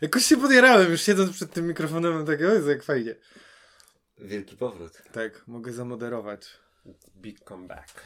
Jakoś 0.00 0.24
się 0.24 0.36
podjarałem, 0.36 0.90
już 0.90 1.02
siedząc 1.02 1.32
przed 1.32 1.52
tym 1.52 1.66
mikrofonem, 1.66 2.14
mam 2.14 2.26
takie, 2.26 2.48
o 2.48 2.54
jak 2.68 2.82
fajnie. 2.82 3.14
Wielki 4.18 4.56
powrót. 4.56 4.92
Tak, 5.12 5.42
mogę 5.46 5.72
zamoderować. 5.72 6.48
Big 7.16 7.44
comeback. 7.44 8.02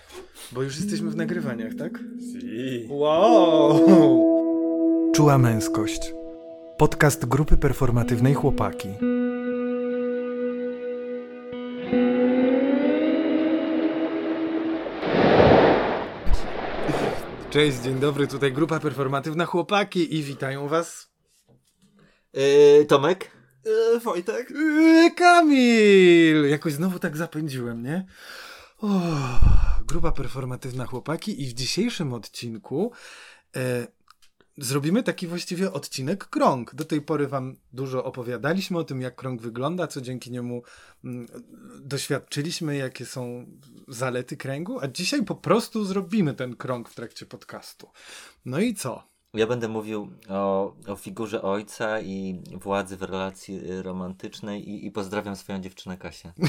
Bo 0.52 0.62
już 0.62 0.76
jesteśmy 0.76 1.10
w 1.10 1.16
nagrywaniach, 1.16 1.72
tak? 1.78 1.98
Si. 1.98 2.86
Wow! 2.90 3.80
Czuła 5.14 5.38
męskość. 5.38 6.12
Podcast 6.78 7.26
grupy 7.26 7.56
performatywnej 7.56 8.34
Chłopaki. 8.34 8.88
Cześć, 17.50 17.78
dzień 17.78 18.00
dobry, 18.00 18.26
tutaj 18.26 18.52
grupa 18.52 18.80
performatywna 18.80 19.46
Chłopaki 19.46 20.16
i 20.16 20.22
witają 20.22 20.68
was 20.68 21.09
Yy, 22.34 22.86
Tomek? 22.86 23.30
E, 23.66 24.00
Wojtek? 24.00 24.50
Yy, 24.50 25.10
Kamil! 25.10 26.48
Jakoś 26.50 26.72
znowu 26.72 26.98
tak 26.98 27.16
zapędziłem, 27.16 27.82
nie? 27.82 28.06
O, 28.78 29.00
grupa 29.86 30.12
performatywna 30.12 30.86
chłopaki 30.86 31.42
i 31.42 31.46
w 31.46 31.52
dzisiejszym 31.52 32.12
odcinku 32.12 32.92
e, 33.56 33.86
zrobimy 34.58 35.02
taki 35.02 35.26
właściwie 35.26 35.72
odcinek 35.72 36.24
krąg. 36.24 36.74
Do 36.74 36.84
tej 36.84 37.02
pory 37.02 37.26
wam 37.28 37.56
dużo 37.72 38.04
opowiadaliśmy 38.04 38.78
o 38.78 38.84
tym, 38.84 39.00
jak 39.00 39.16
krąg 39.16 39.42
wygląda, 39.42 39.86
co 39.86 40.00
dzięki 40.00 40.30
niemu 40.30 40.62
mm, 41.04 41.26
doświadczyliśmy, 41.80 42.76
jakie 42.76 43.06
są 43.06 43.46
zalety 43.88 44.36
kręgu, 44.36 44.80
a 44.80 44.88
dzisiaj 44.88 45.24
po 45.24 45.34
prostu 45.34 45.84
zrobimy 45.84 46.34
ten 46.34 46.56
krąg 46.56 46.88
w 46.88 46.94
trakcie 46.94 47.26
podcastu. 47.26 47.90
No 48.44 48.60
i 48.60 48.74
co? 48.74 49.09
Ja 49.34 49.46
będę 49.46 49.68
mówił 49.68 50.10
o, 50.28 50.74
o 50.86 50.96
figurze 50.96 51.42
ojca 51.42 52.00
i 52.00 52.42
władzy 52.52 52.96
w 52.96 53.02
relacji 53.02 53.70
y, 53.70 53.82
romantycznej 53.82 54.68
i, 54.68 54.86
i 54.86 54.90
pozdrawiam 54.90 55.36
swoją 55.36 55.60
dziewczynę 55.60 55.96
Kasię. 55.96 56.32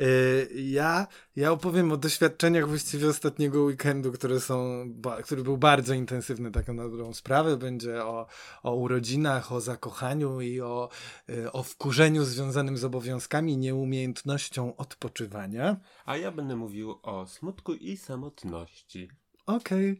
Y, 0.00 0.48
ja, 0.54 1.06
ja 1.36 1.52
opowiem 1.52 1.92
o 1.92 1.96
doświadczeniach 1.96 2.68
właściwie 2.68 3.08
ostatniego 3.08 3.62
weekendu, 3.62 4.12
które 4.12 4.40
są, 4.40 4.84
który 5.24 5.42
był 5.42 5.56
bardzo 5.56 5.94
intensywny, 5.94 6.50
taką 6.50 6.74
na 6.74 6.82
dobrą 6.88 7.14
sprawę. 7.14 7.56
Będzie 7.56 8.04
o, 8.04 8.26
o 8.62 8.74
urodzinach, 8.74 9.52
o 9.52 9.60
zakochaniu 9.60 10.40
i 10.40 10.60
o, 10.60 10.88
y, 11.30 11.52
o 11.52 11.62
wkurzeniu 11.62 12.24
związanym 12.24 12.76
z 12.76 12.84
obowiązkami 12.84 13.52
i 13.52 13.56
nieumiejętnością 13.56 14.76
odpoczywania. 14.76 15.76
A 16.04 16.16
ja 16.16 16.32
będę 16.32 16.56
mówił 16.56 16.98
o 17.02 17.26
smutku 17.26 17.74
i 17.74 17.96
samotności. 17.96 19.08
Okej. 19.46 19.98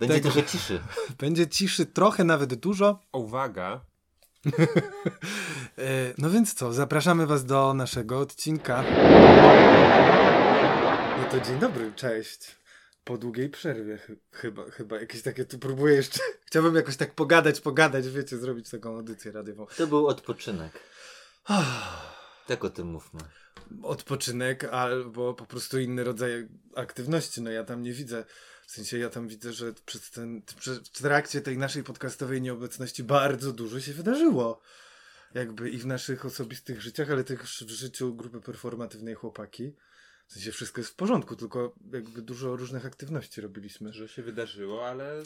Będzie 0.00 0.14
Tak. 0.14 0.22
trochę 0.22 0.42
ciszy. 0.48 0.80
Będzie 1.20 1.46
ciszy 1.48 1.86
trochę, 1.86 2.24
nawet 2.24 2.54
dużo. 2.54 3.00
Uwaga, 3.12 3.80
E, 5.78 6.14
No 6.18 6.30
więc 6.30 6.54
co, 6.54 6.72
zapraszamy 6.72 7.26
Was 7.26 7.44
do 7.44 7.74
naszego 7.74 8.18
odcinka. 8.18 8.84
No 11.18 11.24
to 11.30 11.40
dzień 11.40 11.58
dobry, 11.58 11.92
cześć. 11.96 12.56
Po 13.04 13.18
długiej 13.18 13.48
przerwie 13.50 13.98
chy- 13.98 14.16
chyba, 14.32 14.70
chyba 14.70 15.00
jakieś 15.00 15.22
takie, 15.22 15.44
tu 15.44 15.58
próbuję 15.58 15.94
jeszcze, 15.94 16.20
chciałbym 16.46 16.74
jakoś 16.74 16.96
tak 16.96 17.14
pogadać, 17.14 17.60
pogadać, 17.60 18.08
wiecie, 18.08 18.36
zrobić 18.38 18.70
taką 18.70 18.94
audycję 18.96 19.32
radiową. 19.32 19.66
To 19.76 19.86
był 19.86 20.06
odpoczynek. 20.08 20.72
Tak 22.46 22.64
o 22.64 22.70
tym 22.70 22.86
mówmy. 22.86 23.20
Odpoczynek 23.82 24.64
albo 24.64 25.34
po 25.34 25.46
prostu 25.46 25.80
inny 25.80 26.04
rodzaj 26.04 26.48
aktywności, 26.76 27.42
no 27.42 27.50
ja 27.50 27.64
tam 27.64 27.82
nie 27.82 27.92
widzę, 27.92 28.24
w 28.72 28.74
sensie 28.74 28.98
ja 28.98 29.10
tam 29.10 29.28
widzę, 29.28 29.52
że 29.52 29.72
przez 29.86 30.10
ten, 30.10 30.42
przy- 30.42 30.80
w 30.80 30.88
trakcie 30.88 31.40
tej 31.40 31.58
naszej 31.58 31.84
podcastowej 31.84 32.42
nieobecności 32.42 33.04
bardzo 33.04 33.52
dużo 33.52 33.80
się 33.80 33.92
wydarzyło. 33.92 34.60
Jakby 35.34 35.70
i 35.70 35.78
w 35.78 35.86
naszych 35.86 36.24
osobistych 36.24 36.82
życiach, 36.82 37.10
ale 37.10 37.24
też 37.24 37.64
w 37.64 37.70
życiu 37.70 38.14
grupy 38.14 38.40
performatywnej 38.40 39.14
chłopaki. 39.14 39.72
W 40.26 40.32
sensie 40.32 40.52
wszystko 40.52 40.80
jest 40.80 40.90
w 40.90 40.94
porządku, 40.96 41.36
tylko 41.36 41.74
jakby 41.92 42.22
dużo 42.22 42.56
różnych 42.56 42.86
aktywności 42.86 43.40
robiliśmy. 43.40 43.92
że 43.92 44.08
się 44.08 44.22
wydarzyło, 44.22 44.88
ale, 44.88 45.22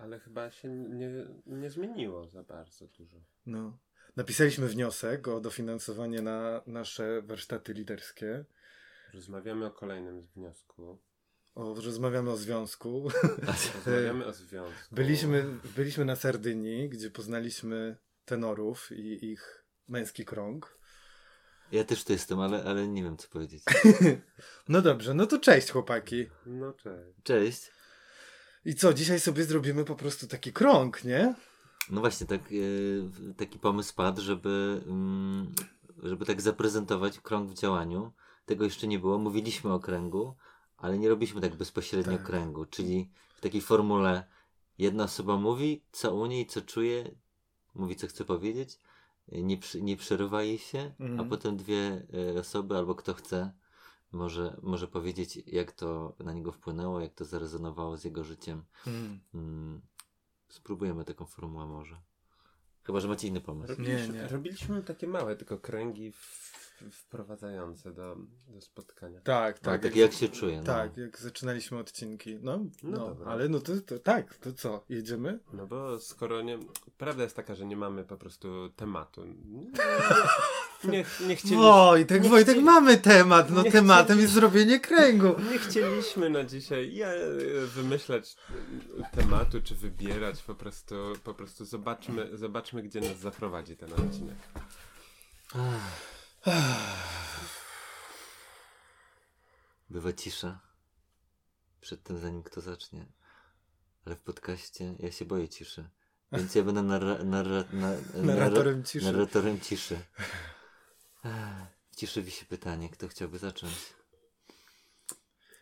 ale 0.00 0.20
chyba 0.20 0.50
się 0.50 0.68
nie, 0.68 1.10
nie 1.46 1.70
zmieniło 1.70 2.28
za 2.28 2.42
bardzo 2.42 2.86
dużo. 2.86 3.16
No. 3.46 3.78
Napisaliśmy 4.16 4.68
wniosek 4.68 5.28
o 5.28 5.40
dofinansowanie 5.40 6.22
na 6.22 6.62
nasze 6.66 7.22
warsztaty 7.22 7.72
liderskie. 7.72 8.44
Rozmawiamy 9.14 9.66
o 9.66 9.70
kolejnym 9.70 10.20
wniosku. 10.20 10.98
O, 11.54 11.74
rozmawiamy 11.74 12.30
o 12.30 12.36
związku. 12.36 13.08
Rozmawiamy 13.86 14.26
o 14.26 14.32
związku. 14.32 14.94
Byliśmy, 14.94 15.46
byliśmy 15.76 16.04
na 16.04 16.16
Sardynii, 16.16 16.88
gdzie 16.88 17.10
poznaliśmy 17.10 17.96
tenorów 18.24 18.92
i 18.92 19.32
ich 19.32 19.64
męski 19.88 20.24
krąg. 20.24 20.78
Ja 21.72 21.84
też 21.84 22.04
tu 22.04 22.12
jestem, 22.12 22.40
ale, 22.40 22.64
ale 22.64 22.88
nie 22.88 23.02
wiem 23.02 23.16
co 23.16 23.28
powiedzieć. 23.28 23.62
No 24.68 24.82
dobrze, 24.82 25.14
no 25.14 25.26
to 25.26 25.38
cześć 25.38 25.70
chłopaki. 25.70 26.26
No 26.46 26.72
cześć. 26.72 27.22
Cześć. 27.22 27.70
I 28.64 28.74
co, 28.74 28.94
dzisiaj 28.94 29.20
sobie 29.20 29.44
zrobimy 29.44 29.84
po 29.84 29.96
prostu 29.96 30.26
taki 30.26 30.52
krąg, 30.52 31.04
nie? 31.04 31.34
No 31.90 32.00
właśnie, 32.00 32.26
tak, 32.26 32.40
e, 32.40 33.34
taki 33.34 33.58
pomysł 33.58 33.94
padł, 33.94 34.22
żeby, 34.22 34.80
mm, 34.86 35.54
żeby 36.02 36.26
tak 36.26 36.40
zaprezentować 36.40 37.20
krąg 37.20 37.50
w 37.50 37.54
działaniu. 37.54 38.12
Tego 38.46 38.64
jeszcze 38.64 38.86
nie 38.86 38.98
było. 38.98 39.18
Mówiliśmy 39.18 39.72
o 39.72 39.80
kręgu, 39.80 40.34
ale 40.80 40.98
nie 40.98 41.08
robiliśmy 41.08 41.40
tak 41.40 41.54
bezpośrednio 41.56 42.16
Tak. 42.16 42.26
kręgu. 42.26 42.64
Czyli 42.66 43.10
w 43.34 43.40
takiej 43.40 43.60
formule 43.60 44.24
jedna 44.78 45.04
osoba 45.04 45.36
mówi, 45.36 45.84
co 45.92 46.14
u 46.14 46.26
niej, 46.26 46.46
co 46.46 46.60
czuje, 46.60 47.14
mówi, 47.74 47.96
co 47.96 48.06
chce 48.06 48.24
powiedzieć, 48.24 48.78
nie, 49.28 49.58
przy, 49.58 49.82
nie 49.82 49.96
przerywa 49.96 50.42
jej 50.42 50.58
się, 50.58 50.94
a 51.00 51.02
Mhm. 51.02 51.28
potem 51.28 51.56
dwie 51.56 52.06
e, 52.36 52.40
osoby 52.40 52.76
albo 52.76 52.94
kto 52.94 53.14
chce 53.14 53.52
może, 54.12 54.56
może 54.62 54.88
powiedzieć, 54.88 55.36
jak 55.46 55.72
to 55.72 56.16
na 56.18 56.32
niego 56.32 56.52
wpłynęło, 56.52 57.00
jak 57.00 57.14
to 57.14 57.24
zarezonowało 57.24 57.96
z 57.96 58.04
jego 58.04 58.24
życiem. 58.24 58.64
Mm. 58.86 59.20
Mm, 59.34 59.80
spróbujemy 60.48 61.04
taką 61.04 61.26
formułę 61.26 61.66
może. 61.66 62.00
Chyba, 62.82 63.00
że 63.00 63.08
macie 63.08 63.28
inny 63.28 63.40
pomysł. 63.40 63.72
Robiliśmy, 63.72 64.14
nie. 64.14 64.28
robiliśmy 64.28 64.82
takie 64.82 65.06
małe 65.08 65.36
tylko 65.36 65.58
kręgi 65.58 66.12
w, 66.12 66.50
wprowadzające 66.92 67.92
do, 67.92 68.16
do 68.48 68.60
spotkania. 68.60 69.20
Tak, 69.20 69.58
Tak, 69.58 69.58
tak. 69.58 69.82
tak 69.82 69.96
jak 69.96 70.12
się 70.12 70.28
czuje. 70.28 70.56
No. 70.56 70.62
Tak, 70.64 70.96
jak 70.96 71.18
zaczynaliśmy 71.18 71.78
odcinki. 71.78 72.38
No, 72.42 72.56
no, 72.82 72.90
No 72.90 72.98
dobra. 72.98 73.30
ale 73.32 73.48
no 73.48 73.60
to, 73.60 73.72
to 73.86 73.98
tak, 73.98 74.36
to 74.36 74.52
co, 74.52 74.84
jedziemy? 74.88 75.38
No 75.52 75.66
bo 75.66 75.98
skoro 75.98 76.42
nie... 76.42 76.58
Prawda 76.98 77.22
jest 77.22 77.36
taka, 77.36 77.54
że 77.54 77.66
nie 77.66 77.76
mamy 77.76 78.04
po 78.04 78.16
prostu 78.16 78.70
tematu. 78.76 79.24
Nie, 80.84 80.98
nie, 81.26 81.34
chcieliśmy... 81.36 81.56
Wojtek, 81.56 82.22
nie 82.22 82.28
Wojtek, 82.28 82.54
chcieli- 82.56 82.64
mamy 82.64 82.96
temat. 82.98 83.50
No 83.50 83.62
nie 83.62 83.72
tematem 83.72 84.06
chcieli- 84.06 84.20
jest 84.22 84.34
zrobienie 84.34 84.80
kręgu. 84.80 85.34
Nie 85.52 85.58
chcieliśmy 85.58 86.30
na 86.30 86.44
dzisiaj 86.44 86.94
ja, 86.94 87.08
e, 87.08 87.30
wymyślać 87.66 88.36
tematu, 89.12 89.62
czy 89.62 89.74
wybierać, 89.74 90.42
po 90.42 90.54
prostu, 90.54 90.94
po 91.24 91.34
prostu 91.34 91.64
zobaczmy, 91.64 92.36
zobaczmy, 92.38 92.82
gdzie 92.82 93.00
nas 93.00 93.18
zaprowadzi 93.18 93.76
ten 93.76 93.92
odcinek. 93.92 94.36
Bywa 99.90 100.12
cisza. 100.12 100.60
Przed 101.80 102.02
tym, 102.02 102.18
zanim 102.18 102.42
kto 102.42 102.60
zacznie. 102.60 103.06
Ale 104.06 104.16
w 104.16 104.20
podcaście 104.20 104.94
ja 104.98 105.12
się 105.12 105.24
boję 105.24 105.48
ciszy. 105.48 105.88
Więc 106.32 106.54
ja 106.54 106.62
będę 106.62 106.80
narra- 106.80 107.24
narra- 107.24 107.72
na- 107.72 108.22
Narratorem 108.22 108.84
ciszy. 108.84 109.04
narratorem 109.06 109.60
ciszy. 109.60 110.00
W 111.90 111.96
ciszy 111.96 112.22
wisi 112.22 112.46
pytanie, 112.46 112.88
kto 112.88 113.08
chciałby 113.08 113.38
zacząć? 113.38 113.74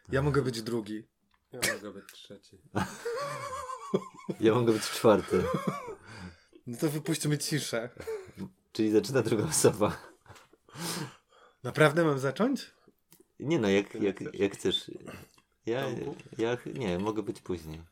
Ja 0.08 0.22
mogę 0.22 0.42
być 0.42 0.62
drugi. 0.62 1.08
Ja 1.52 1.60
mogę 1.74 1.90
być 1.92 2.12
trzeci. 2.12 2.58
Ja 4.40 4.54
mogę 4.54 4.72
być 4.72 4.82
czwarty. 4.82 5.44
No 6.66 6.76
to 6.78 6.90
wypuśćmy 6.90 7.38
ciszę. 7.38 7.90
Czyli 8.72 8.90
zaczyna 8.90 9.22
druga 9.22 9.44
osoba. 9.44 9.96
Naprawdę 11.62 12.04
mam 12.04 12.18
zacząć? 12.18 12.70
Nie 13.40 13.58
no, 13.58 13.68
jak, 13.68 13.94
jak, 13.94 14.16
chcesz? 14.16 14.34
jak 14.34 14.52
chcesz. 14.52 14.90
Ja, 15.66 15.84
ja 16.38 16.56
nie, 16.74 16.98
mogę 16.98 17.22
być 17.22 17.40
później. 17.40 17.82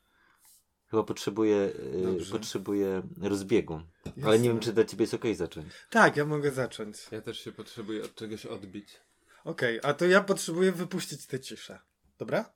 Chyba 0.91 1.03
potrzebuję, 1.03 1.73
y, 1.95 2.03
Dobrze. 2.03 2.33
potrzebuję 2.33 3.03
rozbiegu. 3.23 3.81
Ale 4.25 4.39
nie 4.39 4.49
wiem, 4.49 4.61
czy 4.61 4.73
dla 4.73 4.85
ciebie 4.85 5.03
jest 5.03 5.15
okej 5.15 5.35
zacząć. 5.35 5.73
Tak, 5.91 6.17
ja 6.17 6.25
mogę 6.25 6.51
zacząć. 6.51 6.97
Ja 7.11 7.21
też 7.21 7.41
się 7.41 7.53
potrzebuję 7.53 8.05
od 8.05 8.15
czegoś 8.15 8.47
odbić. 8.47 9.01
Okej, 9.45 9.81
a 9.83 9.95
to 9.95 10.07
ja 10.07 10.21
potrzebuję 10.21 10.73
wypuścić 10.73 11.27
tę 11.27 11.41
ciszę. 11.41 11.79
Dobra? 12.19 12.53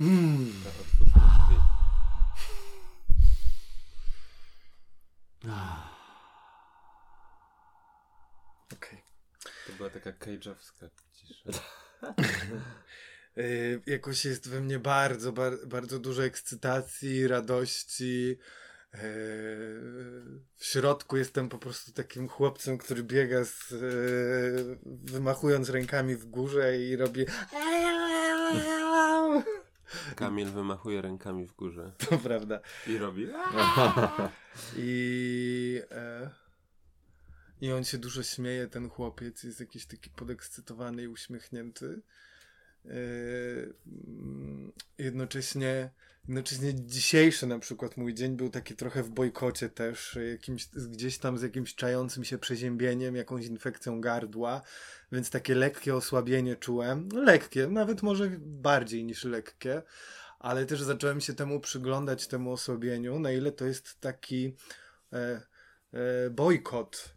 Mm. 0.00 0.52
Okej. 8.72 9.02
To 9.66 9.72
była 9.72 9.90
taka 9.90 10.12
cage'owska 10.12 10.88
cisza. 11.12 11.60
Yy, 13.36 13.82
jakoś 13.94 14.24
jest 14.24 14.48
we 14.48 14.60
mnie 14.60 14.78
bardzo, 14.78 15.32
bar, 15.32 15.52
bardzo 15.66 15.98
dużo 15.98 16.24
ekscytacji, 16.24 17.28
radości, 17.28 18.38
yy, 18.94 19.00
środku 20.60 21.16
jestem 21.16 21.48
po 21.48 21.58
prostu 21.58 21.92
takim 21.92 22.28
chłopcem, 22.28 22.78
który 22.78 23.02
biega 23.02 23.44
z, 23.44 23.72
e, 23.72 23.76
wymachując 24.84 25.68
rękami 25.68 26.16
w 26.16 26.26
górze 26.26 26.78
i 26.78 26.96
robi 26.96 27.26
Kamil 30.16 30.50
wymachuje 30.50 31.02
rękami 31.02 31.46
w 31.46 31.52
górze 31.52 31.92
to 31.98 32.18
prawda. 32.18 32.60
i 32.86 32.98
robi. 32.98 33.28
I, 34.76 35.82
e, 35.90 36.30
I 37.62 37.72
on 37.72 37.84
się 37.84 37.98
dużo 37.98 38.22
śmieje, 38.22 38.68
ten 38.68 38.88
chłopiec, 38.88 39.42
jest 39.42 39.60
jakiś 39.60 39.86
taki 39.86 40.10
podekscytowany 40.10 41.02
i 41.02 41.08
uśmiechnięty. 41.08 42.00
E, 42.84 42.90
mm, 43.86 44.72
jednocześnie, 44.98 45.90
jednocześnie 46.28 46.74
dzisiejszy 46.74 47.46
na 47.46 47.58
przykład 47.58 47.96
mój 47.96 48.14
dzień 48.14 48.36
był 48.36 48.50
taki 48.50 48.76
trochę 48.76 49.02
w 49.02 49.10
bojkocie 49.10 49.68
też, 49.68 50.18
jakimś, 50.32 50.68
gdzieś 50.68 51.18
tam 51.18 51.38
z 51.38 51.42
jakimś 51.42 51.74
czającym 51.74 52.24
się 52.24 52.38
przeziębieniem, 52.38 53.16
jakąś 53.16 53.46
infekcją 53.46 54.00
gardła, 54.00 54.62
więc 55.12 55.30
takie 55.30 55.54
lekkie 55.54 55.94
osłabienie 55.94 56.56
czułem. 56.56 57.08
No, 57.12 57.22
lekkie, 57.22 57.66
nawet 57.66 58.02
może 58.02 58.30
bardziej 58.40 59.04
niż 59.04 59.24
lekkie 59.24 59.82
ale 60.42 60.66
też 60.66 60.82
zacząłem 60.82 61.20
się 61.20 61.34
temu 61.34 61.60
przyglądać, 61.60 62.26
temu 62.26 62.52
osłabieniu, 62.52 63.18
na 63.18 63.32
ile 63.32 63.52
to 63.52 63.64
jest 63.64 64.00
taki 64.00 64.56
e, 65.12 65.42
e, 65.92 66.30
bojkot. 66.30 67.14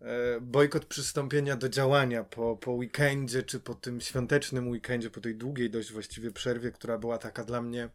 E, 0.00 0.40
bojkot 0.40 0.84
przystąpienia 0.84 1.56
do 1.56 1.68
działania 1.68 2.24
po, 2.24 2.56
po 2.56 2.72
weekendzie, 2.72 3.42
czy 3.42 3.60
po 3.60 3.74
tym 3.74 4.00
świątecznym 4.00 4.68
weekendzie, 4.68 5.10
po 5.10 5.20
tej 5.20 5.36
długiej 5.36 5.70
dość 5.70 5.92
właściwie 5.92 6.30
przerwie, 6.30 6.72
która 6.72 6.98
była 6.98 7.18
taka 7.18 7.44
dla 7.44 7.62
mnie 7.62 7.88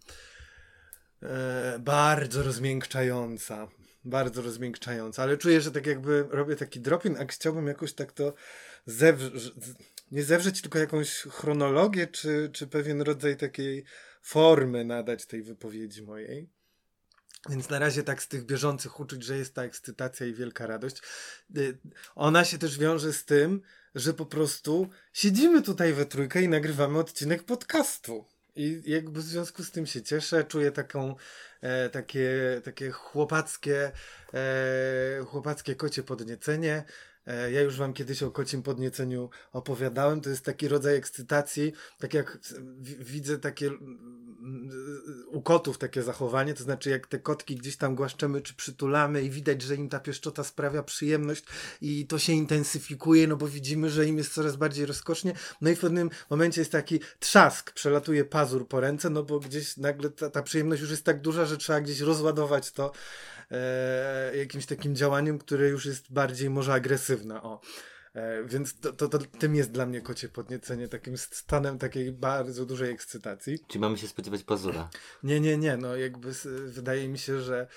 e, 1.23 1.79
bardzo 1.79 2.44
rozmiękczająca. 2.44 3.67
Bardzo 4.05 4.41
rozmiękczająca, 4.41 5.23
ale 5.23 5.38
czuję, 5.38 5.61
że 5.61 5.71
tak 5.71 5.88
jakby 5.88 6.27
robię 6.29 6.55
taki 6.55 6.79
drop-in, 6.79 7.17
a 7.17 7.25
chciałbym 7.25 7.67
jakoś 7.67 7.94
tak 7.94 8.11
to 8.11 8.33
nie 10.11 10.23
zewrzeć, 10.23 10.61
tylko 10.61 10.79
jakąś 10.79 11.09
chronologię, 11.09 12.07
czy, 12.07 12.49
czy 12.53 12.67
pewien 12.67 13.01
rodzaj 13.01 13.38
takiej 13.38 13.83
formy 14.21 14.85
nadać 14.85 15.25
tej 15.25 15.44
wypowiedzi 15.44 16.03
mojej. 16.03 16.49
Więc 17.50 17.69
na 17.69 17.80
razie 17.80 18.04
tak 18.04 18.24
z 18.24 18.28
tych 18.28 18.45
bieżących 18.45 19.00
uczuć, 19.00 19.24
że 19.24 19.38
jest 19.38 19.54
ta 19.54 19.63
ekscytacja 19.63 20.25
i 20.25 20.34
wielka 20.34 20.68
radość. 20.68 21.01
Y, 21.57 21.78
ona 22.16 22.45
się 22.45 22.57
też 22.57 22.80
wiąże 22.80 23.13
z 23.13 23.25
tym, 23.25 23.62
że 23.95 24.13
po 24.13 24.25
prostu 24.25 24.90
siedzimy 25.13 25.62
tutaj 25.62 25.94
we 25.94 26.06
trójkę 26.06 26.42
i 26.42 26.50
nagrywamy 26.50 27.00
odcinek 27.00 27.44
podcastu. 27.44 28.25
I 28.56 28.81
jakby 28.86 29.19
w 29.19 29.24
związku 29.24 29.63
z 29.63 29.72
tym 29.72 29.86
się 29.86 30.01
cieszę, 30.01 30.44
czuję 30.44 30.72
taką, 30.72 31.16
e, 31.62 31.90
takie, 31.90 32.62
takie 32.63 32.92
chłopackie, 32.92 33.92
e, 34.34 35.24
chłopackie 35.25 35.75
kocie 35.75 36.04
podniecenie. 36.04 36.84
E, 37.27 37.51
ja 37.51 37.61
już 37.61 37.77
wam 37.77 37.93
kiedyś 37.93 38.23
o 38.23 38.31
kocim 38.31 38.63
podnieceniu 38.63 39.29
opowiadałem. 39.51 40.21
To 40.21 40.29
jest 40.29 40.45
taki 40.45 40.67
rodzaj 40.67 40.95
ekscytacji, 40.95 41.73
tak 41.99 42.13
jak 42.13 42.39
widzę 42.99 43.39
takie 43.39 43.71
u 45.27 45.41
kotów 45.41 45.77
takie 45.77 46.03
zachowanie, 46.03 46.53
to 46.53 46.63
znaczy 46.63 46.89
jak 46.89 47.07
te 47.07 47.19
kotki 47.19 47.55
gdzieś 47.55 47.77
tam 47.77 47.95
głaszczemy 47.95 48.41
czy 48.41 48.53
przytulamy 48.53 49.21
i 49.21 49.29
widać, 49.29 49.61
że 49.61 49.75
im 49.75 49.89
ta 49.89 49.99
pieszczota 49.99 50.43
sprawia 50.43 50.83
przyjemność 50.83 51.43
i 51.81 52.07
to 52.07 52.19
się 52.19 52.33
intensyfikuje, 52.33 53.27
no 53.27 53.35
bo 53.35 53.47
widzimy, 53.47 53.89
że 53.89 54.05
im 54.05 54.17
jest 54.17 54.33
coraz 54.33 54.55
bardziej 54.55 54.85
rozkosznie. 54.85 55.33
No 55.61 55.69
i 55.69 55.75
w 55.75 55.79
pewnym 55.79 56.09
momencie 56.29 56.61
jest 56.61 56.71
taki 56.71 56.99
trzask, 57.19 57.71
przelatuje 57.71 58.25
pazur 58.25 58.67
po 58.67 58.79
ręce, 58.79 59.09
no 59.09 59.23
bo 59.23 59.39
gdzieś 59.39 59.77
nagle 59.77 60.09
ta, 60.09 60.29
ta 60.29 60.43
przyjemność 60.43 60.81
już 60.81 60.91
jest 60.91 61.05
tak 61.05 61.21
duża, 61.21 61.45
że 61.45 61.57
trzeba 61.57 61.81
gdzieś 61.81 61.99
rozładować 61.99 62.71
to 62.71 62.91
e, 63.51 64.38
jakimś 64.38 64.66
takim 64.66 64.95
działaniem, 64.95 65.40
które 65.40 65.69
już 65.69 65.86
jest 65.86 66.13
bardziej 66.13 66.50
może 66.50 66.74
agresywne. 66.74 67.42
O. 67.42 67.62
E, 68.13 68.44
więc 68.44 68.80
to, 68.80 68.94
to, 68.94 69.10
to, 69.10 69.19
tym 69.19 69.56
jest 69.56 69.72
dla 69.72 69.86
mnie 69.86 70.01
kocie 70.01 70.30
podniecenie, 70.30 70.88
takim 70.88 71.18
stanem 71.18 71.78
takiej 71.78 72.12
bardzo 72.12 72.66
dużej 72.66 72.92
ekscytacji. 72.92 73.60
Czy 73.68 73.80
mamy 73.80 73.98
się 73.98 74.07
spodziewać 74.07 74.44
pazura? 74.44 74.90
Nie, 75.24 75.40
nie, 75.40 75.57
nie. 75.57 75.78
No 75.78 75.95
jakby 75.95 76.31
wydaje 76.66 77.10
mi 77.10 77.18
się, 77.18 77.42
że 77.42 77.68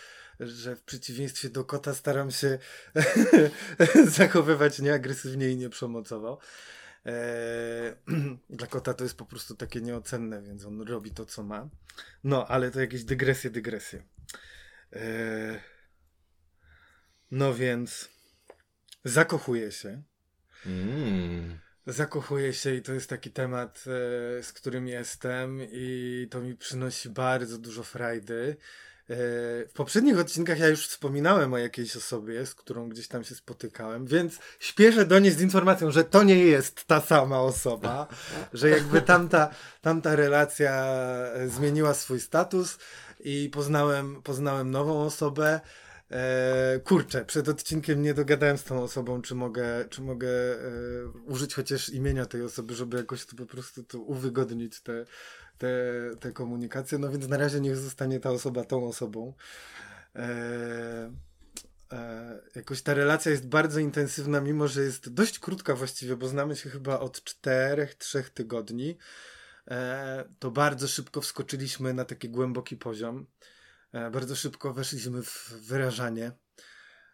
że 0.41 0.77
w 0.77 0.83
przeciwieństwie 0.83 1.49
do 1.49 1.65
kota 1.65 1.95
staram 1.95 2.31
się 2.31 2.59
zachowywać 4.19 4.79
nieagresywnie 4.79 5.51
i 5.51 5.57
nieprzemocowo. 5.57 6.39
Eee, 7.05 7.97
dla 8.51 8.67
kota 8.67 8.95
to 8.95 9.05
jest 9.05 9.17
po 9.17 9.27
prostu 9.27 9.55
takie 9.55 9.81
nieocenne, 9.81 10.43
więc 10.43 10.65
on 10.65 10.81
robi 10.81 11.11
to, 11.11 11.27
co 11.27 11.43
ma. 11.43 11.69
No, 12.25 12.47
ale 12.47 12.71
to 12.71 12.81
jakieś 12.81 13.05
dygresje, 13.05 13.51
dygresje. 13.51 14.03
Eee, 14.93 15.61
no 17.31 17.55
więc 17.55 18.09
zakochuje 19.05 19.73
się. 19.73 20.03
Mm. 20.67 21.59
Zakochuję 21.87 22.53
się 22.53 22.75
i 22.75 22.83
to 22.83 22.93
jest 22.93 23.11
taki 23.11 23.31
temat, 23.31 23.79
e, 23.79 24.43
z 24.43 24.53
którym 24.53 24.89
jestem 24.89 25.59
i 25.73 26.29
to 26.31 26.41
mi 26.41 26.57
przynosi 26.57 27.09
bardzo 27.09 27.59
dużo 27.59 27.83
frajdy. 27.83 28.57
E, 29.11 29.15
w 29.67 29.73
poprzednich 29.75 30.19
odcinkach 30.19 30.59
ja 30.59 30.69
już 30.69 30.89
wspominałem 30.89 31.53
o 31.53 31.59
jakiejś 31.59 31.97
osobie, 31.97 32.47
z 32.47 32.55
którą 32.55 32.89
gdzieś 32.89 33.09
tam 33.09 33.25
się 33.25 33.35
spotykałem, 33.35 34.07
więc 34.07 34.39
śpieszę 34.61 35.07
do 35.07 35.19
niej 35.19 35.33
z 35.33 35.41
informacją, 35.41 35.91
że 35.91 36.05
to 36.05 36.23
nie 36.23 36.39
jest 36.39 36.85
ta 36.85 37.01
sama 37.01 37.41
osoba, 37.41 38.07
że 38.53 38.71
jakby 38.71 39.03
tamta, 39.03 39.51
tamta 39.81 40.17
relacja 40.17 40.97
zmieniła 41.47 41.95
swój 41.95 42.21
status 42.21 42.79
i 43.27 43.51
poznałem, 43.51 44.23
poznałem 44.23 44.71
nową 44.71 45.03
osobę. 45.03 45.61
E, 46.11 46.81
kurczę, 46.85 47.25
przed 47.25 47.49
odcinkiem 47.49 48.03
nie 48.03 48.15
dogadałem 48.15 48.59
z 48.59 48.65
tą 48.65 48.83
osobą, 48.83 49.23
czy 49.23 49.35
mogę, 49.35 49.85
czy 49.91 50.03
mogę 50.03 50.29
e, 50.29 50.59
użyć 51.27 51.55
chociaż 51.55 51.89
imienia 51.89 52.27
tej 52.27 52.43
osoby, 52.43 52.75
żeby 52.75 52.97
jakoś 52.97 53.27
to 53.27 53.37
po 53.37 53.47
prostu 53.47 53.85
to 53.85 53.99
uwygodnić 53.99 54.81
te, 54.81 55.05
te, 55.59 55.69
te 56.21 56.33
komunikacje. 56.33 56.99
No 56.99 57.11
więc 57.11 57.29
na 57.29 57.37
razie 57.37 57.61
niech 57.61 57.77
zostanie 57.77 58.21
ta 58.21 58.31
osoba 58.31 58.65
tą 58.65 58.89
osobą. 58.89 59.35
E, 60.17 60.29
e, 61.93 62.41
jakoś 62.55 62.83
ta 62.83 62.95
relacja 62.95 63.33
jest 63.33 63.49
bardzo 63.49 63.81
intensywna, 63.81 64.41
mimo 64.41 64.69
że 64.69 64.83
jest 64.83 65.09
dość 65.09 65.39
krótka 65.39 65.75
właściwie, 65.75 66.17
bo 66.17 66.29
znamy 66.29 66.57
się 66.57 66.71
chyba 66.71 67.01
od 67.01 67.25
czterech, 67.25 67.95
trzech 67.95 68.31
tygodni. 68.31 68.97
E, 69.71 70.25
to 70.39 70.51
bardzo 70.51 70.89
szybko 70.89 71.21
wskoczyliśmy 71.21 71.95
na 71.95 72.05
taki 72.05 72.29
głęboki 72.29 72.77
poziom. 72.77 73.27
E, 73.93 74.11
bardzo 74.11 74.37
szybko 74.37 74.73
weszliśmy 74.73 75.23
w 75.23 75.53
wyrażanie, 75.61 76.33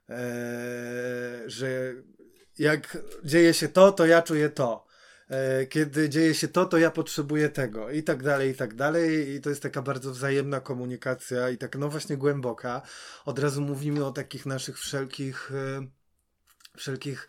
e, 0.08 1.42
że 1.46 1.94
jak 2.58 2.98
dzieje 3.24 3.54
się 3.54 3.68
to, 3.68 3.92
to 3.92 4.06
ja 4.06 4.22
czuję 4.22 4.50
to. 4.50 4.92
Kiedy 5.68 6.08
dzieje 6.08 6.34
się 6.34 6.48
to, 6.48 6.66
to 6.66 6.78
ja 6.78 6.90
potrzebuję 6.90 7.48
tego 7.48 7.90
i 7.90 8.02
tak 8.02 8.22
dalej, 8.22 8.50
i 8.50 8.54
tak 8.54 8.74
dalej. 8.74 9.30
I 9.30 9.40
to 9.40 9.50
jest 9.50 9.62
taka 9.62 9.82
bardzo 9.82 10.10
wzajemna 10.10 10.60
komunikacja 10.60 11.50
i 11.50 11.58
tak, 11.58 11.76
no 11.76 11.88
właśnie 11.88 12.16
głęboka. 12.16 12.82
Od 13.24 13.38
razu 13.38 13.62
mówimy 13.62 14.04
o 14.04 14.12
takich 14.12 14.46
naszych 14.46 14.78
wszelkich, 14.78 15.52
wszelkich 16.76 17.28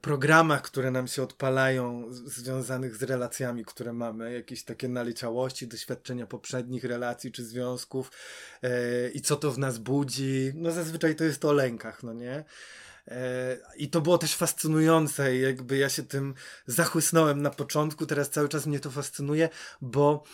programach, 0.00 0.62
które 0.62 0.90
nam 0.90 1.08
się 1.08 1.22
odpalają, 1.22 2.06
związanych 2.10 2.96
z 2.96 3.02
relacjami, 3.02 3.64
które 3.64 3.92
mamy, 3.92 4.32
jakieś 4.32 4.64
takie 4.64 4.88
naleciałości, 4.88 5.66
doświadczenia 5.66 6.26
poprzednich 6.26 6.84
relacji 6.84 7.32
czy 7.32 7.44
związków 7.44 8.12
yy, 8.62 8.70
i 9.14 9.20
co 9.20 9.36
to 9.36 9.52
w 9.52 9.58
nas 9.58 9.78
budzi. 9.78 10.52
No 10.54 10.70
zazwyczaj 10.70 11.16
to 11.16 11.24
jest 11.24 11.44
o 11.44 11.52
lękach, 11.52 12.02
no 12.02 12.12
nie? 12.12 12.44
E, 13.08 13.58
I 13.76 13.88
to 13.88 14.00
było 14.00 14.18
też 14.18 14.34
fascynujące, 14.34 15.36
jakby 15.36 15.76
ja 15.76 15.88
się 15.88 16.02
tym 16.02 16.34
zachłysnąłem 16.66 17.42
na 17.42 17.50
początku, 17.50 18.06
teraz 18.06 18.30
cały 18.30 18.48
czas 18.48 18.66
mnie 18.66 18.80
to 18.80 18.90
fascynuje, 18.90 19.48
bo 19.80 20.24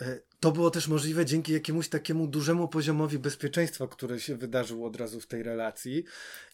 e, 0.00 0.20
to 0.40 0.52
było 0.52 0.70
też 0.70 0.88
możliwe 0.88 1.26
dzięki 1.26 1.52
jakiemuś 1.52 1.88
takiemu 1.88 2.26
dużemu 2.26 2.68
poziomowi 2.68 3.18
bezpieczeństwa, 3.18 3.88
które 3.88 4.20
się 4.20 4.36
wydarzyło 4.36 4.86
od 4.86 4.96
razu 4.96 5.20
w 5.20 5.26
tej 5.26 5.42
relacji. 5.42 6.04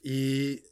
I 0.04 0.62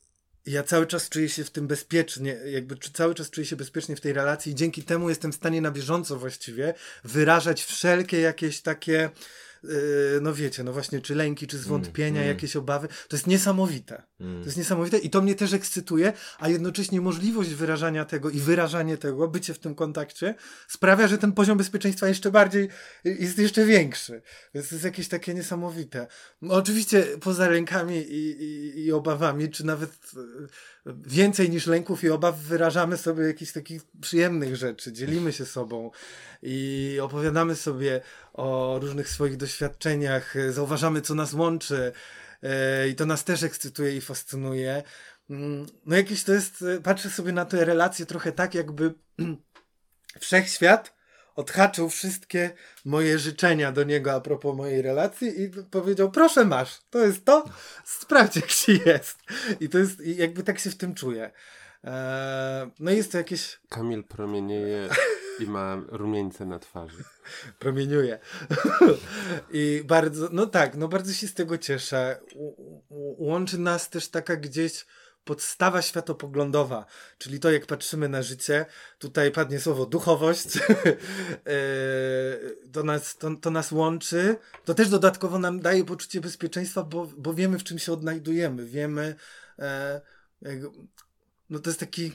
ja 0.46 0.62
cały 0.62 0.86
czas 0.86 1.08
czuję 1.08 1.28
się 1.28 1.44
w 1.44 1.50
tym 1.50 1.66
bezpiecznie, 1.66 2.32
jakby 2.32 2.76
cały 2.92 3.14
czas 3.14 3.30
czuję 3.30 3.46
się 3.46 3.56
bezpiecznie 3.56 3.96
w 3.96 4.00
tej 4.00 4.12
relacji 4.12 4.52
i 4.52 4.54
dzięki 4.54 4.82
temu 4.82 5.08
jestem 5.08 5.32
w 5.32 5.34
stanie 5.34 5.60
na 5.60 5.70
bieżąco 5.70 6.16
właściwie 6.16 6.74
wyrażać 7.04 7.64
wszelkie 7.64 8.20
jakieś 8.20 8.60
takie 8.60 9.10
no 10.20 10.34
wiecie, 10.34 10.64
no 10.64 10.72
właśnie, 10.72 11.00
czy 11.00 11.14
lęki, 11.14 11.46
czy 11.46 11.58
zwątpienia, 11.58 12.08
mm, 12.08 12.22
mm. 12.22 12.28
jakieś 12.28 12.56
obawy. 12.56 12.88
To 12.88 13.16
jest 13.16 13.26
niesamowite. 13.26 14.02
Mm. 14.20 14.40
To 14.40 14.46
jest 14.46 14.56
niesamowite 14.56 14.98
i 14.98 15.10
to 15.10 15.22
mnie 15.22 15.34
też 15.34 15.52
ekscytuje, 15.52 16.12
a 16.38 16.48
jednocześnie 16.48 17.00
możliwość 17.00 17.50
wyrażania 17.50 18.04
tego 18.04 18.30
i 18.30 18.38
wyrażanie 18.38 18.96
tego, 18.96 19.28
bycie 19.28 19.54
w 19.54 19.58
tym 19.58 19.74
kontakcie 19.74 20.34
sprawia, 20.68 21.08
że 21.08 21.18
ten 21.18 21.32
poziom 21.32 21.58
bezpieczeństwa 21.58 22.08
jeszcze 22.08 22.30
bardziej 22.30 22.68
jest 23.04 23.38
jeszcze 23.38 23.64
większy. 23.66 24.22
Więc 24.54 24.68
to 24.68 24.74
jest 24.74 24.84
jakieś 24.84 25.08
takie 25.08 25.34
niesamowite. 25.34 26.06
No, 26.42 26.54
oczywiście 26.54 27.04
poza 27.20 27.48
lękami 27.48 27.96
i, 27.96 28.42
i, 28.42 28.84
i 28.84 28.92
obawami, 28.92 29.50
czy 29.50 29.66
nawet 29.66 29.90
więcej 30.86 31.50
niż 31.50 31.66
lęków 31.66 32.04
i 32.04 32.10
obaw 32.10 32.38
wyrażamy 32.38 32.96
sobie 32.96 33.24
jakichś 33.24 33.52
takich 33.52 33.82
przyjemnych 34.00 34.56
rzeczy, 34.56 34.92
dzielimy 34.92 35.32
się 35.32 35.46
sobą 35.46 35.90
i 36.42 36.98
opowiadamy 37.02 37.56
sobie 37.56 38.00
o 38.32 38.78
różnych 38.82 39.08
swoich 39.08 39.36
doświadczeniach, 39.36 40.34
zauważamy, 40.50 41.00
co 41.00 41.14
nas 41.14 41.32
łączy. 41.32 41.92
e, 42.42 42.88
i 42.88 42.94
to 42.94 43.06
nas 43.06 43.24
też 43.24 43.42
ekscytuje 43.42 43.96
i 43.96 44.00
fascynuje. 44.00 44.82
Mm, 45.30 45.66
No 45.86 45.96
jakieś 45.96 46.24
to 46.24 46.32
jest, 46.32 46.62
e, 46.62 46.80
patrzę 46.80 47.10
sobie 47.10 47.32
na 47.32 47.44
te 47.44 47.64
relacje 47.64 48.06
trochę 48.06 48.32
tak, 48.32 48.54
jakby 48.54 48.94
wszechświat 50.20 50.94
odhaczył 51.36 51.88
wszystkie 51.90 52.50
moje 52.84 53.18
życzenia 53.18 53.72
do 53.72 53.84
niego 53.84 54.12
a 54.12 54.20
propos 54.20 54.56
mojej 54.56 54.82
relacji 54.82 55.42
i 55.42 55.48
powiedział, 55.70 56.10
proszę 56.10 56.44
masz, 56.44 56.80
to 56.90 56.98
jest 56.98 57.24
to, 57.24 57.44
sprawdź 57.84 58.36
jak 58.36 58.46
ci 58.46 58.80
jest. 58.86 59.18
I 59.60 59.68
to 59.68 59.78
jest, 59.78 60.00
jakby 60.06 60.42
tak 60.42 60.58
się 60.58 60.70
w 60.70 60.76
tym 60.76 60.94
czuję. 60.94 61.30
Eee, 61.84 62.70
no 62.80 62.90
jest 62.90 63.12
to 63.12 63.18
jakieś, 63.18 63.60
Kamil 63.68 64.04
promienieje 64.04 64.88
i 65.40 65.46
ma 65.46 65.76
rumieńce 65.88 66.46
na 66.46 66.58
twarzy. 66.58 67.04
promieniuje. 67.58 68.18
I 69.52 69.82
bardzo, 69.84 70.28
no 70.32 70.46
tak, 70.46 70.76
no 70.76 70.88
bardzo 70.88 71.12
się 71.12 71.26
z 71.28 71.34
tego 71.34 71.58
cieszę. 71.58 72.20
U- 72.34 72.82
u- 72.88 73.24
Łączy 73.26 73.58
nas 73.58 73.90
też 73.90 74.08
taka 74.08 74.36
gdzieś 74.36 74.86
podstawa 75.24 75.82
światopoglądowa, 75.82 76.86
czyli 77.18 77.40
to, 77.40 77.50
jak 77.50 77.66
patrzymy 77.66 78.08
na 78.08 78.22
życie. 78.22 78.66
Tutaj 78.98 79.30
padnie 79.32 79.60
słowo 79.60 79.86
duchowość. 79.86 80.56
Eee, 80.56 80.62
to, 82.72 82.82
nas, 82.82 83.16
to, 83.16 83.36
to 83.36 83.50
nas 83.50 83.72
łączy. 83.72 84.36
To 84.64 84.74
też 84.74 84.88
dodatkowo 84.88 85.38
nam 85.38 85.60
daje 85.60 85.84
poczucie 85.84 86.20
bezpieczeństwa, 86.20 86.82
bo, 86.82 87.06
bo 87.16 87.34
wiemy, 87.34 87.58
w 87.58 87.64
czym 87.64 87.78
się 87.78 87.92
odnajdujemy. 87.92 88.66
Wiemy, 88.66 89.14
e, 89.58 90.00
no 91.50 91.58
to 91.58 91.70
jest 91.70 91.80
taki 91.80 92.12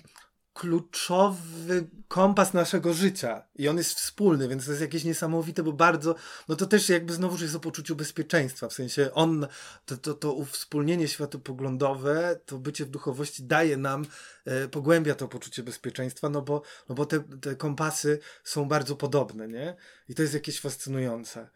kluczowy 0.58 1.88
kompas 2.08 2.54
naszego 2.54 2.94
życia 2.94 3.44
i 3.56 3.68
on 3.68 3.78
jest 3.78 3.94
wspólny, 3.94 4.48
więc 4.48 4.66
to 4.66 4.72
jest 4.72 4.82
jakieś 4.82 5.04
niesamowite, 5.04 5.64
bo 5.64 5.74
bardzo, 5.74 6.16
no 6.48 6.56
to 6.56 6.66
też 6.66 6.90
jakby 6.90 7.14
znowu 7.14 7.44
jest 7.44 7.56
o 7.56 7.60
poczuciu 7.60 7.96
bezpieczeństwa, 7.96 8.68
w 8.68 8.74
sensie 8.74 9.14
on, 9.14 9.48
to, 9.86 9.98
to, 9.98 10.14
to 10.14 10.34
uwspólnienie 10.34 11.08
światopoglądowe, 11.08 12.40
to 12.46 12.58
bycie 12.58 12.86
w 12.86 12.90
duchowości 12.90 13.44
daje 13.44 13.78
nam, 13.78 14.06
e, 14.46 14.68
pogłębia 14.68 15.16
to 15.16 15.28
poczucie 15.28 15.64
bezpieczeństwa, 15.64 16.30
no 16.30 16.42
bo, 16.42 16.62
no 16.90 16.96
bo 16.96 17.06
te, 17.06 17.20
te 17.20 17.56
kompasy 17.56 18.20
są 18.44 18.66
bardzo 18.66 18.96
podobne, 18.96 19.48
nie? 19.48 19.76
I 20.10 20.16
to 20.16 20.22
jest 20.22 20.34
jakieś 20.34 20.60
fascynujące. 20.60 21.50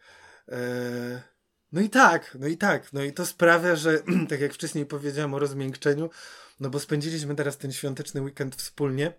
E, 0.48 1.22
no 1.72 1.80
i 1.80 1.88
tak, 1.90 2.36
no 2.40 2.46
i 2.46 2.56
tak, 2.56 2.92
no 2.92 3.02
i 3.02 3.12
to 3.12 3.26
sprawia, 3.26 3.76
że 3.76 4.02
tak 4.28 4.40
jak 4.40 4.54
wcześniej 4.54 4.86
powiedziałem 4.86 5.34
o 5.34 5.38
rozmiękczeniu, 5.38 6.10
no 6.60 6.70
bo 6.70 6.80
spędziliśmy 6.80 7.34
teraz 7.34 7.58
ten 7.58 7.72
świąteczny 7.72 8.22
weekend 8.22 8.56
wspólnie. 8.56 9.12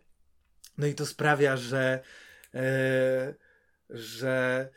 No 0.78 0.88
i 0.88 0.96
to 0.96 1.06
sprawia, 1.06 1.58
że, 1.58 2.04
e, 2.54 3.34
że, 3.90 4.70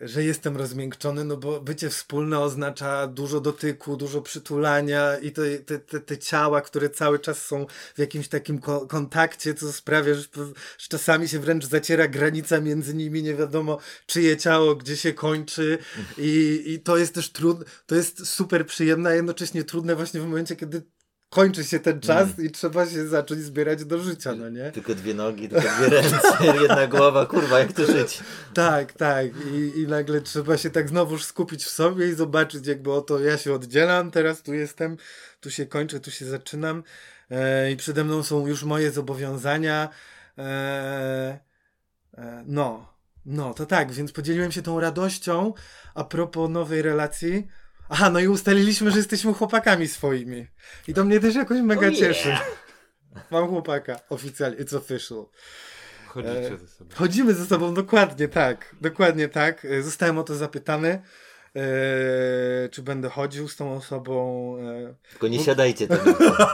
że 0.00 0.24
jestem 0.24 0.56
rozmiękczony, 0.56 1.24
no 1.24 1.36
bo 1.36 1.60
bycie 1.60 1.90
wspólne 1.90 2.40
oznacza 2.40 3.06
dużo 3.06 3.40
dotyku, 3.40 3.96
dużo 3.96 4.22
przytulania 4.22 5.18
i 5.18 5.32
te, 5.32 5.58
te, 5.58 6.00
te 6.00 6.18
ciała, 6.18 6.60
które 6.60 6.90
cały 6.90 7.18
czas 7.18 7.46
są 7.46 7.66
w 7.94 7.98
jakimś 7.98 8.28
takim 8.28 8.58
ko- 8.58 8.86
kontakcie, 8.86 9.54
co 9.54 9.72
sprawia, 9.72 10.14
że, 10.14 10.22
że 10.78 10.88
czasami 10.88 11.28
się 11.28 11.38
wręcz 11.38 11.64
zaciera 11.64 12.08
granica 12.08 12.60
między 12.60 12.94
nimi, 12.94 13.22
nie 13.22 13.34
wiadomo 13.34 13.78
czyje 14.06 14.36
ciało, 14.36 14.74
gdzie 14.74 14.96
się 14.96 15.12
kończy 15.12 15.78
i, 16.18 16.62
i 16.66 16.80
to 16.80 16.96
jest 16.96 17.14
też 17.14 17.32
trudne, 17.32 17.64
to 17.86 17.94
jest 17.94 18.26
super 18.26 18.66
przyjemne, 18.66 19.10
a 19.10 19.14
jednocześnie 19.14 19.64
trudne 19.64 19.96
właśnie 19.96 20.20
w 20.20 20.24
momencie, 20.24 20.56
kiedy 20.56 20.82
kończy 21.30 21.64
się 21.64 21.80
ten 21.80 22.00
czas 22.00 22.38
i 22.38 22.50
trzeba 22.50 22.86
się 22.86 23.06
zacząć 23.06 23.40
zbierać 23.40 23.84
do 23.84 23.98
życia, 23.98 24.34
no 24.34 24.48
nie? 24.48 24.72
Tylko 24.72 24.94
dwie 24.94 25.14
nogi, 25.14 25.48
tylko 25.48 25.68
dwie 25.68 25.88
ręce, 25.88 26.18
jedna 26.62 26.86
głowa, 26.86 27.26
kurwa, 27.26 27.58
jak 27.58 27.72
to 27.72 27.86
żyć? 27.86 28.20
Tak, 28.54 28.92
tak. 28.92 29.26
I, 29.54 29.80
I 29.80 29.86
nagle 29.86 30.20
trzeba 30.20 30.56
się 30.56 30.70
tak 30.70 30.88
znowuż 30.88 31.24
skupić 31.24 31.64
w 31.64 31.70
sobie 31.70 32.08
i 32.08 32.14
zobaczyć, 32.14 32.66
jakby 32.66 32.92
oto 32.92 33.20
ja 33.20 33.38
się 33.38 33.54
oddzielam, 33.54 34.10
teraz 34.10 34.42
tu 34.42 34.54
jestem, 34.54 34.96
tu 35.40 35.50
się 35.50 35.66
kończę, 35.66 36.00
tu 36.00 36.10
się 36.10 36.24
zaczynam 36.24 36.82
e, 37.30 37.72
i 37.72 37.76
przede 37.76 38.04
mną 38.04 38.22
są 38.22 38.46
już 38.46 38.64
moje 38.64 38.90
zobowiązania. 38.90 39.88
E, 40.38 40.42
e, 42.18 42.44
no, 42.46 42.94
no, 43.26 43.54
to 43.54 43.66
tak, 43.66 43.92
więc 43.92 44.12
podzieliłem 44.12 44.52
się 44.52 44.62
tą 44.62 44.80
radością 44.80 45.52
a 45.94 46.04
propos 46.04 46.50
nowej 46.50 46.82
relacji. 46.82 47.48
Aha, 47.92 48.10
no 48.10 48.20
i 48.20 48.28
ustaliliśmy, 48.28 48.90
że 48.90 48.96
jesteśmy 48.96 49.34
chłopakami 49.34 49.88
swoimi. 49.88 50.46
I 50.88 50.94
to 50.94 51.04
mnie 51.04 51.20
też 51.20 51.34
jakoś 51.34 51.60
mega 51.60 51.80
Oh 51.80 51.88
yeah. 51.88 51.98
cieszy. 51.98 52.36
Mam 53.30 53.48
chłopaka, 53.48 54.00
oficjalnie, 54.08 54.56
it's 54.58 54.76
official. 54.76 55.24
Chodzicie 56.06 56.54
E, 56.54 56.58
ze 56.58 56.66
sobą. 56.68 56.90
Chodzimy 56.94 57.34
ze 57.34 57.46
sobą, 57.46 57.74
dokładnie 57.74 58.28
tak. 58.28 58.74
Dokładnie 58.80 59.28
tak. 59.28 59.64
E, 59.64 59.82
Zostałem 59.82 60.18
o 60.18 60.22
to 60.22 60.34
zapytany, 60.34 60.88
e, 60.88 62.68
czy 62.68 62.82
będę 62.82 63.08
chodził 63.08 63.48
z 63.48 63.56
tą 63.56 63.74
osobą. 63.76 64.56
E, 64.58 64.94
Tylko 65.10 65.28
nie 65.28 65.38
siadajcie 65.44 65.86
tam. 65.88 65.98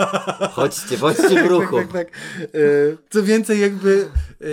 Chodźcie, 0.56 0.98
bądźcie 0.98 1.42
w 1.42 1.46
ruchu. 1.46 1.76
tak, 1.78 1.92
tak, 1.92 2.10
tak. 2.10 2.16
E, 2.44 2.48
co 3.10 3.22
więcej, 3.22 3.60
jakby 3.60 4.08
e, 4.40 4.44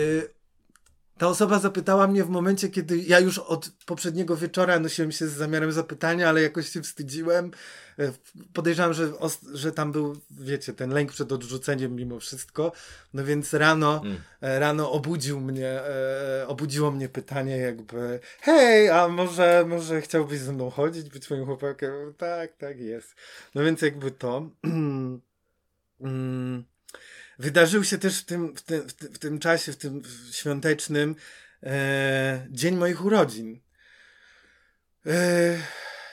ta 1.17 1.27
osoba 1.27 1.59
zapytała 1.59 2.07
mnie 2.07 2.23
w 2.23 2.29
momencie, 2.29 2.69
kiedy 2.69 2.97
ja 2.97 3.19
już 3.19 3.39
od 3.39 3.71
poprzedniego 3.85 4.37
wieczora 4.37 4.79
nosiłem 4.79 5.11
się 5.11 5.27
z 5.27 5.31
zamiarem 5.33 5.71
zapytania, 5.71 6.29
ale 6.29 6.41
jakoś 6.41 6.69
się 6.69 6.81
wstydziłem. 6.81 7.51
E, 7.99 8.11
Podejrzewam, 8.53 8.93
że, 8.93 9.11
że 9.53 9.71
tam 9.71 9.91
był, 9.91 10.15
wiecie, 10.31 10.73
ten 10.73 10.89
lęk 10.89 11.11
przed 11.11 11.31
odrzuceniem 11.31 11.95
mimo 11.95 12.19
wszystko. 12.19 12.71
No 13.13 13.23
więc 13.25 13.53
rano, 13.53 14.01
Mm. 14.05 14.17
e, 14.41 14.59
rano 14.59 14.91
obudził 14.91 15.39
mnie, 15.39 15.69
e, 15.69 16.45
obudziło 16.47 16.91
mnie 16.91 17.09
pytanie 17.09 17.57
jakby 17.57 18.19
hej, 18.41 18.89
a 18.89 19.07
może, 19.07 19.65
może 19.67 20.01
chciałbyś 20.01 20.39
ze 20.39 20.53
mną 20.53 20.69
chodzić, 20.69 21.09
być 21.09 21.29
moim 21.29 21.45
chłopakiem? 21.45 21.91
Tak, 22.17 22.57
tak 22.57 22.79
jest. 22.79 23.15
No 23.55 23.63
więc 23.63 23.81
jakby 23.81 24.11
to... 24.11 24.49
Mm, 26.01 26.63
Wydarzył 27.39 27.83
się 27.83 27.97
też 27.97 28.21
w 28.21 28.25
tym, 28.25 28.55
w 28.55 28.61
tym, 28.61 28.89
w 28.89 28.93
tym, 28.93 29.13
w 29.13 29.19
tym 29.19 29.39
czasie, 29.39 29.71
w 29.71 29.77
tym 29.77 30.01
świątecznym, 30.31 31.15
e, 31.63 32.47
dzień 32.51 32.75
moich 32.75 33.05
urodzin. 33.05 33.59
E, 35.05 35.57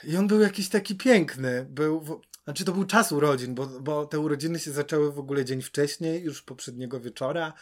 I 0.03 0.17
on 0.17 0.27
był 0.27 0.41
jakiś 0.41 0.69
taki 0.69 0.95
piękny. 0.95 1.65
Był, 1.69 2.01
w, 2.01 2.21
znaczy 2.43 2.65
to 2.65 2.71
był 2.71 2.85
czas 2.85 3.11
urodzin, 3.11 3.55
bo, 3.55 3.67
bo 3.67 4.05
te 4.05 4.19
urodziny 4.19 4.59
się 4.59 4.71
zaczęły 4.71 5.11
w 5.11 5.19
ogóle 5.19 5.45
dzień 5.45 5.61
wcześniej, 5.61 6.23
już 6.23 6.41
poprzedniego 6.41 6.99
wieczora, 6.99 7.53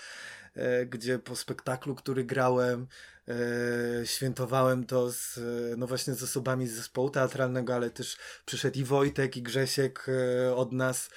e, 0.56 0.86
gdzie 0.86 1.20
po 1.20 1.36
spektaklu, 1.36 1.96
który 1.96 2.24
grałem, 2.24 2.88
e, 3.30 4.06
świętowałem 4.06 4.86
to 4.86 5.12
z, 5.12 5.38
e, 5.38 5.42
no 5.78 5.88
właśnie 5.88 6.14
z 6.14 6.24
osobami 6.24 6.68
z 6.68 6.74
zespołu 6.74 7.10
teatralnego, 7.10 7.76
ale 7.76 7.90
też 7.90 8.18
przyszedł 8.46 8.80
i 8.80 8.84
Wojtek, 8.84 9.38
i 9.38 9.42
Grzesiek 9.42 10.06
e, 10.10 10.56
od 10.56 10.72
nas, 10.72 11.10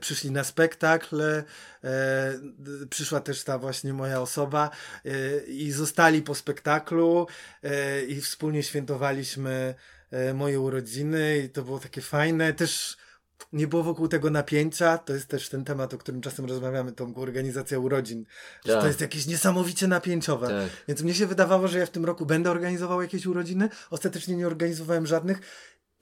przyszli 0.00 0.30
na 0.30 0.44
spektakl, 0.44 1.22
przyszła 2.90 3.20
też 3.20 3.44
ta 3.44 3.58
właśnie 3.58 3.92
moja 3.92 4.20
osoba 4.20 4.70
i 5.46 5.72
zostali 5.72 6.22
po 6.22 6.34
spektaklu 6.34 7.26
i 8.08 8.20
wspólnie 8.20 8.62
świętowaliśmy 8.62 9.74
moje 10.34 10.60
urodziny 10.60 11.38
i 11.38 11.48
to 11.48 11.62
było 11.62 11.78
takie 11.78 12.00
fajne, 12.00 12.52
też 12.52 12.96
nie 13.52 13.66
było 13.66 13.82
wokół 13.82 14.08
tego 14.08 14.30
napięcia, 14.30 14.98
to 14.98 15.14
jest 15.14 15.26
też 15.28 15.48
ten 15.48 15.64
temat, 15.64 15.94
o 15.94 15.98
którym 15.98 16.20
czasem 16.20 16.44
rozmawiamy, 16.44 16.92
tą 16.92 17.14
organizacja 17.14 17.78
urodzin, 17.78 18.24
że 18.64 18.72
to 18.72 18.78
Tak. 18.78 18.86
jest 18.88 19.00
jakieś 19.00 19.26
niesamowicie 19.26 19.88
napięciowe. 19.88 20.46
Tak. 20.48 20.70
Więc 20.88 21.02
mnie 21.02 21.14
się 21.14 21.26
wydawało, 21.26 21.68
że 21.68 21.78
ja 21.78 21.86
w 21.86 21.90
tym 21.90 22.04
roku 22.04 22.26
będę 22.26 22.50
organizował 22.50 23.02
jakieś 23.02 23.26
urodziny. 23.26 23.68
Ostatecznie 23.90 24.36
nie 24.36 24.46
organizowałem 24.46 25.06
żadnych. 25.06 25.40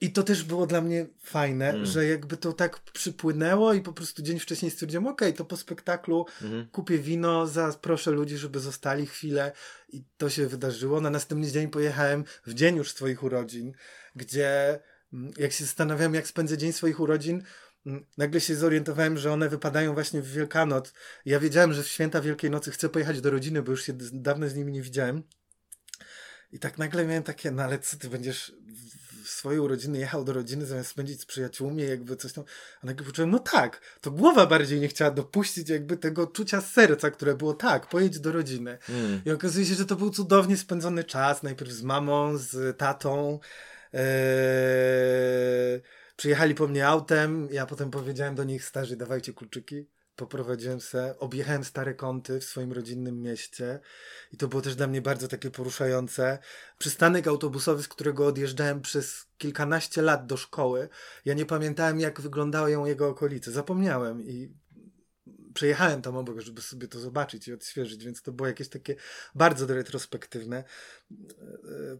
I 0.01 0.11
to 0.11 0.23
też 0.23 0.43
było 0.43 0.67
dla 0.67 0.81
mnie 0.81 1.05
fajne, 1.23 1.69
Mm. 1.69 1.85
że 1.85 2.05
jakby 2.05 2.37
to 2.37 2.53
tak 2.53 2.79
przypłynęło 2.79 3.73
i 3.73 3.81
po 3.81 3.93
prostu 3.93 4.21
dzień 4.21 4.39
wcześniej 4.39 4.71
stwierdziłem, 4.71 5.07
okej, 5.07 5.33
to 5.33 5.45
po 5.45 5.57
spektaklu 5.57 6.25
Mhm. 6.41 6.67
kupię 6.71 6.97
wino, 6.99 7.47
zaproszę 7.47 8.11
ludzi, 8.11 8.37
żeby 8.37 8.59
zostali 8.59 9.05
chwilę 9.05 9.51
i 9.89 10.03
to 10.17 10.29
się 10.29 10.47
wydarzyło. 10.47 11.01
Na 11.01 11.09
następny 11.09 11.51
dzień 11.51 11.67
pojechałem 11.67 12.23
w 12.45 12.53
dzień 12.53 12.75
już 12.75 12.91
swoich 12.91 13.23
urodzin, 13.23 13.73
gdzie 14.15 14.69
mm, 14.69 14.79
jak 15.37 15.51
się 15.51 15.65
zastanawiałem, 15.65 16.13
jak 16.13 16.27
spędzę 16.27 16.57
dzień 16.57 16.73
swoich 16.73 16.99
urodzin, 16.99 17.43
mm, 17.85 18.05
nagle 18.17 18.41
się 18.41 18.55
zorientowałem, 18.55 19.17
że 19.17 19.33
one 19.33 19.49
wypadają 19.49 19.93
właśnie 19.93 20.21
w 20.21 20.31
Wielkanoc. 20.31 20.93
Ja 21.25 21.39
wiedziałem, 21.39 21.73
że 21.73 21.83
w 21.83 21.87
święta 21.87 22.21
Wielkiej 22.21 22.49
Nocy 22.49 22.71
chcę 22.71 22.89
pojechać 22.89 23.21
do 23.21 23.31
rodziny, 23.31 23.61
bo 23.61 23.71
już 23.71 23.83
się 23.83 23.93
dawno 24.13 24.49
z 24.49 24.55
nimi 24.55 24.71
nie 24.71 24.81
widziałem. 24.81 25.23
I 26.51 26.59
tak 26.59 26.77
nagle 26.77 27.05
miałem 27.05 27.23
takie, 27.23 27.51
no 27.51 27.63
ale 27.63 27.79
co 27.79 27.97
ty 27.97 28.09
będziesz 28.09 28.53
w- 28.67 29.23
w 29.23 29.29
swoje 29.29 29.61
urodziny 29.61 29.99
jechał 29.99 30.23
do 30.23 30.33
rodziny 30.33 30.65
zamiast 30.65 30.89
spędzić 30.89 31.21
z 31.21 31.25
przyjaciółmi, 31.25 31.83
jakby 31.83 32.15
coś 32.15 32.33
tam. 32.33 32.43
A 32.83 32.85
nagle 32.87 33.05
poczułem, 33.05 33.31
no 33.31 33.39
tak, 33.39 33.81
to 34.01 34.11
głowa 34.11 34.45
bardziej 34.45 34.79
nie 34.79 34.87
chciała 34.87 35.11
dopuścić 35.11 35.69
jakby 35.69 35.97
tego 35.97 36.27
czucia 36.27 36.61
serca, 36.61 37.11
które 37.11 37.35
było 37.35 37.53
tak, 37.53 37.89
pojedź 37.89 38.19
do 38.19 38.31
rodziny. 38.31 38.77
Mm. 38.89 39.21
I 39.25 39.31
okazuje 39.31 39.65
się, 39.65 39.75
że 39.75 39.85
to 39.85 39.95
był 39.95 40.09
cudownie 40.09 40.57
spędzony 40.57 41.03
czas, 41.03 41.43
najpierw 41.43 41.71
z 41.71 41.83
mamą, 41.83 42.37
z 42.37 42.77
tatą. 42.77 43.39
Eee, 43.93 45.81
przyjechali 46.15 46.55
po 46.55 46.67
mnie 46.67 46.87
autem, 46.87 47.47
ja 47.51 47.65
potem 47.65 47.91
powiedziałem 47.91 48.35
do 48.35 48.43
nich, 48.43 48.65
starzy, 48.65 48.95
dawajcie 48.95 49.33
kluczyki. 49.33 49.87
poprowadziłem 50.15 50.81
se, 50.81 51.15
objechałem 51.19 51.63
stare 51.63 51.93
kąty 51.93 52.39
w 52.39 52.43
swoim 52.43 52.71
rodzinnym 52.73 53.21
mieście 53.21 53.79
i 54.31 54.37
to 54.37 54.47
było 54.47 54.61
też 54.61 54.75
dla 54.75 54.87
mnie 54.87 55.01
bardzo 55.01 55.27
takie 55.27 55.51
poruszające. 55.51 56.39
Przystanek 56.77 57.27
autobusowy, 57.27 57.83
z 57.83 57.87
którego 57.87 58.27
odjeżdżałem 58.27 58.81
przez 58.81 59.25
kilkanaście 59.37 60.01
lat 60.01 60.25
do 60.25 60.37
szkoły, 60.37 60.89
ja 61.25 61.33
nie 61.33 61.45
pamiętałem 61.45 61.99
jak 61.99 62.21
wyglądają 62.21 62.85
jego 62.85 63.07
okolice. 63.07 63.51
Zapomniałem 63.51 64.21
i 64.21 64.62
przejechałem 65.53 66.01
tam 66.01 66.17
obok, 66.17 66.39
żeby 66.39 66.61
sobie 66.61 66.87
to 66.87 66.99
zobaczyć 66.99 67.47
i 67.47 67.53
odświeżyć, 67.53 68.05
więc 68.05 68.21
to 68.21 68.31
było 68.31 68.47
jakieś 68.47 68.67
takie 68.69 68.95
bardzo 69.35 69.67
retrospektywne. 69.67 70.63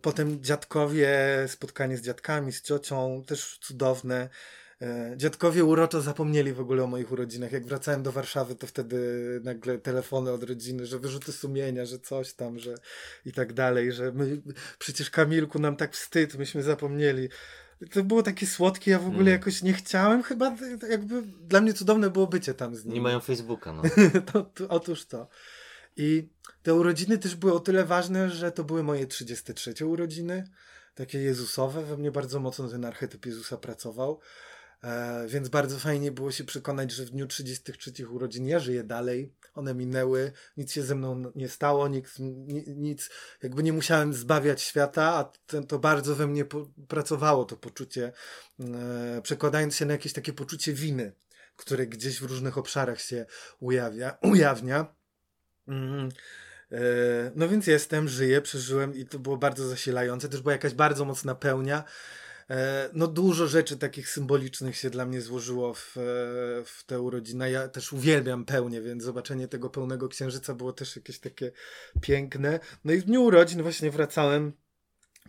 Potem 0.02 0.44
dziadkowie, 0.44 1.10
spotkanie 1.48 1.98
z 1.98 2.02
dziadkami, 2.02 2.52
z 2.52 2.62
ciocią, 2.62 3.24
też 3.28 3.60
cudowne. 3.62 4.30
E, 4.82 5.14
dziadkowie 5.18 5.64
uroczo 5.64 6.02
zapomnieli 6.02 6.54
w 6.54 6.60
ogóle 6.60 6.84
o 6.84 6.88
moich 6.88 7.12
urodzinach. 7.12 7.52
Jak 7.52 7.66
wracałem 7.66 8.04
do 8.04 8.12
Warszawy, 8.12 8.56
to 8.56 8.68
wtedy 8.68 8.98
nagle 9.44 9.78
telefony 9.78 10.32
od 10.32 10.44
rodziny, 10.44 10.86
że 10.86 11.00
wyrzuty 11.00 11.32
sumienia, 11.32 11.86
że 11.86 12.00
coś 12.00 12.34
tam, 12.34 12.60
że 12.60 12.76
i 13.26 13.32
tak 13.32 13.54
dalej, 13.54 13.92
że 13.92 14.12
my, 14.12 14.42
przecież 14.80 15.10
Kamilku 15.10 15.60
nam 15.60 15.76
tak 15.76 15.94
wstyd, 15.94 16.36
myśmy 16.36 16.64
zapomnieli. 16.64 17.30
To 17.92 18.04
było 18.04 18.24
takie 18.24 18.48
słodkie, 18.48 18.92
ja 18.92 19.00
w 19.00 19.08
ogóle 19.08 19.22
mm. 19.22 19.34
jakoś 19.34 19.62
nie 19.62 19.74
chciałem, 19.74 20.24
chyba 20.24 20.56
jakby 20.90 21.22
dla 21.22 21.62
mnie 21.62 21.74
cudowne 21.74 22.10
było 22.10 22.28
bycie 22.28 22.54
tam 22.54 22.76
z 22.76 22.86
nimi. 22.86 22.96
Nie 22.96 23.02
mają 23.02 23.20
Facebooka, 23.20 23.74
no. 23.74 23.84
to, 24.32 24.44
to, 24.44 24.68
otóż 24.70 25.06
to. 25.06 25.28
I 25.98 26.28
te 26.64 26.74
urodziny 26.74 27.18
też 27.18 27.36
były 27.36 27.54
o 27.54 27.60
tyle 27.60 27.86
ważne, 27.86 28.30
że 28.30 28.52
to 28.52 28.64
były 28.64 28.84
moje 28.84 29.08
33 29.08 29.86
urodziny, 29.86 30.48
takie 30.96 31.20
Jezusowe. 31.20 31.84
We 31.84 31.98
mnie 31.98 32.12
bardzo 32.12 32.40
mocno 32.40 32.68
ten 32.68 32.86
archetyp 32.86 33.26
Jezusa 33.26 33.58
pracował. 33.58 34.20
E, 34.84 35.26
więc 35.28 35.50
bardzo 35.50 35.80
fajnie 35.80 36.12
było 36.12 36.32
się 36.32 36.44
przekonać, 36.44 36.92
że 36.92 37.06
w 37.06 37.10
dniu 37.10 37.28
33 37.28 38.08
urodzin 38.08 38.48
ja 38.48 38.60
żyję 38.60 38.84
dalej. 38.84 39.34
One 39.54 39.74
minęły, 39.74 40.32
nic 40.58 40.74
się 40.74 40.84
ze 40.84 40.96
mną 40.96 41.32
nie 41.36 41.50
stało, 41.50 41.88
nic, 41.88 42.16
nic 42.68 43.10
jakby 43.44 43.64
nie 43.64 43.74
musiałem 43.74 44.14
zbawiać 44.14 44.62
świata, 44.62 45.04
a 45.04 45.24
ten, 45.46 45.68
to 45.68 45.80
bardzo 45.80 46.16
we 46.16 46.28
mnie 46.28 46.46
po, 46.46 46.70
pracowało 46.88 47.46
to 47.46 47.58
poczucie, 47.58 48.12
e, 48.60 49.22
przekładając 49.24 49.76
się 49.76 49.86
na 49.86 49.94
jakieś 49.94 50.14
takie 50.14 50.34
poczucie 50.34 50.74
winy, 50.74 51.14
które 51.56 51.88
gdzieś 51.88 52.20
w 52.20 52.24
różnych 52.24 52.58
obszarach 52.58 53.02
się 53.02 53.26
ujawia, 53.60 54.18
ujawnia. 54.32 54.96
Mm. 55.68 56.10
E, 56.72 56.78
no 57.36 57.48
więc 57.48 57.68
jestem, 57.68 58.08
żyję, 58.08 58.42
przeżyłem 58.42 58.96
i 58.96 59.06
to 59.06 59.20
było 59.20 59.38
bardzo 59.38 59.68
zasilające. 59.68 60.30
Też 60.30 60.42
była 60.42 60.54
jakaś 60.54 60.74
bardzo 60.74 61.06
mocna 61.06 61.36
pełnia. 61.36 61.84
E, 62.50 62.90
no 62.94 63.08
dużo 63.08 63.48
rzeczy 63.48 63.78
takich 63.78 64.10
symbolicznych 64.10 64.76
się 64.76 64.90
dla 64.90 65.06
mnie 65.06 65.22
złożyło 65.22 65.74
w, 65.74 65.98
e, 65.98 66.02
w 66.66 66.84
tę 66.86 67.02
urodzinę. 67.02 67.52
Ja 67.52 67.68
też 67.68 67.94
uwielbiam 67.94 68.46
pełnię, 68.46 68.82
więc 68.82 69.04
zobaczenie 69.04 69.48
tego 69.48 69.70
pełnego 69.70 70.10
księżyca 70.10 70.54
było 70.54 70.74
też 70.74 70.96
jakieś 70.96 71.20
takie 71.20 71.52
piękne. 72.02 72.60
No 72.86 72.94
i 72.94 72.98
w 72.98 73.04
dniu 73.04 73.24
urodzin 73.24 73.62
właśnie 73.62 73.92
wracałem 73.92 74.54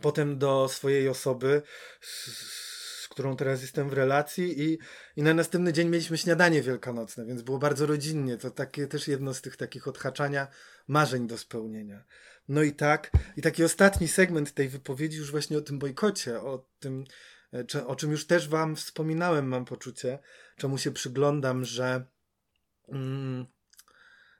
potem 0.00 0.38
do 0.38 0.68
swojej 0.68 1.08
osoby, 1.08 1.62
z, 2.00 3.08
którą 3.08 3.36
teraz 3.36 3.62
jestem 3.62 3.90
w 3.90 3.92
relacji 3.92 4.62
i, 4.62 4.78
i 5.16 5.22
na 5.22 5.34
następny 5.34 5.72
dzień 5.72 5.88
mieliśmy 5.88 6.18
śniadanie 6.18 6.62
wielkanocne, 6.62 7.24
więc 7.24 7.42
było 7.42 7.58
bardzo 7.58 7.86
rodzinnie. 7.86 8.36
To 8.36 8.50
takie 8.50 8.86
też 8.86 9.08
jedno 9.08 9.34
z 9.34 9.40
tych 9.40 9.56
takich 9.56 9.88
odhaczania 9.88 10.46
marzeń 10.88 11.26
do 11.26 11.38
spełnienia. 11.38 12.04
No 12.48 12.62
i 12.62 12.72
tak, 12.72 13.10
i 13.36 13.42
taki 13.42 13.64
ostatni 13.64 14.08
segment 14.08 14.54
tej 14.54 14.68
wypowiedzi 14.68 15.18
już 15.18 15.30
właśnie 15.30 15.58
o 15.58 15.60
tym 15.60 15.78
bojkocie, 15.78 16.40
o 16.40 16.66
tym, 16.78 17.04
e, 17.74 17.86
o 17.86 17.96
czym 17.96 18.10
już 18.10 18.26
też 18.26 18.48
wam 18.48 18.76
wspominałem, 18.76 19.48
mam 19.48 19.64
poczucie, 19.64 20.18
czemu 20.56 20.78
się 20.78 20.90
przyglądam, 20.90 21.64
że 21.64 22.06
mm, 22.88 23.46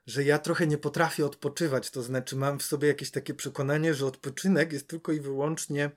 że 0.05 0.23
ja 0.23 0.39
trochę 0.39 0.67
nie 0.67 0.77
potrafię 0.77 1.25
odpoczywać, 1.25 1.91
to 1.91 2.01
znaczy 2.01 2.35
mam 2.35 2.59
w 2.59 2.63
sobie 2.63 2.87
jakieś 2.87 3.11
takie 3.11 3.33
przekonanie, 3.33 3.93
że 3.93 4.05
odpoczynek 4.05 4.73
jest 4.73 4.87
tylko 4.87 5.11
i 5.11 5.19
wyłącznie 5.19 5.91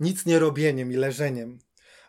nic 0.00 0.26
nie 0.26 0.38
robieniem 0.38 0.92
i 0.92 0.96
leżeniem. 0.96 1.58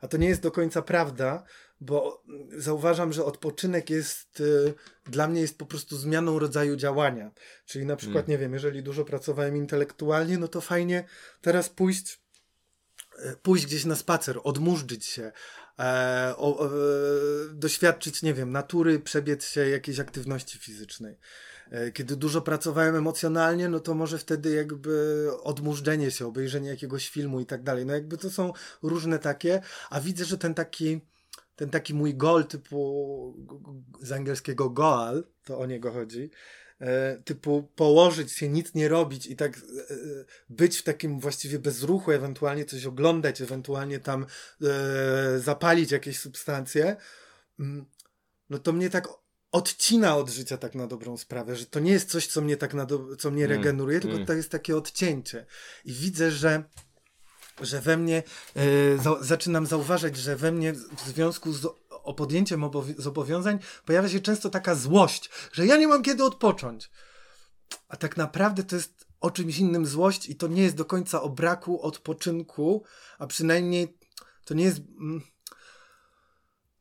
A 0.01 0.07
to 0.07 0.17
nie 0.17 0.27
jest 0.27 0.41
do 0.41 0.51
końca 0.51 0.81
prawda, 0.81 1.43
bo 1.81 2.23
zauważam, 2.57 3.13
że 3.13 3.25
odpoczynek 3.25 3.89
jest 3.89 4.39
y, 4.39 4.73
dla 5.05 5.27
mnie 5.27 5.41
jest 5.41 5.57
po 5.57 5.65
prostu 5.65 5.97
zmianą 5.97 6.39
rodzaju 6.39 6.75
działania. 6.75 7.31
Czyli 7.65 7.85
na 7.85 7.95
przykład, 7.95 8.25
hmm. 8.25 8.31
nie 8.31 8.37
wiem, 8.37 8.53
jeżeli 8.53 8.83
dużo 8.83 9.05
pracowałem 9.05 9.57
intelektualnie, 9.57 10.37
no 10.37 10.47
to 10.47 10.61
fajnie 10.61 11.03
teraz 11.41 11.69
pójść 11.69 12.21
y, 13.25 13.35
pójść 13.41 13.65
gdzieś 13.65 13.85
na 13.85 13.95
spacer, 13.95 14.39
odmurzyć 14.43 15.05
się, 15.05 15.31
e, 15.79 16.33
o, 16.37 16.65
e, 16.65 16.69
doświadczyć, 17.53 18.23
nie 18.23 18.33
wiem, 18.33 18.51
natury, 18.51 18.99
przebiec 18.99 19.47
się 19.47 19.69
jakiejś 19.69 19.99
aktywności 19.99 20.59
fizycznej. 20.59 21.17
E, 21.71 21.91
kiedy 21.91 22.15
dużo 22.15 22.41
pracowałem 22.41 22.95
emocjonalnie, 22.95 23.69
no 23.69 23.79
to 23.79 23.93
może 23.93 24.17
wtedy 24.17 24.55
jakby 24.55 25.27
odmurzdzenie 25.43 26.11
się, 26.11 26.27
obejrzenie 26.27 26.69
jakiegoś 26.69 27.09
filmu 27.09 27.39
i 27.39 27.45
tak 27.45 27.63
dalej. 27.63 27.85
No 27.85 27.93
jakby 27.93 28.17
to 28.17 28.29
są 28.29 28.53
różne 28.83 29.19
takie, 29.19 29.61
a 29.89 30.01
widzę, 30.01 30.25
że 30.25 30.37
ten 30.37 30.53
taki 30.53 31.01
ten 31.61 31.69
taki 31.69 31.93
mój 31.93 32.15
goal 32.15 32.45
typu 32.45 33.35
z 34.01 34.11
angielskiego 34.11 34.69
goal, 34.69 35.23
to 35.43 35.59
o 35.59 35.65
niego 35.65 35.91
chodzi, 35.91 36.29
e, 36.79 37.17
typu 37.17 37.71
położyć 37.75 38.31
się, 38.31 38.49
nic 38.49 38.73
nie 38.73 38.87
robić 38.87 39.27
i 39.27 39.35
tak 39.35 39.57
e, 39.57 39.61
być 40.49 40.77
w 40.77 40.83
takim 40.83 41.19
właściwie 41.19 41.59
bezruchu, 41.59 42.11
ewentualnie 42.11 42.65
coś 42.65 42.85
oglądać, 42.85 43.41
ewentualnie 43.41 43.99
tam 43.99 44.25
e, 44.61 45.39
zapalić 45.39 45.91
jakieś 45.91 46.19
substancje, 46.19 46.95
mm, 47.59 47.85
no 48.49 48.59
to 48.59 48.73
mnie 48.73 48.89
tak 48.89 49.07
odcina 49.51 50.17
od 50.17 50.29
życia 50.29 50.57
tak 50.57 50.75
na 50.75 50.87
dobrą 50.87 51.17
sprawę, 51.17 51.55
że 51.55 51.65
to 51.65 51.79
nie 51.79 51.91
jest 51.91 52.09
coś, 52.09 52.27
co 52.27 52.41
mnie 52.41 52.57
tak 52.57 52.73
na 52.73 52.85
do, 52.85 53.15
co 53.15 53.31
mnie 53.31 53.45
mm, 53.45 53.57
regeneruje, 53.57 53.97
mm. 53.97 54.09
tylko 54.09 54.25
to 54.25 54.33
jest 54.33 54.49
takie 54.49 54.77
odcięcie. 54.77 55.45
I 55.85 55.93
widzę, 55.93 56.31
że 56.31 56.63
że 57.61 57.81
we 57.81 57.97
mnie, 57.97 58.23
e, 58.55 58.97
za, 58.97 59.23
zaczynam 59.23 59.65
zauważać, 59.65 60.17
że 60.17 60.35
we 60.35 60.51
mnie 60.51 60.73
w 60.73 61.01
związku 61.07 61.53
z 61.53 61.67
opodjęciem 61.89 62.69
zobowiązań 62.97 63.59
pojawia 63.85 64.09
się 64.09 64.19
często 64.19 64.49
taka 64.49 64.75
złość, 64.75 65.29
że 65.51 65.65
ja 65.65 65.77
nie 65.77 65.87
mam 65.87 66.03
kiedy 66.03 66.23
odpocząć. 66.23 66.91
A 67.87 67.97
tak 67.97 68.17
naprawdę 68.17 68.63
to 68.63 68.75
jest 68.75 69.05
o 69.19 69.31
czymś 69.31 69.57
innym 69.57 69.85
złość 69.85 70.29
i 70.29 70.35
to 70.35 70.47
nie 70.47 70.63
jest 70.63 70.75
do 70.75 70.85
końca 70.85 71.21
o 71.21 71.29
braku 71.29 71.81
odpoczynku, 71.81 72.83
a 73.19 73.27
przynajmniej 73.27 73.97
to 74.45 74.53
nie 74.53 74.63
jest. 74.63 74.77
Mm, 74.77 75.21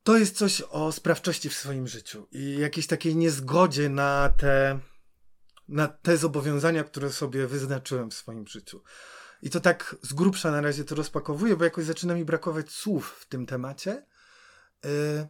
to 0.03 0.17
jest 0.17 0.37
coś 0.37 0.61
o 0.61 0.91
sprawczości 0.91 1.49
w 1.49 1.53
swoim 1.53 1.87
życiu 1.87 2.27
i 2.31 2.57
jakiejś 2.57 2.87
takiej 2.87 3.15
niezgodzie 3.15 3.89
na 3.89 4.33
te, 4.37 4.79
na 5.67 5.87
te 5.87 6.17
zobowiązania, 6.17 6.83
które 6.83 7.11
sobie 7.11 7.47
wyznaczyłem 7.47 8.11
w 8.11 8.13
swoim 8.13 8.47
życiu. 8.47 8.83
I 9.41 9.49
to 9.49 9.59
tak 9.59 9.95
z 10.01 10.13
grubsza 10.13 10.51
na 10.51 10.61
razie 10.61 10.83
to 10.83 10.95
rozpakowuję, 10.95 11.55
bo 11.55 11.63
jakoś 11.63 11.85
zaczyna 11.85 12.15
mi 12.15 12.25
brakować 12.25 12.71
słów 12.71 13.17
w 13.19 13.25
tym 13.25 13.45
temacie. 13.45 14.05
Yy... 14.83 15.27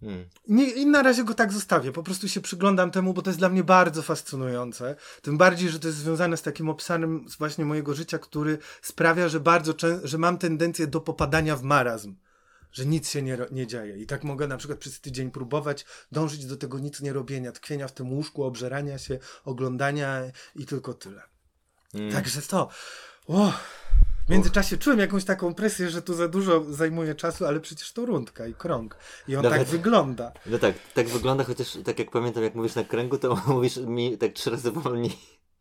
Hmm. 0.00 0.28
Nie, 0.48 0.70
I 0.70 0.86
na 0.86 1.02
razie 1.02 1.24
go 1.24 1.34
tak 1.34 1.52
zostawię. 1.52 1.92
Po 1.92 2.02
prostu 2.02 2.28
się 2.28 2.40
przyglądam 2.40 2.90
temu, 2.90 3.14
bo 3.14 3.22
to 3.22 3.30
jest 3.30 3.38
dla 3.38 3.48
mnie 3.48 3.64
bardzo 3.64 4.02
fascynujące. 4.02 4.96
Tym 5.22 5.38
bardziej, 5.38 5.68
że 5.68 5.80
to 5.80 5.88
jest 5.88 5.98
związane 5.98 6.36
z 6.36 6.42
takim 6.42 6.68
obszarem 6.68 7.26
właśnie 7.38 7.64
mojego 7.64 7.94
życia, 7.94 8.18
który 8.18 8.58
sprawia, 8.82 9.28
że 9.28 9.40
bardzo 9.40 9.74
że 10.04 10.18
mam 10.18 10.38
tendencję 10.38 10.86
do 10.86 11.00
popadania 11.00 11.56
w 11.56 11.62
marazm. 11.62 12.16
Że 12.72 12.86
nic 12.86 13.10
się 13.10 13.22
nie, 13.22 13.38
nie 13.50 13.66
dzieje. 13.66 13.96
I 13.96 14.06
tak 14.06 14.24
mogę 14.24 14.48
na 14.48 14.56
przykład 14.56 14.78
przez 14.78 15.00
tydzień 15.00 15.30
próbować 15.30 15.84
dążyć 16.12 16.46
do 16.46 16.56
tego 16.56 16.78
nic 16.78 17.00
nie 17.00 17.12
robienia, 17.12 17.52
tkwienia 17.52 17.88
w 17.88 17.92
tym 17.92 18.12
łóżku, 18.12 18.44
obżerania 18.44 18.98
się, 18.98 19.18
oglądania 19.44 20.22
i 20.54 20.66
tylko 20.66 20.94
tyle. 20.94 21.22
Mm. 21.96 22.12
Także 22.12 22.42
to. 22.42 22.68
O, 23.28 23.52
w 24.26 24.30
międzyczasie 24.30 24.76
czułem 24.76 24.98
jakąś 24.98 25.24
taką 25.24 25.54
presję, 25.54 25.90
że 25.90 26.02
tu 26.02 26.14
za 26.14 26.28
dużo 26.28 26.64
zajmuje 26.68 27.14
czasu, 27.14 27.46
ale 27.46 27.60
przecież 27.60 27.92
to 27.92 28.06
rundka 28.06 28.46
i 28.46 28.54
krąg. 28.54 28.96
I 29.28 29.36
on 29.36 29.42
Nawet, 29.42 29.58
tak 29.58 29.68
wygląda. 29.68 30.32
No 30.46 30.58
tak, 30.58 30.74
tak 30.94 31.08
wygląda, 31.08 31.44
chociaż 31.44 31.78
tak 31.84 31.98
jak 31.98 32.10
pamiętam, 32.10 32.42
jak 32.42 32.54
mówisz 32.54 32.74
na 32.74 32.84
kręgu, 32.84 33.18
to 33.18 33.42
mówisz 33.46 33.76
mi 33.76 34.18
tak 34.18 34.32
trzy 34.32 34.50
razy 34.50 34.70
wolniej. 34.70 35.12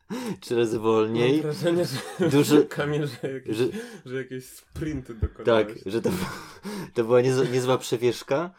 Trzy 0.41 0.55
razy 0.55 0.79
wolniej. 0.79 1.33
Mam 1.33 1.41
wrażenie, 1.41 1.85
że, 1.85 2.29
Duży, 2.29 2.65
Kamil, 2.65 3.07
że, 3.07 3.33
jakieś, 3.33 3.57
że, 3.57 3.65
że 4.05 4.17
jakieś 4.17 4.45
sprinty 4.45 5.13
dokonałeś. 5.13 5.67
Tak, 5.67 5.93
że 5.93 6.01
to, 6.01 6.09
to 6.93 7.03
była 7.03 7.21
niezła, 7.21 7.45
niezła 7.45 7.77
przewieszka. 7.77 8.51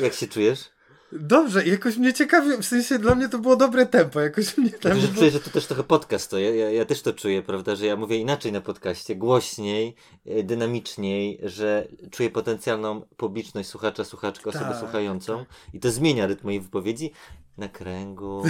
Jak 0.00 0.12
się 0.12 0.28
czujesz? 0.28 0.73
Dobrze, 1.12 1.66
jakoś 1.66 1.96
mnie 1.96 2.12
ciekawi, 2.12 2.56
w 2.56 2.64
sensie 2.64 2.98
dla 2.98 3.14
mnie 3.14 3.28
to 3.28 3.38
było 3.38 3.56
dobre 3.56 3.86
tempo, 3.86 4.20
jakoś 4.20 4.58
mnie 4.58 4.70
tam... 4.70 5.00
Że 5.00 5.08
czuję, 5.08 5.30
że 5.30 5.40
to 5.40 5.50
też 5.50 5.66
trochę 5.66 5.84
podcast 5.84 6.30
to, 6.30 6.38
ja, 6.38 6.54
ja, 6.54 6.70
ja, 6.70 6.84
też 6.84 7.02
to 7.02 7.12
czuję, 7.12 7.42
prawda, 7.42 7.76
że 7.76 7.86
ja 7.86 7.96
mówię 7.96 8.16
inaczej 8.16 8.52
na 8.52 8.60
podcaście, 8.60 9.16
głośniej, 9.16 9.94
e, 10.26 10.42
dynamiczniej, 10.42 11.40
że 11.42 11.88
czuję 12.10 12.30
potencjalną 12.30 13.02
publiczność 13.16 13.68
słuchacza, 13.68 14.04
słuchaczkę, 14.04 14.50
osobę 14.50 14.64
tak, 14.64 14.78
słuchającą 14.78 15.38
tak. 15.38 15.74
i 15.74 15.80
to 15.80 15.90
zmienia 15.90 16.26
rytm 16.26 16.44
mojej 16.44 16.60
wypowiedzi 16.60 17.12
na 17.56 17.68
kręgu, 17.68 18.42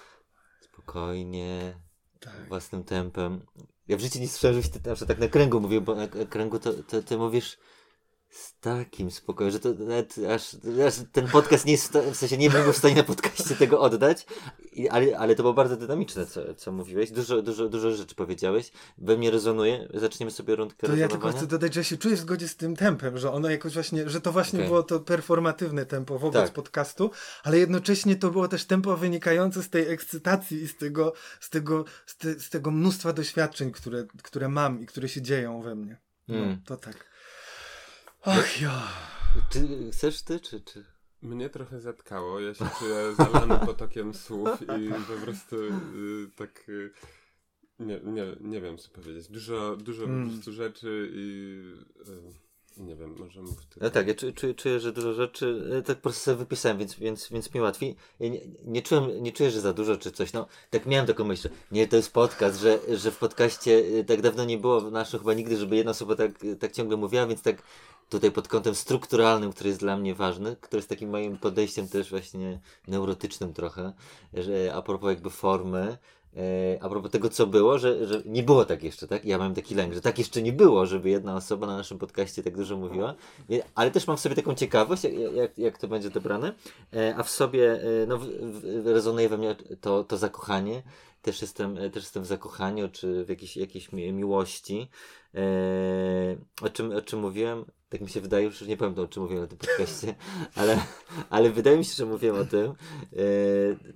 spokojnie, 0.72 1.74
tak. 2.20 2.48
własnym 2.48 2.84
tempem. 2.84 3.40
Ja 3.88 3.96
w 3.96 4.00
życiu 4.00 4.18
nie 4.18 4.28
słyszałem, 4.28 4.62
że 4.62 4.68
ty 4.68 5.06
tak 5.06 5.18
na 5.18 5.28
kręgu 5.28 5.60
mówię, 5.60 5.80
bo 5.80 5.94
na 5.94 6.08
kręgu 6.08 6.58
to, 6.58 6.72
to 6.72 7.02
ty 7.02 7.18
mówisz 7.18 7.58
z 8.36 8.58
takim 8.60 9.10
spokojem, 9.10 9.52
że 9.52 9.60
to 9.60 9.74
nawet 9.74 10.16
aż, 10.34 10.56
aż 10.86 10.94
ten 11.12 11.28
podcast 11.28 11.66
nie 11.66 11.72
jest, 11.72 11.98
w 12.12 12.16
sensie 12.16 12.36
nie 12.36 12.50
byłbym 12.50 12.72
w 12.72 12.76
stanie 12.76 12.94
na 12.94 13.02
podcaście 13.02 13.54
tego 13.54 13.80
oddać, 13.80 14.26
I, 14.72 14.88
ale, 14.88 15.18
ale 15.18 15.34
to 15.34 15.42
było 15.42 15.54
bardzo 15.54 15.76
dynamiczne, 15.76 16.26
co, 16.26 16.54
co 16.54 16.72
mówiłeś. 16.72 17.10
Dużo, 17.10 17.42
dużo, 17.42 17.68
dużo 17.68 17.92
rzeczy 17.92 18.14
powiedziałeś. 18.14 18.72
We 18.98 19.16
mnie 19.16 19.30
rezonuje. 19.30 19.88
Zaczniemy 19.94 20.30
sobie 20.30 20.56
rundkę 20.56 20.86
To 20.86 20.96
ja 20.96 21.08
tylko 21.08 21.32
chcę 21.32 21.46
dodać, 21.46 21.74
że 21.74 21.80
ja 21.80 21.84
się 21.84 21.96
czuję 21.96 22.16
w 22.16 22.18
zgodzie 22.18 22.48
z 22.48 22.56
tym 22.56 22.76
tempem, 22.76 23.18
że 23.18 23.32
ono 23.32 23.50
jakoś 23.50 23.74
właśnie, 23.74 24.08
że 24.08 24.20
to 24.20 24.32
właśnie 24.32 24.58
okay. 24.58 24.68
było 24.68 24.82
to 24.82 25.00
performatywne 25.00 25.86
tempo 25.86 26.18
wobec 26.18 26.42
tak. 26.42 26.52
podcastu, 26.52 27.10
ale 27.44 27.58
jednocześnie 27.58 28.16
to 28.16 28.30
było 28.30 28.48
też 28.48 28.64
tempo 28.64 28.96
wynikające 28.96 29.62
z 29.62 29.70
tej 29.70 29.88
ekscytacji 29.88 30.62
i 30.62 30.68
z 30.68 30.76
tego, 30.76 31.12
z 31.40 31.50
tego, 31.50 31.84
z, 32.06 32.16
te, 32.16 32.40
z 32.40 32.50
tego 32.50 32.70
mnóstwa 32.70 33.12
doświadczeń, 33.12 33.72
które, 33.72 34.06
które 34.22 34.48
mam 34.48 34.80
i 34.80 34.86
które 34.86 35.08
się 35.08 35.22
dzieją 35.22 35.62
we 35.62 35.74
mnie. 35.74 36.00
No, 36.28 36.36
mm. 36.36 36.62
To 36.64 36.76
tak. 36.76 37.15
Ach 38.26 38.60
ja. 38.60 38.82
Ty, 39.50 39.90
chcesz 39.92 40.22
ty, 40.22 40.40
czy, 40.40 40.60
czy? 40.60 40.84
Mnie 41.22 41.50
trochę 41.50 41.80
zatkało. 41.80 42.40
Ja 42.40 42.54
się 42.54 42.64
czuję 42.78 43.14
zalany 43.14 43.66
potokiem 43.66 44.14
słów 44.14 44.62
i 44.62 44.88
po 44.88 45.24
prostu 45.24 45.56
y, 45.56 46.30
tak... 46.36 46.68
Y, 46.68 46.90
nie, 47.78 48.00
nie, 48.04 48.24
nie 48.40 48.60
wiem, 48.60 48.78
co 48.78 48.90
powiedzieć. 48.90 49.28
Dużo, 49.28 49.76
dużo 49.76 50.04
mm. 50.04 50.24
po 50.24 50.32
prostu 50.32 50.52
rzeczy 50.52 51.10
i... 51.12 51.62
Y, 52.08 52.46
nie 52.76 52.96
wiem, 52.96 53.14
może 53.18 53.42
mów 53.42 53.66
ty. 53.66 53.80
No 53.80 53.90
tak, 53.90 54.08
ja 54.08 54.14
czuję, 54.14 54.54
czuję, 54.54 54.80
że 54.80 54.92
dużo 54.92 55.12
rzeczy 55.12 55.70
e, 55.78 55.82
tak 55.82 55.96
po 55.96 56.02
prostu 56.02 56.24
sobie 56.24 56.36
wypisałem, 56.36 56.78
więc, 56.78 56.94
więc, 56.94 57.28
więc 57.28 57.54
mi 57.54 57.60
łatwiej. 57.60 57.96
Ja 58.20 58.28
nie, 58.28 58.40
nie, 58.64 58.82
czułem, 58.82 59.22
nie 59.22 59.32
czuję, 59.32 59.50
że 59.50 59.60
za 59.60 59.72
dużo 59.72 59.96
czy 59.96 60.12
coś. 60.12 60.32
No, 60.32 60.46
tak 60.70 60.86
miałem 60.86 61.06
taką 61.06 61.24
myśl, 61.24 61.48
nie, 61.72 61.88
to 61.88 61.96
jest 61.96 62.12
podcast, 62.12 62.60
że, 62.60 62.78
że 62.96 63.10
w 63.10 63.18
podcaście 63.18 63.82
e, 64.00 64.04
tak 64.04 64.20
dawno 64.20 64.44
nie 64.44 64.58
było 64.58 64.80
w 64.80 64.92
naszym 64.92 65.20
chyba 65.20 65.34
nigdy, 65.34 65.56
żeby 65.56 65.76
jedna 65.76 65.90
osoba 65.90 66.16
tak, 66.16 66.30
tak 66.60 66.72
ciągle 66.72 66.96
mówiła, 66.96 67.26
więc 67.26 67.42
tak 67.42 67.62
tutaj 68.08 68.30
pod 68.30 68.48
kątem 68.48 68.74
strukturalnym, 68.74 69.52
który 69.52 69.68
jest 69.68 69.80
dla 69.80 69.96
mnie 69.96 70.14
ważny, 70.14 70.56
który 70.60 70.78
jest 70.78 70.88
takim 70.88 71.10
moim 71.10 71.38
podejściem 71.38 71.88
też 71.88 72.10
właśnie 72.10 72.60
neurotycznym 72.88 73.52
trochę, 73.52 73.92
że 74.34 74.74
a 74.74 74.82
propos 74.82 75.08
jakby 75.08 75.30
formy, 75.30 75.98
E, 76.36 76.78
a 76.82 76.88
propos 76.88 77.10
tego, 77.10 77.28
co 77.28 77.46
było, 77.46 77.78
że, 77.78 78.06
że 78.06 78.22
nie 78.26 78.42
było 78.42 78.64
tak 78.64 78.82
jeszcze, 78.82 79.08
tak? 79.08 79.24
Ja 79.24 79.38
mam 79.38 79.54
taki 79.54 79.74
lęk, 79.74 79.94
że 79.94 80.00
tak 80.00 80.18
jeszcze 80.18 80.42
nie 80.42 80.52
było, 80.52 80.86
żeby 80.86 81.10
jedna 81.10 81.36
osoba 81.36 81.66
na 81.66 81.76
naszym 81.76 81.98
podcaście 81.98 82.42
tak 82.42 82.56
dużo 82.56 82.76
mówiła, 82.76 83.14
ale 83.74 83.90
też 83.90 84.06
mam 84.06 84.16
w 84.16 84.20
sobie 84.20 84.34
taką 84.34 84.54
ciekawość, 84.54 85.02
jak, 85.34 85.58
jak, 85.58 85.78
to 85.78 85.88
będzie 85.88 86.10
dobrane, 86.10 86.52
e, 86.92 87.14
a 87.16 87.22
w 87.22 87.30
sobie 87.30 87.72
e, 87.72 88.06
no, 88.06 88.18
rezonuje 88.84 89.28
we 89.28 89.38
mnie 89.38 89.56
to, 89.80 90.04
to 90.04 90.16
zakochanie, 90.16 90.82
też 91.22 91.42
jestem, 91.42 91.76
też 91.76 92.02
jestem 92.02 92.22
w 92.22 92.26
zakochaniu, 92.26 92.88
czy 92.88 93.24
w 93.24 93.28
jakiejś, 93.28 93.56
jakiejś 93.56 93.92
miłości, 93.92 94.88
o 96.62 96.68
czym, 96.68 96.92
o 96.92 97.02
czym 97.02 97.20
mówiłem, 97.20 97.64
tak 97.88 98.00
mi 98.00 98.08
się 98.08 98.20
wydaje, 98.20 98.44
już 98.44 98.60
nie 98.60 98.76
pamiętam 98.76 99.04
o 99.04 99.08
czym 99.08 99.22
mówiłem 99.22 99.42
na 99.42 99.48
tym 99.48 99.58
podcaście, 99.58 100.14
ale, 100.54 100.78
ale 101.30 101.50
wydaje 101.50 101.76
mi 101.76 101.84
się, 101.84 101.94
że 101.94 102.06
mówiłem 102.06 102.36
o 102.36 102.44
tym. 102.44 102.66
E, 102.66 102.74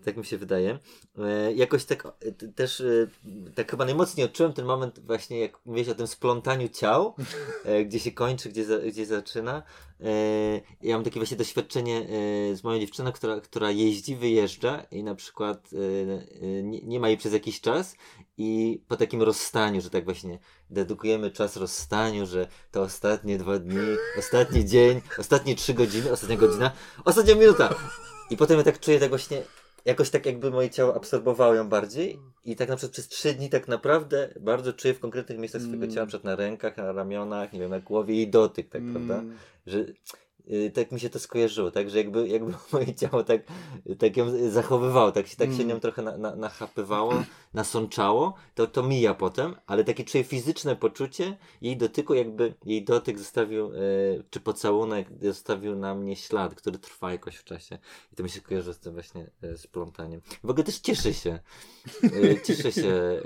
tak 0.05 0.17
mi 0.17 0.25
się 0.25 0.39
wydaje. 0.39 0.79
E, 1.19 1.53
jakoś 1.53 1.85
tak 1.85 2.07
e, 2.07 2.33
też, 2.33 2.81
e, 2.81 3.07
tak 3.55 3.71
chyba 3.71 3.85
najmocniej 3.85 4.27
odczułem 4.27 4.53
ten 4.53 4.65
moment 4.65 5.01
właśnie, 5.01 5.41
jak 5.41 5.67
mówiłeś 5.67 5.89
o 5.89 5.95
tym 5.95 6.07
splątaniu 6.07 6.69
ciał, 6.69 7.15
e, 7.65 7.85
gdzie 7.85 7.99
się 7.99 8.13
kończy, 8.13 8.49
gdzie, 8.49 8.65
za, 8.65 8.79
gdzie 8.79 9.07
zaczyna. 9.07 9.63
E, 10.01 10.11
ja 10.83 10.97
mam 10.97 11.05
takie 11.05 11.21
właśnie 11.21 11.37
doświadczenie 11.37 12.07
z 12.55 12.65
moją 12.65 12.81
dziewczyną, 12.81 13.13
która, 13.13 13.41
która 13.41 13.71
jeździ, 13.71 14.17
wyjeżdża 14.17 14.83
i 14.91 15.03
na 15.03 15.15
przykład 15.15 15.71
nie, 16.63 16.81
nie 16.81 17.01
ma 17.01 17.09
jej 17.09 17.17
przez 17.17 17.33
jakiś 17.33 17.61
czas 17.61 17.97
i 18.43 18.83
po 18.89 18.97
takim 18.97 19.23
rozstaniu, 19.23 19.81
że 19.81 19.91
tak 19.91 20.05
właśnie 20.05 20.39
dedykujemy 20.71 21.31
czas 21.31 21.57
rozstaniu, 21.57 22.27
że 22.27 22.49
to 22.71 22.83
ostatnie 22.83 23.39
dwa 23.39 23.59
dni, 23.59 23.80
ostatni 24.19 24.65
dzień, 24.65 25.01
ostatnie 25.19 25.57
trzy 25.57 25.75
godziny, 25.75 26.13
ostatnia 26.13 26.37
godzina, 26.37 26.71
ostatnia 27.05 27.35
minuta. 27.35 27.75
I 28.31 28.37
potem 28.37 28.59
ja 28.59 28.65
tak 28.65 28.81
czuję 28.81 29.01
tak 29.01 29.09
właśnie, 29.09 29.43
jakoś 29.85 30.11
tak 30.11 30.27
jakby 30.27 30.51
moje 30.51 30.71
ciało 30.71 30.97
absorbowało 30.97 31.55
ją 31.55 31.69
bardziej 31.69 32.19
i 32.45 32.57
tak 32.57 32.69
na 32.69 32.77
przykład 32.77 32.93
przez 32.93 33.09
trzy 33.09 33.35
dni 33.35 33.51
tak 33.51 33.69
naprawdę 33.69 34.35
bardzo 34.41 34.73
czuję 34.73 34.95
w 34.95 35.01
konkretnych 35.01 35.39
miejscach 35.39 35.63
swojego 35.63 35.87
ciała, 35.89 36.07
przed 36.07 36.25
na 36.25 36.37
rękach, 36.37 36.77
na 36.77 36.93
ramionach, 36.93 37.53
nie 37.53 37.61
wiem, 37.61 37.71
na 37.71 37.81
głowie 37.81 38.23
i 38.23 38.29
dotyk, 38.29 38.69
tak, 38.69 38.83
mm. 38.83 38.95
prawda? 38.95 39.35
Że 39.67 39.85
tak 40.75 40.93
mi 40.93 41.01
się 41.01 41.11
to 41.11 41.19
skojarzyło, 41.19 41.71
tak, 41.71 41.91
że 41.91 41.99
jakby, 41.99 42.29
jakby 42.29 42.53
moje 42.73 42.95
ciało 42.95 43.25
tak, 43.25 43.41
tak 43.99 44.17
ją 44.17 44.51
zachowywało, 44.51 45.13
tak 45.13 45.27
się, 45.27 45.37
tak 45.37 45.49
się 45.49 45.55
mm. 45.55 45.69
nią 45.69 45.81
trochę 45.81 46.03
na, 46.03 46.19
na, 46.19 46.37
nachapywało, 46.37 47.23
nasączało, 47.55 48.35
to, 48.55 48.67
to 48.67 48.83
mija 48.83 49.15
potem, 49.15 49.57
ale 49.67 49.85
takie 49.85 50.05
czuję 50.05 50.25
fizyczne 50.25 50.77
poczucie 50.77 51.37
jej 51.63 51.77
dotyku, 51.77 52.15
jakby 52.15 52.55
jej 52.65 52.85
dotyk 52.85 53.19
zostawił, 53.19 53.67
e, 53.67 53.71
czy 54.31 54.41
pocałunek 54.41 55.09
zostawił 55.23 55.77
na 55.77 55.95
mnie 55.95 56.17
ślad, 56.17 56.55
który 56.55 56.79
trwa 56.79 57.13
jakoś 57.13 57.37
w 57.37 57.45
czasie 57.45 57.79
i 58.13 58.17
to 58.17 58.23
mi 58.23 58.31
się 58.31 58.41
kojarzy 58.41 58.75
z 58.75 58.79
tym 58.79 58.93
właśnie 58.93 59.31
e, 59.43 59.59
splątaniem. 59.59 60.21
W 60.45 60.51
ogóle 60.51 60.65
też 60.65 60.79
cieszę 60.79 61.15
się, 61.15 61.39
e, 62.03 62.41
cieszę 62.47 62.73
się, 62.73 62.89
e, 62.89 63.21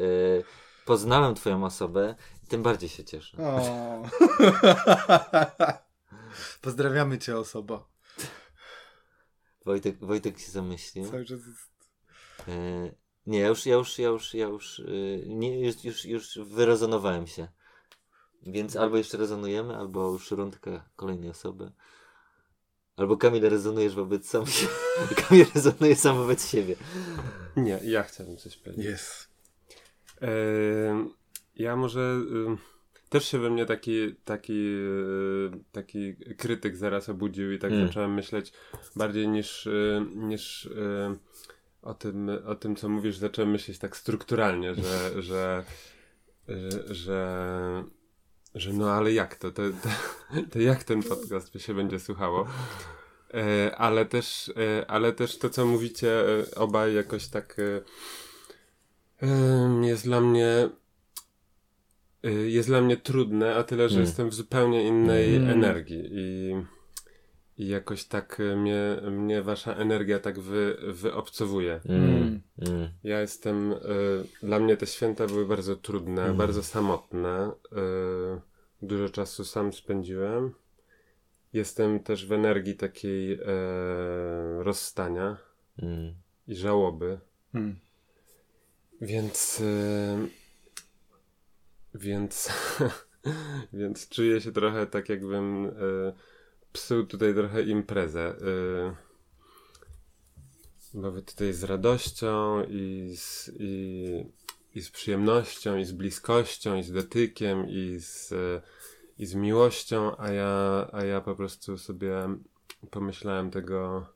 poznałem 0.87 1.35
twoją 1.35 1.65
osobę, 1.65 2.15
tym 2.49 2.63
bardziej 2.63 2.89
się 2.89 3.05
cieszę. 3.05 3.37
Pozdrawiamy 6.61 7.19
cię 7.19 7.39
osoba. 7.39 7.89
Wojtek, 9.65 9.99
Wojtek 9.99 10.39
się 10.39 10.51
zamyślił. 10.51 11.11
Cały 11.11 11.25
czas 11.25 11.41
jest... 11.47 11.71
E, 12.49 12.91
nie, 13.27 13.39
ja 13.39 13.49
już, 13.49 13.67
ja 13.67 13.75
już, 13.75 13.99
ja 13.99 14.09
już, 14.09 14.35
ja 14.35 14.47
już, 14.47 14.81
e, 14.81 15.27
nie, 15.27 15.61
już, 15.61 15.85
już, 15.85 16.05
już 16.05 16.39
wyrezonowałem 16.39 17.27
się. 17.27 17.49
Więc 18.47 18.77
albo 18.77 18.97
jeszcze 18.97 19.19
rezonujemy, 19.19 19.77
albo 19.77 20.13
już 20.13 20.31
rundka 20.31 20.89
kolejnej 20.97 21.31
osoby. 21.31 21.73
Albo 22.97 23.17
Kamil 23.17 23.43
rezonujesz 23.43 23.95
wobec 23.95 24.29
sam 24.29 24.47
siebie. 24.47 24.73
Kamil 25.29 25.47
rezonuje 25.55 25.97
sam 25.97 26.17
wobec 26.17 26.51
siebie. 26.51 26.77
Nie, 27.57 27.81
ja 27.85 28.03
chciałbym 28.03 28.37
coś 28.37 28.57
powiedzieć. 28.57 28.85
Jest. 28.85 29.29
E, 30.23 30.29
ja 31.57 31.77
może... 31.77 32.21
Też 33.15 33.29
się 33.29 33.39
we 33.39 33.51
mnie 33.51 33.67
taki, 33.67 34.15
taki, 34.25 34.77
e, 35.53 35.59
taki 35.73 36.17
krytyk 36.17 36.77
zaraz 36.77 37.09
obudził 37.09 37.53
i 37.53 37.59
tak 37.59 37.73
mm. 37.73 37.87
zacząłem 37.87 38.15
myśleć 38.15 38.53
bardziej 38.97 39.29
niż, 39.29 39.67
e, 39.67 40.07
niż 40.15 40.67
e, 40.67 41.17
o 41.83 41.95
tym, 41.95 42.31
o 42.47 42.55
tym, 42.55 42.77
co 42.77 42.89
mówisz, 42.89 43.17
zacząłem 43.17 43.51
myśleć 43.51 43.79
tak 43.79 43.97
strukturalnie, 43.97 44.75
że, 44.75 45.11
że, 45.23 45.65
że, 46.91 47.85
że, 48.55 48.73
no 48.73 48.91
ale 48.91 49.13
jak 49.13 49.37
to, 49.37 49.51
to, 49.51 49.63
to, 49.63 49.89
to 50.51 50.59
jak 50.59 50.85
ten 50.85 51.03
podcast 51.03 51.61
się 51.61 51.75
będzie 51.75 52.01
słuchało? 52.01 52.47
Ale 53.77 54.07
też, 54.07 54.53
ale 54.89 55.13
też 55.13 55.39
to, 55.39 55.51
co 55.51 55.67
mówicie 55.67 56.25
obaj 56.57 56.95
jakoś 56.95 57.27
tak 57.29 57.57
jest 59.83 60.05
dla 60.05 60.21
mnie 60.21 60.69
jest 62.47 62.69
dla 62.69 62.81
mnie 62.81 62.97
trudne, 62.97 63.55
a 63.55 63.63
tyle, 63.63 63.89
że 63.89 63.95
mm. 63.95 64.07
jestem 64.07 64.29
w 64.29 64.35
zupełnie 64.35 64.89
innej 64.89 65.37
mm. 65.37 65.51
energii 65.51 66.03
i, 66.11 66.55
i 67.59 67.69
jakoś 67.69 68.05
tak 68.05 68.43
mnie, 68.57 68.97
mnie 69.11 69.43
wasza 69.43 69.75
energia 69.75 70.19
tak 70.19 70.41
wy, 70.41 70.77
wyobcowuje. 70.83 71.81
Mm. 71.89 72.41
mm. 72.59 72.89
Ja 73.05 73.21
jestem, 73.21 73.73
y, 73.73 73.77
dla 74.43 74.59
mnie 74.59 74.77
te 74.77 74.87
święta 74.87 75.27
były 75.27 75.47
bardzo 75.47 75.77
trudne, 75.77 76.25
mm. 76.25 76.37
bardzo 76.37 76.63
samotne. 76.63 77.51
Y, 77.73 78.41
dużo 78.83 79.09
czasu 79.09 79.45
sam 79.45 79.73
spędziłem. 79.73 80.55
Jestem 81.53 82.01
też 82.01 82.27
w 82.27 82.33
energii 82.33 82.75
takiej 82.75 83.33
y, 83.33 83.39
rozstania 84.59 85.37
mm. 85.83 86.15
i 86.49 86.55
żałoby. 86.55 87.19
Więc 89.01 89.61
y, 89.61 90.44
więc, 91.95 92.53
więc 93.73 94.09
czuję 94.09 94.41
się 94.41 94.53
trochę 94.53 94.87
tak, 94.87 95.09
jakbym 95.09 95.67
y, 95.67 95.73
psuł 96.73 97.05
tutaj 97.05 97.35
trochę 97.35 97.63
imprezę. 97.63 98.37
Y, 98.39 99.15
bo 100.95 101.23
tutaj 101.23 101.53
z 101.53 101.65
radością 101.65 102.65
i 102.69 103.15
z, 103.17 103.51
i, 103.59 104.25
i 104.75 104.83
z 104.83 104.91
przyjemnością, 104.91 105.77
i 105.77 105.85
z 105.85 105.93
bliskością, 105.93 106.77
i 106.77 106.83
z 106.83 106.93
dotykiem, 106.93 107.69
i 107.69 107.97
z, 107.99 108.35
i 109.19 109.27
z 109.27 109.35
miłością, 109.35 110.17
a 110.17 110.31
ja, 110.31 110.89
a 110.93 111.05
ja 111.05 111.21
po 111.21 111.37
prostu 111.37 111.79
sobie 111.79 112.29
pomyślałem 112.91 113.51
tego, 113.51 114.07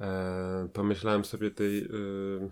e, 0.00 0.68
pomyślałem 0.72 1.24
sobie 1.24 1.50
tej, 1.50 1.84
y, 1.84 2.50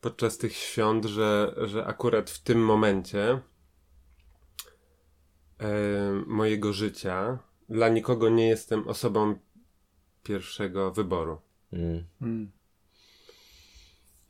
podczas 0.00 0.38
tych 0.38 0.56
świąt, 0.56 1.04
że, 1.04 1.54
że 1.64 1.86
akurat 1.86 2.30
w 2.30 2.42
tym 2.42 2.64
momencie 2.64 3.40
e, 5.58 6.12
mojego 6.26 6.72
życia 6.72 7.38
dla 7.68 7.88
nikogo 7.88 8.28
nie 8.28 8.48
jestem 8.48 8.88
osobą 8.88 9.38
pierwszego 10.22 10.90
wyboru. 10.90 11.40
Mm. 11.72 12.04
Mm. 12.20 12.50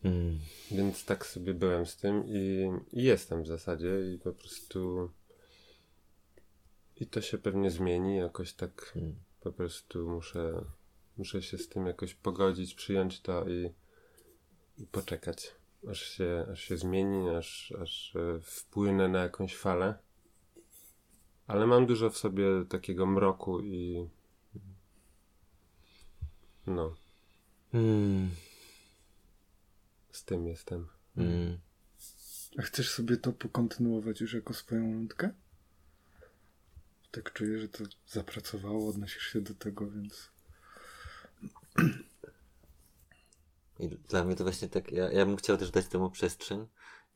Mm. 0.05 0.39
Więc 0.71 1.05
tak 1.05 1.27
sobie 1.27 1.55
byłem 1.55 1.87
z 1.87 1.97
tym 1.97 2.25
i, 2.27 2.71
i, 2.93 3.03
jestem 3.03 3.43
w 3.43 3.47
zasadzie 3.47 4.15
i 4.15 4.19
po 4.19 4.33
prostu 4.33 5.11
I 6.97 7.07
to 7.07 7.21
się 7.21 7.39
pewnie 7.39 7.71
zmieni 7.71 8.17
jakoś 8.17 8.53
tak. 8.53 8.83
Hmm. 8.95 9.15
Po 9.41 9.53
prostu 9.53 10.11
muszę, 10.11 10.65
muszę 11.17 11.43
się 11.43 11.59
z 11.59 11.69
tym 11.69 11.87
jakoś 11.87 12.15
pogodzić, 12.15 12.75
przyjąć 12.75 13.21
to 13.21 13.49
i, 13.49 13.71
i 14.79 14.87
poczekać, 14.87 15.55
aż 15.88 16.03
się, 16.03 16.47
aż 16.53 16.61
się 16.61 16.77
zmieni, 16.77 17.29
aż, 17.29 17.73
aż 17.83 18.16
e, 18.16 18.40
wpłynę 18.43 19.09
na 19.09 19.19
jakąś 19.19 19.57
falę. 19.57 19.99
Ale 21.47 21.66
mam 21.66 21.87
dużo 21.87 22.11
w 22.11 22.19
sobie 22.19 22.45
takiego 22.69 23.07
mroku 23.07 23.61
i. 23.61 24.09
No, 26.66 26.95
Hmm. 27.73 28.31
z 30.12 30.25
tym 30.25 30.47
jestem. 30.47 30.87
Hmm. 31.14 31.59
A 32.59 32.62
chcesz 32.62 32.90
sobie 32.90 33.16
to 33.16 33.33
pokontynuować 33.33 34.21
już 34.21 34.35
jako 34.35 34.55
swoją 34.55 34.87
nutkę? 34.87 35.31
Tak 37.11 37.33
czuję, 37.33 37.59
że 37.59 37.69
to 37.69 37.85
zapracowało, 38.07 38.88
odnosisz 38.88 39.23
się 39.23 39.40
do 39.40 39.55
tego, 39.55 39.90
więc... 39.90 40.31
I 43.81 43.88
dla 43.88 44.25
mnie 44.25 44.37
to 44.37 44.45
właśnie 44.45 44.69
tak, 44.69 44.93
ja, 44.93 45.12
ja 45.12 45.27
bym 45.27 45.37
chciał 45.37 45.57
też 45.57 45.71
dać 45.71 45.87
temu 45.87 46.11
przestrzeń 46.11 46.66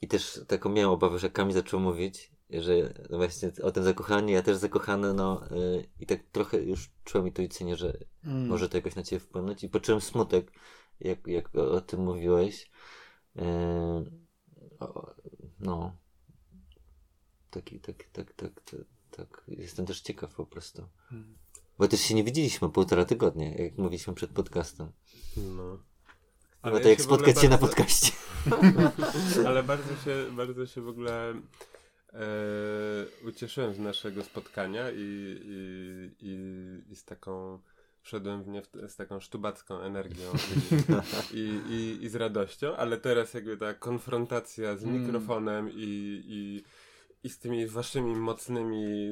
i 0.01 0.09
też 0.09 0.41
taką 0.49 0.69
miałem 0.69 0.91
obawę, 0.91 1.19
że 1.19 1.31
Kamil 1.31 1.55
zaczął 1.55 1.81
mówić, 1.81 2.33
że 2.51 2.95
no 3.11 3.17
właśnie 3.17 3.53
o 3.63 3.71
tym 3.71 3.85
zakochaniu, 3.85 4.35
ja 4.35 4.43
też 4.43 4.57
zakochany, 4.57 5.15
no 5.15 5.47
y, 5.51 5.89
i 6.01 6.07
tak 6.07 6.21
trochę 6.33 6.59
już 6.59 6.91
czułem 7.05 7.27
intuicyjnie, 7.27 7.77
że 7.77 7.99
Mm. 8.27 8.47
może 8.47 8.69
to 8.69 8.77
jakoś 8.77 8.95
na 8.95 9.03
ciebie 9.03 9.21
wpłynąć 9.21 9.65
i 9.65 9.69
poczułem 9.69 10.01
smutek, 10.01 10.53
jak, 11.01 11.27
jak 11.27 11.57
o, 11.57 11.73
o 11.73 11.81
tym 11.81 12.01
mówiłeś. 12.01 12.71
Yy, 13.37 13.45
o, 14.81 15.15
no. 15.61 15.97
Taki, 17.51 17.81
tak, 17.81 18.05
tak, 18.13 18.33
tak, 18.33 18.61
tak, 18.61 18.85
tak. 19.11 19.45
Jestem 19.49 19.87
też 19.87 20.01
ciekaw 20.01 20.35
po 20.35 20.47
prostu. 20.47 20.89
Mm. 21.13 21.39
Bo 21.79 21.89
też 21.89 22.01
się 22.01 22.15
nie 22.15 22.25
widzieliśmy 22.25 22.71
półtora 22.71 23.05
tygodnia, 23.05 23.55
jak 23.55 23.79
mówiliśmy 23.79 24.15
przed 24.15 24.31
podcastem. 24.31 24.93
No. 25.37 25.79
No 26.65 26.71
Ale 26.71 26.81
to 26.81 26.85
ja 26.85 26.91
jak 26.91 26.99
się 26.99 27.05
spotkać 27.05 27.41
się 27.41 27.49
na 27.49 27.59
bardzo- 27.59 27.67
podcaście. 27.67 28.13
Ale 29.49 29.63
bardzo 29.63 29.97
się, 30.05 30.27
bardzo 30.33 30.67
się 30.67 30.81
w 30.81 30.89
ogóle 30.89 31.31
e, 32.13 32.19
ucieszyłem 33.25 33.75
z 33.75 33.79
naszego 33.79 34.23
spotkania 34.25 34.91
i, 34.91 34.97
i, 35.45 36.11
i, 36.21 36.93
i 36.93 36.97
z 36.97 37.05
taką 37.05 37.59
wszedłem 38.03 38.43
w 38.43 38.49
nie 38.49 38.63
w, 38.63 38.69
z 38.89 38.97
taką 38.97 39.21
sztubacką 39.21 39.81
energią 39.81 40.33
i, 41.35 41.39
i, 41.69 42.05
i, 42.05 42.09
z 42.09 42.15
radością, 42.15 42.77
ale 42.77 42.99
teraz 42.99 43.35
jakby 43.35 43.57
ta 43.57 43.75
konfrontacja 43.75 44.77
z 44.77 44.85
Mm. 44.85 45.03
mikrofonem 45.03 45.71
i, 45.71 45.75
i, 46.27 46.65
i 47.27 47.31
z 47.31 47.39
tymi 47.39 47.67
waszymi 47.67 48.17
mocnymi 48.17 49.07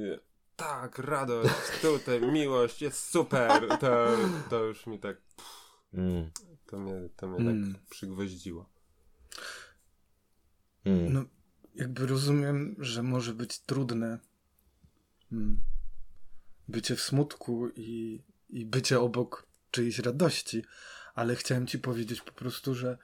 tak, 0.57 0.99
radość, 0.99 1.55
tutaj 1.83 2.21
miłość, 2.21 2.83
jest 2.83 3.11
super, 3.11 3.69
to, 3.81 4.07
to 4.51 4.65
już 4.65 4.87
mi 4.87 4.99
tak, 4.99 5.17
Mm, 5.95 6.31
to 6.73 6.79
mnie, 6.79 7.09
to 7.17 7.29
mnie 7.29 7.51
Mm. 7.51 7.73
tak 7.73 7.83
przygwoździło. 7.91 8.69
mm. 10.85 11.13
No, 11.13 11.25
jakby 11.75 12.07
rozumiem, 12.07 12.77
że 12.79 13.03
może 13.03 13.35
być 13.35 13.59
trudne 13.59 14.19
mm, 15.33 15.63
bycie 16.69 16.97
w 16.97 17.01
smutku 17.01 17.69
i, 17.77 18.23
i 18.51 18.67
bycie 18.67 19.01
obok 19.01 19.47
czyjejś 19.71 19.99
radości, 19.99 20.65
ale 21.15 21.37
chciałem 21.37 21.67
ci 21.67 21.79
powiedzieć 21.79 22.21
po 22.21 22.33
prostu, 22.33 22.75
że, 22.75 22.99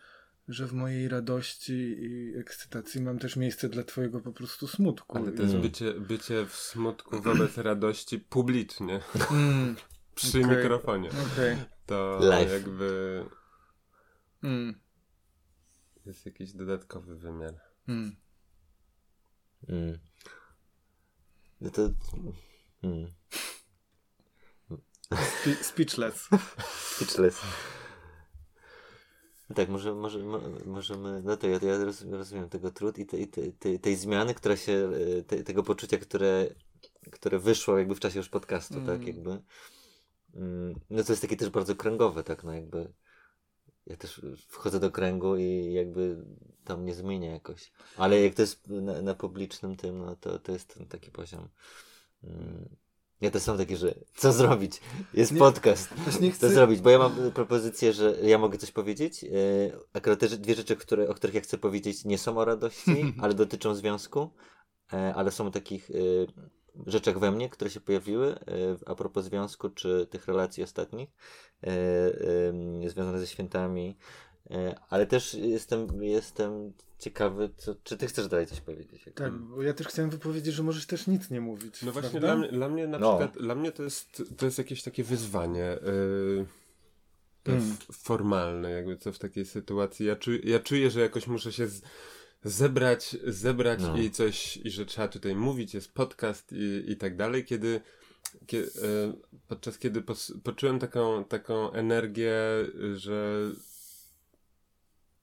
że 0.48 0.66
w 0.66 0.72
mojej 0.72 1.09
radości 1.09 1.96
i 2.00 2.37
ekscytacji 2.37 3.00
mam 3.02 3.18
też 3.18 3.37
miejsce 3.37 3.68
dla 3.68 3.83
twojego 3.85 4.20
po 4.20 4.33
prostu 4.33 4.68
smutku. 4.68 5.18
Ale 5.18 5.33
to 5.33 5.42
jest 5.42 5.54
Mm. 5.54 5.62
bycie, 5.62 5.92
bycie 5.94 6.46
w 6.46 6.54
smutku 6.57 7.22
wobec 7.22 7.59
radości 7.59 8.18
publicznie, 8.18 9.00
Mm, 9.31 9.76
przy 10.14 10.40
Okej. 10.44 10.57
mikrofonie. 10.57 11.11
Okej. 11.33 11.57
To 11.87 12.18
Live. 12.22 12.52
jakby 12.52 13.24
Mm, 14.42 14.81
jest 16.07 16.27
jakiś 16.27 16.53
dodatkowy 16.53 17.16
wymiar. 17.16 17.55
mm. 17.88 18.16
Mm. 19.68 19.98
No 21.61 21.70
to. 21.70 21.90
Mm. 22.83 23.12
Spe- 25.12 25.64
speechless. 25.64 26.29
Speechless. 26.96 27.40
No 29.51 29.57
Tak, 29.57 29.68
może, 29.68 29.94
może, 29.94 30.18
mo, 30.18 30.40
możemy. 30.66 31.22
No 31.22 31.37
to 31.37 31.48
ja, 31.48 31.59
ja 31.62 31.79
rozumiem, 32.11 32.48
tego 32.48 32.70
trud 32.70 32.98
i, 32.98 33.07
te, 33.07 33.18
i 33.18 33.29
te, 33.29 33.53
te, 33.53 33.79
tej 33.79 33.96
zmiany, 33.96 34.35
która 34.35 34.57
się. 34.57 34.90
e, 35.18 35.22
Te, 35.22 35.44
tego 35.44 35.62
poczucia, 35.62 35.98
które, 35.98 36.46
które 37.12 37.38
wyszło 37.38 37.79
jakby 37.79 37.94
w 37.94 38.01
czasie 38.01 38.18
już 38.18 38.29
podcastu, 38.29 38.74
Mm. 38.74 38.87
tak 38.87 39.07
jakby. 39.07 39.42
No 40.90 41.05
to 41.05 41.12
jest 41.12 41.22
takie 41.22 41.37
też 41.37 41.51
bardzo 41.51 41.77
kręgowe, 41.77 42.24
tak, 42.24 42.44
no 42.44 42.53
jakby. 42.53 42.92
Ja 43.88 43.96
też 43.96 44.20
wchodzę 44.48 44.81
do 44.81 44.90
kręgu 44.90 45.37
i 45.37 45.72
jakby 45.72 46.24
tam 46.64 46.85
nie 46.85 46.94
zmienia 46.94 47.33
jakoś. 47.33 47.72
Ale 47.96 48.20
jak 48.20 48.35
to 48.35 48.42
jest 48.42 48.68
na, 48.68 49.03
na 49.03 49.14
publicznym 49.14 49.77
tym, 49.77 49.98
no 49.98 50.16
to, 50.16 50.38
to 50.38 50.53
jest 50.53 50.74
ten 50.74 50.87
taki 50.87 51.11
poziom. 51.11 51.48
Mm. 52.24 52.68
Ja 53.20 53.31
też 53.31 53.42
są 53.42 53.59
takie, 53.59 53.77
że 53.77 53.94
co 54.16 54.33
zrobić? 54.33 54.81
Jest 55.14 55.33
Nie- 55.33 55.38
podcast. 55.38 55.88
Co 56.20 56.31
chcę... 56.31 56.48
zrobić? 56.48 56.81
Bo 56.81 56.90
ja 56.90 56.98
mam 56.98 57.33
propozycję, 57.35 57.92
że 57.92 58.16
ja 58.22 58.38
mogę 58.38 58.59
coś 58.59 58.70
powiedzieć. 58.70 59.24
E, 59.24 59.29
Akurat 59.92 60.20
te 60.20 60.29
dwie 60.29 60.55
rzeczy, 60.55 60.77
które, 60.77 61.09
o 61.09 61.14
których 61.14 61.35
ja 61.35 61.40
chcę 61.40 61.59
powiedzieć, 61.59 62.05
nie 62.05 62.18
są 62.18 62.38
o 62.38 62.44
radości, 62.44 63.14
ale 63.22 63.35
dotyczą 63.35 63.74
związku, 63.74 64.31
e, 64.92 65.14
ale 65.14 65.31
są 65.31 65.46
o 65.46 65.51
takich 65.51 65.90
y, 65.90 66.27
rzeczach 66.86 67.18
we 67.18 67.30
mnie, 67.30 67.48
które 67.48 67.70
się 67.70 67.80
pojawiły 67.80 68.34
e, 68.34 68.38
a 68.86 68.94
propos 68.94 69.24
związku, 69.24 69.70
czy 69.70 70.06
tych 70.10 70.26
relacji 70.26 70.62
ostatnich, 70.62 71.08
e, 71.62 71.68
em, 72.48 72.88
związanych 72.88 73.20
ze 73.20 73.26
świętami. 73.26 73.96
E, 74.50 74.74
Ale 74.90 75.06
też 75.06 75.34
jestem, 75.34 76.02
jestem 76.02 76.72
ciekawy, 76.98 77.50
co, 77.56 77.74
czy 77.84 77.96
ty 77.96 78.06
chcesz 78.06 78.28
dalej 78.28 78.46
coś 78.46 78.60
powiedzieć? 78.60 79.04
Tak, 79.14 79.32
bo 79.32 79.62
ja 79.62 79.74
też 79.74 79.86
chciałem 79.88 80.10
wypowiedzieć, 80.10 80.54
że 80.54 80.62
możesz 80.62 80.86
też 80.86 81.06
nic 81.06 81.30
nie 81.30 81.40
mówić. 81.40 81.82
No 81.82 81.92
właśnie 81.92 82.20
dla 82.20 82.36
mnie, 82.36 82.48
dla 82.48 82.68
mnie 82.68 82.86
na 82.86 82.98
No. 82.98 83.18
przykład, 83.18 83.42
dla 83.42 83.54
mnie 83.54 83.72
to 83.72 83.82
jest, 83.82 84.22
to 84.36 84.44
jest 84.46 84.58
jakieś 84.58 84.82
takie 84.82 85.04
wyzwanie. 85.04 85.78
Yy, 85.84 86.46
to 87.42 87.52
Mm. 87.52 87.64
f- 87.64 87.96
formalne, 87.96 88.70
jakby 88.70 88.96
co 88.96 89.12
w 89.12 89.18
takiej 89.18 89.44
sytuacji. 89.46 90.06
Ja, 90.06 90.16
czu, 90.16 90.30
ja 90.44 90.58
czuję, 90.58 90.90
że 90.90 91.00
jakoś 91.00 91.26
muszę 91.26 91.52
się 91.52 91.66
z, 91.66 91.82
zebrać, 92.44 93.16
zebrać 93.27 93.81
No. 93.83 93.96
i 93.98 94.11
coś, 94.11 94.57
i 94.57 94.70
że 94.70 94.87
trzeba 94.87 95.09
tutaj 95.09 95.35
mówić, 95.37 95.74
jest 95.74 95.92
podcast 95.94 96.53
i, 96.53 96.85
i 96.92 96.96
tak 96.96 97.16
dalej, 97.16 97.44
kiedy, 97.44 97.81
kie- 98.46 98.59
e, 98.83 99.12
podczas 99.48 99.79
kiedy 99.79 100.03
pos, 100.03 100.33
poczułem 100.44 100.79
taką, 100.79 101.24
taką 101.24 101.72
energię, 101.72 102.35
że 102.94 103.51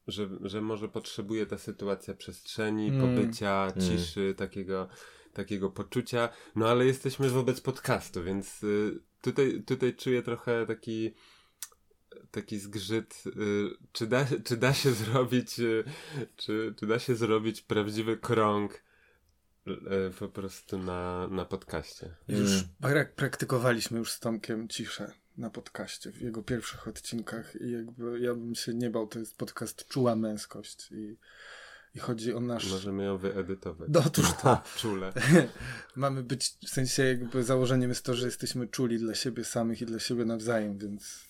że, 0.08 0.30
że 0.42 0.62
może 0.62 0.90
potrzebuje 0.90 1.46
ta 1.46 1.58
sytuacja 1.58 2.14
przestrzeni, 2.14 2.88
Mm. 2.90 3.02
pobycia, 3.02 3.72
Mm. 3.76 3.82
ciszy, 3.88 4.34
takiego, 4.38 4.88
takiego 5.34 5.70
poczucia. 5.72 6.30
No 6.56 6.68
ale 6.70 6.86
jesteśmy 6.86 7.30
wobec 7.30 7.62
podcastu, 7.62 8.24
więc 8.24 8.64
y, 8.64 9.00
tutaj, 9.22 9.64
tutaj 9.68 9.96
czuję 9.96 10.22
trochę 10.24 10.66
taki 10.66 11.14
taki 12.36 12.60
zgrzyt, 12.60 13.24
y, 13.28 13.32
czy, 13.92 14.08
da, 14.08 14.26
czy 14.44 14.58
da 14.58 14.74
się 14.74 14.92
zrobić 14.92 15.60
y, 15.60 15.84
czy, 16.36 16.74
czy 16.80 16.88
da 16.88 17.00
się 17.00 17.16
zrobić 17.16 17.62
prawdziwy 17.62 18.18
krąg 18.18 18.84
y, 19.68 19.74
po 20.20 20.30
prostu 20.30 20.78
na, 20.80 21.28
na 21.28 21.46
podcaście. 21.46 22.16
Już 22.28 22.52
Mm. 22.52 22.64
pra- 22.82 23.06
praktykowaliśmy 23.16 24.00
już 24.00 24.12
z 24.12 24.20
Tomkiem 24.20 24.68
ciszę 24.68 25.12
na 25.38 25.50
podcaście 25.50 26.12
w 26.12 26.22
jego 26.22 26.44
pierwszych 26.44 26.88
odcinkach 26.88 27.56
i 27.62 27.72
jakby 27.72 28.20
ja 28.20 28.34
bym 28.34 28.56
się 28.56 28.74
nie 28.74 28.90
bał, 28.90 29.08
to 29.08 29.20
jest 29.20 29.38
podcast 29.38 29.88
Czuła 29.88 30.16
Męskość 30.16 30.92
i, 30.92 31.18
i 31.96 32.00
chodzi 32.00 32.34
o 32.34 32.40
nasz... 32.40 32.72
Możemy 32.72 33.04
ją 33.04 33.18
wyedytować. 33.18 33.90
No 33.94 34.04
otóż 34.08 34.26
to. 34.44 34.62
Czule. 34.78 35.14
Mamy 35.96 36.24
być, 36.24 36.58
w 36.66 36.70
sensie 36.70 37.04
jakby 37.04 37.44
założeniem 37.44 37.90
jest 37.90 38.06
to, 38.06 38.14
że 38.16 38.26
jesteśmy 38.26 38.68
czuli 38.68 39.00
dla 39.00 39.16
siebie 39.16 39.44
samych 39.44 39.82
i 39.82 39.86
dla 39.86 40.00
siebie 40.00 40.26
nawzajem, 40.26 40.78
więc 40.78 41.26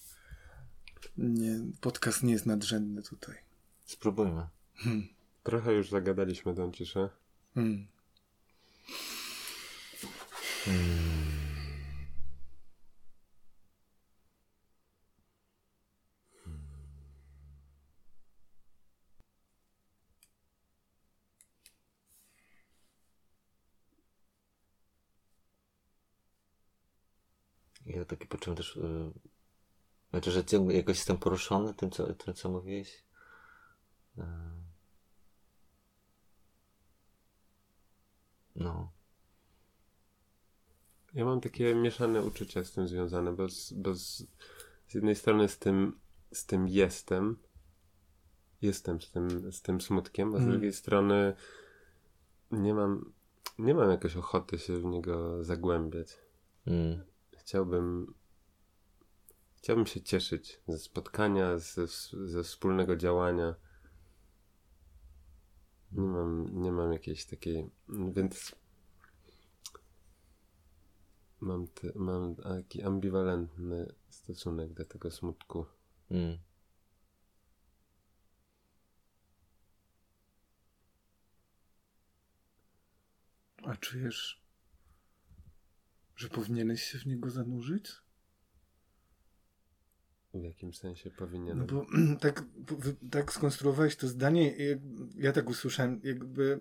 nie, 1.18 1.60
podcast 1.82 2.24
nie 2.24 2.34
jest 2.34 2.46
nadrzędny 2.46 3.04
tutaj. 3.04 3.36
Spróbujmy. 3.86 4.48
Hmm. 4.76 5.08
Trochę 5.44 5.74
już 5.74 5.90
zagadaliśmy 5.90 6.56
tą 6.56 6.72
ciszę. 6.72 7.10
Hmm. 7.54 7.88
Ja 27.86 28.06
taki 28.06 28.28
poczułem 28.28 28.58
też, 28.58 28.76
yy, 28.76 29.12
znaczy, 30.16 30.32
że 30.32 30.46
ciągle 30.46 30.76
jakoś 30.76 30.98
jestem 30.98 31.18
poruszony 31.18 31.74
tym, 31.74 31.92
co, 31.92 32.14
tym, 32.14 32.34
co 32.34 32.50
mówiłeś. 32.50 33.04
Yy. 34.18 34.26
No. 38.56 38.92
Ja 41.14 41.26
mam 41.26 41.42
takie 41.42 41.76
mieszane 41.76 42.22
uczucia 42.22 42.64
z 42.64 42.72
tym 42.72 42.88
związane, 42.88 43.34
bo, 43.34 43.50
z, 43.50 43.74
bo 43.74 43.96
z, 43.96 44.24
z 44.88 44.94
jednej 44.94 45.16
strony 45.16 45.50
z 45.50 45.60
tym, 45.60 46.00
z 46.34 46.46
tym 46.46 46.68
jestem, 46.68 47.38
jestem 48.62 49.02
z 49.02 49.12
tym, 49.12 49.52
z 49.52 49.62
tym 49.62 49.82
smutkiem, 49.82 50.36
a 50.36 50.38
z 50.38 50.42
Mm. 50.42 50.52
drugiej 50.52 50.74
strony 50.74 51.36
nie 52.52 52.74
mam, 52.74 53.14
nie 53.60 53.74
mam 53.74 53.92
jakoś 53.92 54.18
ochoty 54.18 54.60
się 54.60 54.80
w 54.80 54.86
niego 54.86 55.44
zagłębiać. 55.44 56.18
Mm. 56.68 57.04
Chciałbym, 57.38 58.14
chciałbym 59.66 59.86
się 59.86 60.02
cieszyć 60.02 60.60
ze 60.68 60.80
spotkania, 60.80 61.58
ze, 61.58 61.88
ze 62.28 62.44
wspólnego 62.44 62.96
działania. 62.96 63.56
Nie 65.92 66.08
mam, 66.08 66.62
nie 66.62 66.72
mam 66.72 66.94
jakiejś 66.94 67.26
takiej, 67.26 67.70
więc 67.90 68.56
mam, 71.40 71.68
te, 71.68 71.92
mam 71.96 72.36
taki 72.36 72.84
ambiwalentny 72.84 73.94
stosunek 74.10 74.74
do 74.74 74.86
tego 74.86 75.12
smutku. 75.12 75.66
Mm. 76.12 76.38
A 83.64 83.76
czujesz, 83.76 84.42
że 86.16 86.30
powinieneś 86.30 86.84
się 86.84 86.98
w 86.98 87.06
niego 87.06 87.30
zanurzyć? 87.30 88.05
W 90.40 90.44
jakim 90.44 90.74
sensie 90.74 91.12
powinienem? 91.12 91.58
No 91.58 91.66
bo 91.66 91.86
tak, 92.26 92.44
tak 93.12 93.34
skonstruowałeś 93.34 93.96
to 93.96 94.08
zdanie, 94.08 94.56
ja 95.16 95.32
tak 95.32 95.50
usłyszałem, 95.50 96.02
jakby 96.04 96.60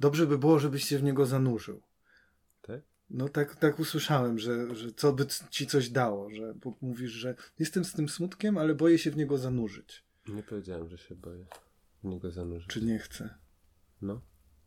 dobrze 0.00 0.26
by 0.26 0.38
było, 0.38 0.58
żebyś 0.58 0.84
się 0.84 0.98
w 0.98 1.02
niego 1.02 1.26
zanurzył. 1.26 1.82
Tak? 2.62 2.80
No 3.10 3.28
tak, 3.28 3.56
tak 3.56 3.78
usłyszałem, 3.78 4.38
że, 4.38 4.74
że 4.74 4.92
co 4.92 5.12
by 5.12 5.26
ci 5.50 5.66
coś 5.66 5.90
dało, 5.90 6.30
że 6.30 6.54
bo 6.54 6.74
mówisz, 6.80 7.10
że 7.10 7.34
jestem 7.58 7.84
z 7.84 7.92
tym 7.92 8.08
smutkiem, 8.08 8.58
ale 8.58 8.74
boję 8.74 8.98
się 8.98 9.10
w 9.10 9.16
niego 9.16 9.38
zanurzyć. 9.38 10.04
Nie 10.28 10.42
powiedziałem, 10.42 10.88
że 10.88 10.98
się 10.98 11.14
boję 11.14 11.46
w 12.04 12.04
niego 12.04 12.30
zanurzyć. 12.30 12.68
Czy 12.68 12.84
nie 12.84 12.98
chcę. 12.98 13.34
No. 14.02 14.20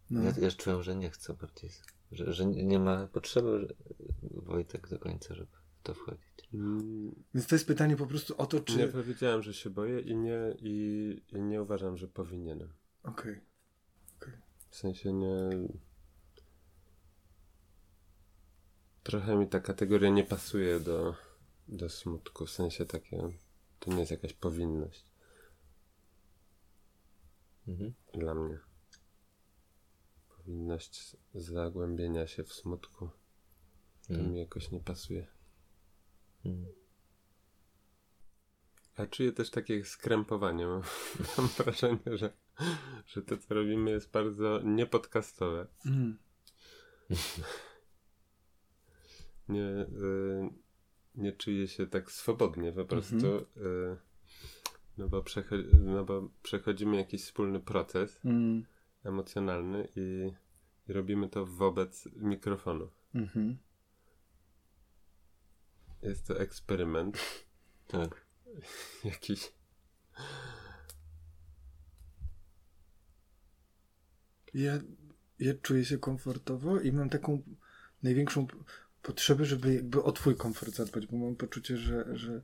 No. 0.09 0.23
Ja, 0.23 0.33
ja 0.41 0.51
czułem, 0.51 0.83
że 0.83 0.95
nie 0.95 1.09
chcę 1.09 1.33
bardziej. 1.33 1.69
Że, 2.11 2.33
że 2.33 2.45
nie 2.45 2.79
ma 2.79 3.07
potrzeby 3.07 3.67
że, 3.67 3.75
Wojtek 4.21 4.87
do 4.89 4.99
końca, 4.99 5.35
żeby 5.35 5.51
w 5.79 5.83
to 5.83 5.93
wchodzić. 5.93 6.30
Mm, 6.53 7.23
Więc 7.33 7.47
to 7.47 7.55
jest 7.55 7.67
pytanie 7.67 7.95
po 7.97 8.07
prostu 8.07 8.35
o 8.37 8.45
to, 8.45 8.59
czy... 8.59 8.77
Nie 8.77 8.87
powiedziałem, 8.87 9.43
że 9.43 9.53
się 9.53 9.69
boję 9.69 9.99
i 9.99 10.15
nie, 10.15 10.39
i, 10.59 11.21
i 11.29 11.41
nie 11.41 11.61
uważam, 11.61 11.97
że 11.97 12.07
powinienem. 12.07 12.73
Okej. 13.03 13.41
W 14.69 14.75
sensie 14.75 15.13
nie. 15.13 15.49
Trochę 19.03 19.35
mi 19.35 19.47
ta 19.47 19.59
kategoria 19.59 20.09
nie 20.09 20.23
pasuje 20.23 20.79
do, 20.79 21.15
do 21.67 21.89
smutku. 21.89 22.45
W 22.45 22.51
sensie 22.51 22.85
takie. 22.85 23.29
To 23.79 23.91
nie 23.93 23.99
jest 23.99 24.11
jakaś 24.11 24.33
powinność 24.33 25.05
Mhm. 27.67 27.93
dla 28.13 28.35
mnie. 28.35 28.59
Powinność 30.37 31.17
zagłębienia 31.35 32.27
się 32.27 32.43
w 32.43 32.53
smutku. 32.53 33.09
To 34.07 34.13
Mm. 34.13 34.31
mi 34.31 34.39
jakoś 34.39 34.71
nie 34.71 34.79
pasuje. 34.79 35.27
Mm. 36.45 36.65
A 38.97 39.05
czuję 39.05 39.31
też 39.31 39.49
takie 39.49 39.85
skrępowanie. 39.85 40.67
Mam, 40.67 40.81
mam 41.37 41.47
wrażenie, 41.47 41.99
że, 42.05 42.33
że 43.07 43.21
to, 43.21 43.37
co 43.37 43.53
robimy, 43.53 43.91
jest 43.91 44.11
bardzo 44.11 44.61
niepodcastowe. 44.63 45.67
Mm. 45.85 46.17
Nie, 49.49 49.61
y, 49.63 50.49
nie 51.15 51.31
czuję 51.31 51.67
się 51.67 51.87
tak 51.87 52.11
swobodnie 52.11 52.71
po 52.71 52.85
prostu. 52.85 53.27
Y, 53.57 53.97
no, 54.97 55.09
bo 55.09 55.21
przecho- 55.21 55.79
no 55.83 56.05
bo 56.05 56.29
przechodzimy 56.43 56.97
jakiś 56.97 57.21
wspólny 57.23 57.59
proces 57.59 58.19
Mm. 58.25 58.65
emocjonalny 59.03 59.87
i, 59.95 60.31
i 60.87 60.93
robimy 60.93 61.29
to 61.29 61.45
wobec 61.45 62.09
mikrofonu. 62.15 62.89
Mhm. 63.15 63.57
Jest 66.03 66.27
to 66.27 66.39
eksperyment 66.39 67.17
Tak. 67.87 68.25
jakiś. 69.03 69.53
Ja, 74.53 74.79
ja 75.39 75.53
czuję 75.61 75.85
się 75.85 75.97
komfortowo 75.97 76.79
i 76.79 76.91
mam 76.91 77.09
taką 77.09 77.41
największą 78.03 78.47
potrzebę, 79.01 79.45
żeby 79.45 79.73
jakby 79.73 80.03
o 80.03 80.11
twój 80.11 80.35
komfort 80.35 80.75
zadbać, 80.75 81.07
bo 81.07 81.17
mam 81.17 81.35
poczucie, 81.35 81.77
że, 81.77 82.17
że, 82.17 82.41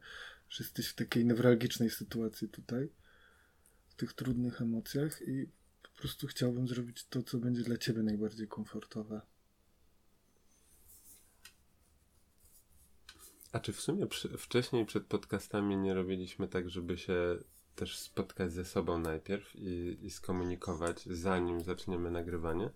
że 0.49 0.63
jesteś 0.63 0.87
w 0.87 0.95
takiej 0.95 1.25
newralgicznej 1.25 1.89
sytuacji 1.89 2.49
tutaj, 2.49 2.89
w 3.87 3.95
tych 3.95 4.13
trudnych 4.13 4.61
emocjach 4.61 5.21
i 5.27 5.49
po 5.83 6.01
prostu 6.01 6.27
chciałbym 6.27 6.67
zrobić 6.67 7.05
to, 7.05 7.23
co 7.23 7.37
będzie 7.37 7.63
dla 7.63 7.77
ciebie 7.77 8.03
najbardziej 8.03 8.47
komfortowe. 8.47 9.21
A 13.51 13.59
czy 13.59 13.73
w 13.73 13.81
sumie 13.81 14.07
przy, 14.07 14.37
wcześniej 14.37 14.85
przed 14.85 15.05
podcastami 15.05 15.77
nie 15.77 15.93
robiliśmy 15.93 16.47
tak, 16.47 16.69
żeby 16.69 16.97
się 16.97 17.37
też 17.75 17.97
spotkać 17.99 18.51
ze 18.51 18.65
sobą 18.65 18.97
najpierw 18.97 19.55
i, 19.55 19.97
i 20.01 20.11
skomunikować, 20.11 21.05
zanim 21.05 21.61
zaczniemy 21.61 22.11
nagrywanie? 22.11 22.69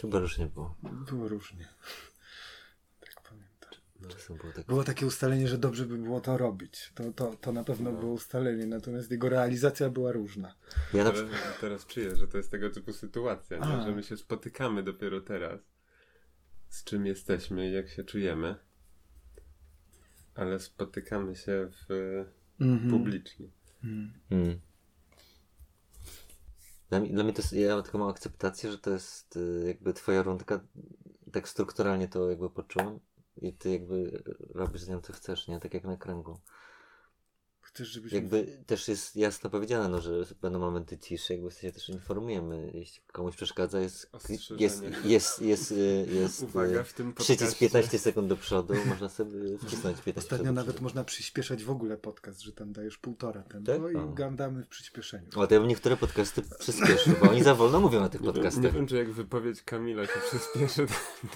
Chyba 0.00 0.18
już 0.18 0.38
nie 0.38 0.46
było. 0.46 0.76
Było 0.82 1.28
różnie. 1.28 1.68
Tak 3.00 3.22
pamiętam. 3.22 3.70
Czasem 4.08 4.36
było 4.36 4.52
tak. 4.52 4.66
Było 4.66 4.84
takie 4.84 5.06
ustalenie, 5.06 5.48
że 5.48 5.58
dobrze 5.58 5.86
by 5.86 5.98
było 5.98 6.20
to 6.20 6.38
robić. 6.38 6.92
To, 6.94 7.12
to, 7.12 7.36
to 7.40 7.52
na 7.52 7.64
pewno 7.64 7.92
było 7.92 8.12
ustalenie, 8.12 8.66
natomiast 8.66 9.10
jego 9.10 9.28
realizacja 9.28 9.90
była 9.90 10.12
różna. 10.12 10.54
Ja 10.94 11.04
na 11.04 11.10
Teraz, 11.10 11.30
teraz 11.60 11.86
czuję, 11.86 12.16
że 12.16 12.28
to 12.28 12.36
jest 12.36 12.50
tego 12.50 12.70
typu 12.70 12.92
sytuacja, 12.92 13.58
nie? 13.58 13.82
Że 13.82 13.92
my 13.92 14.02
się 14.02 14.16
spotykamy 14.16 14.82
dopiero 14.82 15.20
teraz, 15.20 15.60
z 16.68 16.84
czym 16.84 17.06
jesteśmy 17.06 17.68
i 17.68 17.72
jak 17.72 17.88
się 17.88 18.04
czujemy, 18.04 18.56
ale 20.34 20.60
spotykamy 20.60 21.36
się 21.36 21.70
w, 21.70 21.86
Mhm. 22.60 22.90
publicznie. 22.90 23.48
Mhm. 23.84 24.12
Mm. 24.30 24.60
Dla, 26.88 27.00
mnie- 27.00 27.10
dla 27.10 27.24
mnie 27.24 27.32
to 27.32 27.42
jest, 27.42 27.52
ja 27.52 27.74
mam 27.74 27.84
taką 27.84 28.08
akceptację, 28.10 28.70
że 28.72 28.78
to 28.78 28.90
jest 28.90 29.36
y, 29.36 29.64
jakby 29.66 29.94
twoja 29.94 30.22
rundka, 30.22 30.60
tak 31.32 31.48
strukturalnie 31.48 32.08
to 32.08 32.30
jakby 32.30 32.50
poczułem 32.50 33.00
i 33.36 33.52
ty 33.52 33.70
jakby 33.70 34.22
robisz 34.54 34.80
z 34.82 34.88
nią 34.88 35.00
co 35.00 35.12
chcesz, 35.12 35.48
nie? 35.48 35.60
Tak 35.60 35.74
jak 35.74 35.84
na 35.84 35.96
kręgu. 35.96 36.40
Chcesz, 37.74 37.88
żebyśmy... 37.88 38.18
Jakby 38.18 38.46
też 38.66 38.88
jest 38.88 39.16
jasno 39.16 39.50
powiedziane, 39.50 39.88
no, 39.88 40.00
że 40.00 40.24
będą 40.42 40.58
momenty 40.58 40.98
ciszy, 40.98 41.32
jakby 41.32 41.50
się 41.50 41.72
też 41.72 41.88
informujemy. 41.88 42.70
Jeśli 42.74 43.02
komuś 43.12 43.36
przeszkadza, 43.36 43.80
jest, 43.80 44.10
jest, 44.58 44.82
jest, 45.04 45.42
jest, 45.42 45.72
y, 45.72 46.06
jest, 46.12 46.42
Uwaga, 46.42 46.80
y, 46.80 46.84
w 46.84 46.92
tym 46.92 47.12
przycisk 47.14 47.40
podcaście- 47.40 47.58
15 47.60 47.98
sekund 47.98 48.28
do 48.28 48.36
przodu, 48.36 48.74
można 48.86 49.08
sobie 49.08 49.58
wcisnąć 49.58 50.00
15 50.00 50.20
Ostatnio 50.34 50.52
nawet 50.52 50.70
przodu. 50.74 50.82
można 50.84 51.04
przyspieszać 51.04 51.64
w 51.64 51.70
ogóle 51.70 51.96
podcast, 51.96 52.40
że 52.40 52.52
tam 52.52 52.72
dajesz 52.72 52.98
półtora 52.98 53.42
tempo 53.42 53.72
Tak? 53.72 53.92
i 53.92 53.96
O. 53.96 54.08
gadamy 54.08 54.62
w 54.62 54.68
przyspieszeniu. 54.68 55.26
O, 55.36 55.46
to 55.46 55.54
ja 55.54 55.60
bym 55.60 55.68
niektóre 55.68 55.96
podcasty 55.96 56.42
przyspieszył, 56.58 57.14
bo 57.22 57.30
oni 57.30 57.42
za 57.42 57.54
wolno 57.54 57.80
mówią 57.80 58.00
na 58.00 58.08
tych 58.08 58.20
Nie 58.20 58.26
wiem, 58.26 58.34
podcastach. 58.34 58.64
nie 58.64 58.70
wiem, 58.72 58.86
czy 58.86 58.96
jak 58.96 59.10
wypowiedź 59.12 59.62
Kamila 59.62 60.06
się 60.06 60.12
przyspieszy, 60.30 60.86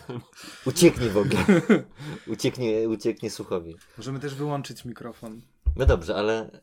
to 0.06 0.20
Ucieknij 0.66 1.10
w 1.10 1.16
ogóle. 1.18 1.44
ucieknie, 2.26 2.88
ucieknie 2.88 3.30
słuchowi. 3.30 3.76
Możemy 3.96 4.20
też 4.20 4.34
wyłączyć 4.34 4.84
mikrofon. 4.84 5.40
No 5.76 5.86
dobrze, 5.86 6.16
ale 6.16 6.60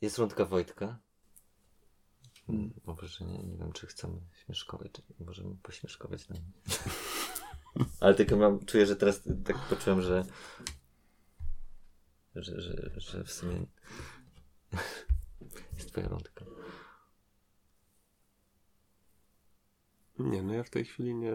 jest 0.00 0.18
rundka 0.18 0.44
Wojtka. 0.44 0.98
Hmm, 2.46 2.72
Mam 2.84 2.96
wrażenie, 2.96 3.38
nie 3.38 3.56
wiem, 3.56 3.72
czy 3.72 3.86
chcemy 3.86 4.20
śmieszkować, 4.32 4.92
czy 4.92 5.02
możemy 5.24 5.56
pośmieszkować 5.62 6.28
na 6.28 6.36
nim. 6.36 6.52
ale 8.00 8.14
tylko 8.14 8.36
mam, 8.36 8.64
czuję, 8.66 8.86
że 8.86 8.96
teraz 8.96 9.22
tak 9.44 9.58
poczułem, 9.58 10.02
że 10.02 10.24
że, 12.34 12.60
że, 12.60 12.90
że 12.96 13.24
w 13.24 13.32
sumie 13.32 13.66
jest 15.76 15.90
twoja 15.92 16.08
rundka. 16.08 16.44
Nie, 20.18 20.42
no 20.42 20.54
ja 20.54 20.64
w 20.64 20.70
tej 20.70 20.84
chwili 20.84 21.14
nie. 21.14 21.32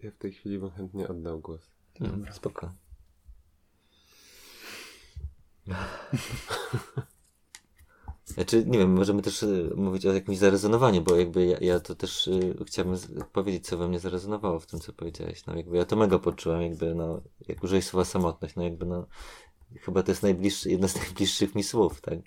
Ja 0.00 0.10
w 0.10 0.16
tej 0.16 0.32
chwili 0.32 0.58
bym 0.58 0.70
chętnie 0.70 1.08
oddał 1.08 1.40
głos. 1.40 1.70
Hmm, 1.98 2.32
spoko. 2.32 2.72
Znaczy, 8.34 8.64
nie 8.66 8.78
wiem, 8.78 8.92
możemy 8.92 9.22
też 9.22 9.42
y, 9.42 9.72
mówić 9.76 10.06
o 10.06 10.12
jakimś 10.12 10.38
zarezonowaniu, 10.38 11.02
bo 11.02 11.16
jakby 11.16 11.46
ja, 11.46 11.58
ja 11.60 11.80
to 11.80 11.94
też 11.94 12.26
y, 12.28 12.56
chciałbym 12.66 12.98
powiedzieć, 13.32 13.66
co 13.66 13.78
we 13.78 13.88
mnie 13.88 13.98
zarezonowało 13.98 14.60
w 14.60 14.66
tym, 14.66 14.80
co 14.80 14.92
powiedziałeś. 14.92 15.46
No 15.46 15.56
jakby 15.56 15.76
ja 15.76 15.84
to 15.84 15.96
mega 15.96 16.18
poczułem, 16.18 16.62
jakby 16.62 16.94
no, 16.94 17.20
jak 17.48 17.62
użyłeś 17.62 17.84
słowa 17.84 18.04
samotność, 18.04 18.56
no 18.56 18.62
jakby 18.62 18.86
no, 18.86 19.06
chyba 19.80 20.02
to 20.02 20.10
jest 20.10 20.22
najbliższy, 20.22 20.70
jedno 20.70 20.88
z 20.88 20.96
najbliższych 21.04 21.54
mi 21.54 21.62
słów, 21.62 22.00
tak? 22.00 22.18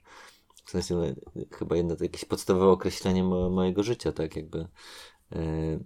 W 0.65 0.71
sensie, 0.71 0.95
no, 0.95 1.03
chyba 1.51 1.75
jedno, 1.75 1.95
jakieś 1.99 2.25
podstawowe 2.25 2.67
określenie 2.67 3.23
mo, 3.23 3.49
mojego 3.49 3.83
życia, 3.83 4.11
tak? 4.11 4.35
Jakby 4.35 4.67
y, 5.35 5.83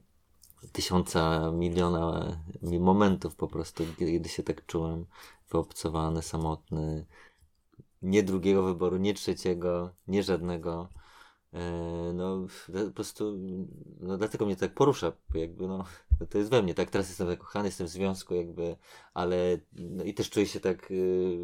tysiąca, 0.72 1.52
miliona 1.52 2.38
momentów 2.62 3.36
po 3.36 3.48
prostu, 3.48 3.84
kiedy 4.00 4.30
się 4.30 4.44
tak 4.44 4.66
czułem 4.66 5.06
wyobcowany, 5.52 6.22
samotny. 6.22 7.06
Nie 8.02 8.24
drugiego 8.24 8.64
wyboru, 8.64 8.98
nie 8.98 9.14
trzeciego, 9.14 9.96
nie 10.08 10.24
żadnego. 10.24 10.90
E, 11.54 12.14
no, 12.14 12.48
po 12.86 12.92
prostu, 12.92 13.38
no 14.00 14.18
dlatego 14.18 14.46
mnie 14.46 14.56
tak 14.56 14.74
porusza, 14.74 15.12
jakby, 15.34 15.68
no, 15.68 15.86
to 16.30 16.38
jest 16.38 16.50
we 16.50 16.64
mnie, 16.64 16.74
tak, 16.74 16.90
teraz 16.90 17.08
jestem 17.08 17.28
zakochany, 17.28 17.68
jestem 17.68 17.88
w 17.88 17.90
związku, 17.90 18.36
jakby, 18.36 18.76
ale, 19.14 19.58
no 19.74 20.04
i 20.04 20.14
też 20.14 20.30
czuję 20.30 20.46
się 20.46 20.60
tak 20.60 20.92
y, 20.92 21.38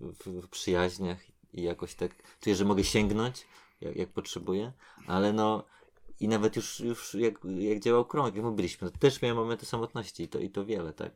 w, 0.00 0.42
w 0.42 0.48
przyjaźniach 0.48 1.18
i 1.52 1.62
jakoś 1.62 1.94
tak, 1.94 2.10
czuję, 2.40 2.56
że 2.56 2.64
mogę 2.64 2.84
sięgnąć, 2.84 3.46
jak, 3.80 3.96
jak 3.96 4.08
potrzebuję, 4.08 4.72
ale 5.06 5.32
no, 5.32 5.64
i 6.20 6.28
nawet 6.28 6.56
już, 6.56 6.80
już 6.80 7.14
jak, 7.14 7.34
jak 7.58 7.80
działał 7.80 8.04
krąg, 8.04 8.34
jak 8.34 8.44
my 8.44 8.52
byliśmy, 8.52 8.90
to 8.90 8.98
też 8.98 9.22
miałem 9.22 9.36
momenty 9.36 9.66
samotności 9.66 10.22
i 10.22 10.28
to, 10.28 10.38
i 10.38 10.50
to 10.50 10.64
wiele, 10.64 10.92
tak. 10.92 11.12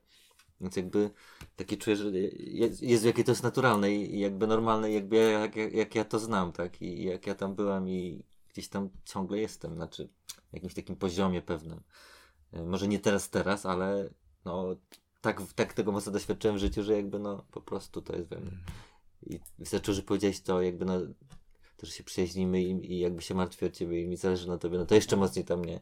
Więc 0.63 0.77
jakby 0.77 1.11
takie 1.57 1.77
czuję, 1.77 1.97
że 1.97 2.11
jest, 2.39 2.83
jest 2.83 3.05
jakie 3.05 3.25
to 3.25 3.31
jest 3.31 3.43
naturalne 3.43 3.93
i 3.93 4.19
jakby 4.19 4.47
normalne, 4.47 4.93
jakby 4.93 5.17
jak, 5.17 5.57
jak, 5.57 5.73
jak 5.73 5.95
ja 5.95 6.05
to 6.05 6.19
znam, 6.19 6.53
tak? 6.53 6.83
I 6.83 7.05
jak 7.05 7.27
ja 7.27 7.35
tam 7.35 7.55
byłem 7.55 7.89
i 7.89 8.25
gdzieś 8.49 8.69
tam 8.69 8.89
ciągle 9.05 9.39
jestem, 9.39 9.75
znaczy 9.75 10.09
w 10.51 10.55
jakimś 10.55 10.75
takim 10.75 10.97
poziomie 10.97 11.43
pewnym. 11.43 11.81
E, 12.53 12.63
może 12.63 12.89
nie 12.89 13.01
teraz, 13.01 13.31
teraz, 13.31 13.67
ale 13.67 14.11
no 14.45 14.77
tak, 15.21 15.43
tak 15.55 15.73
tego 15.73 15.93
mocno 15.93 16.13
doświadczyłem 16.13 16.57
w 16.57 16.61
życiu, 16.61 16.83
że 16.83 16.97
jakby 16.97 17.19
no 17.19 17.45
po 17.51 17.61
prostu 17.61 18.03
to 18.03 18.17
jest 18.17 18.29
we 18.29 18.41
mnie. 18.41 18.59
I 19.23 19.41
wystarczy, 19.59 19.95
że 19.95 20.03
powiedziałeś 20.03 20.41
to, 20.41 20.63
jakby 20.63 20.85
no 20.85 21.01
to, 21.77 21.87
że 21.87 21.93
się 21.93 22.05
przyjaźnimy 22.05 22.63
i, 22.63 22.93
i 22.93 22.99
jakby 22.99 23.23
się 23.23 23.35
martwię 23.35 23.67
o 23.67 23.71
ciebie 23.71 24.03
i 24.03 24.09
mi 24.09 24.17
zależy 24.17 24.49
na 24.49 24.59
tobie, 24.59 24.79
no 24.79 24.87
to 24.87 24.95
jeszcze 24.95 25.17
mocniej 25.17 25.45
to 25.45 25.57
mnie, 25.57 25.81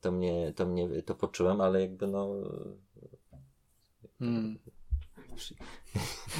to 0.00 0.12
mnie, 0.12 0.52
to 0.56 0.66
mnie 0.66 1.02
to 1.02 1.14
poczułem, 1.14 1.60
ale 1.60 1.80
jakby 1.80 2.06
no 2.06 2.34
Hmm. 4.22 4.58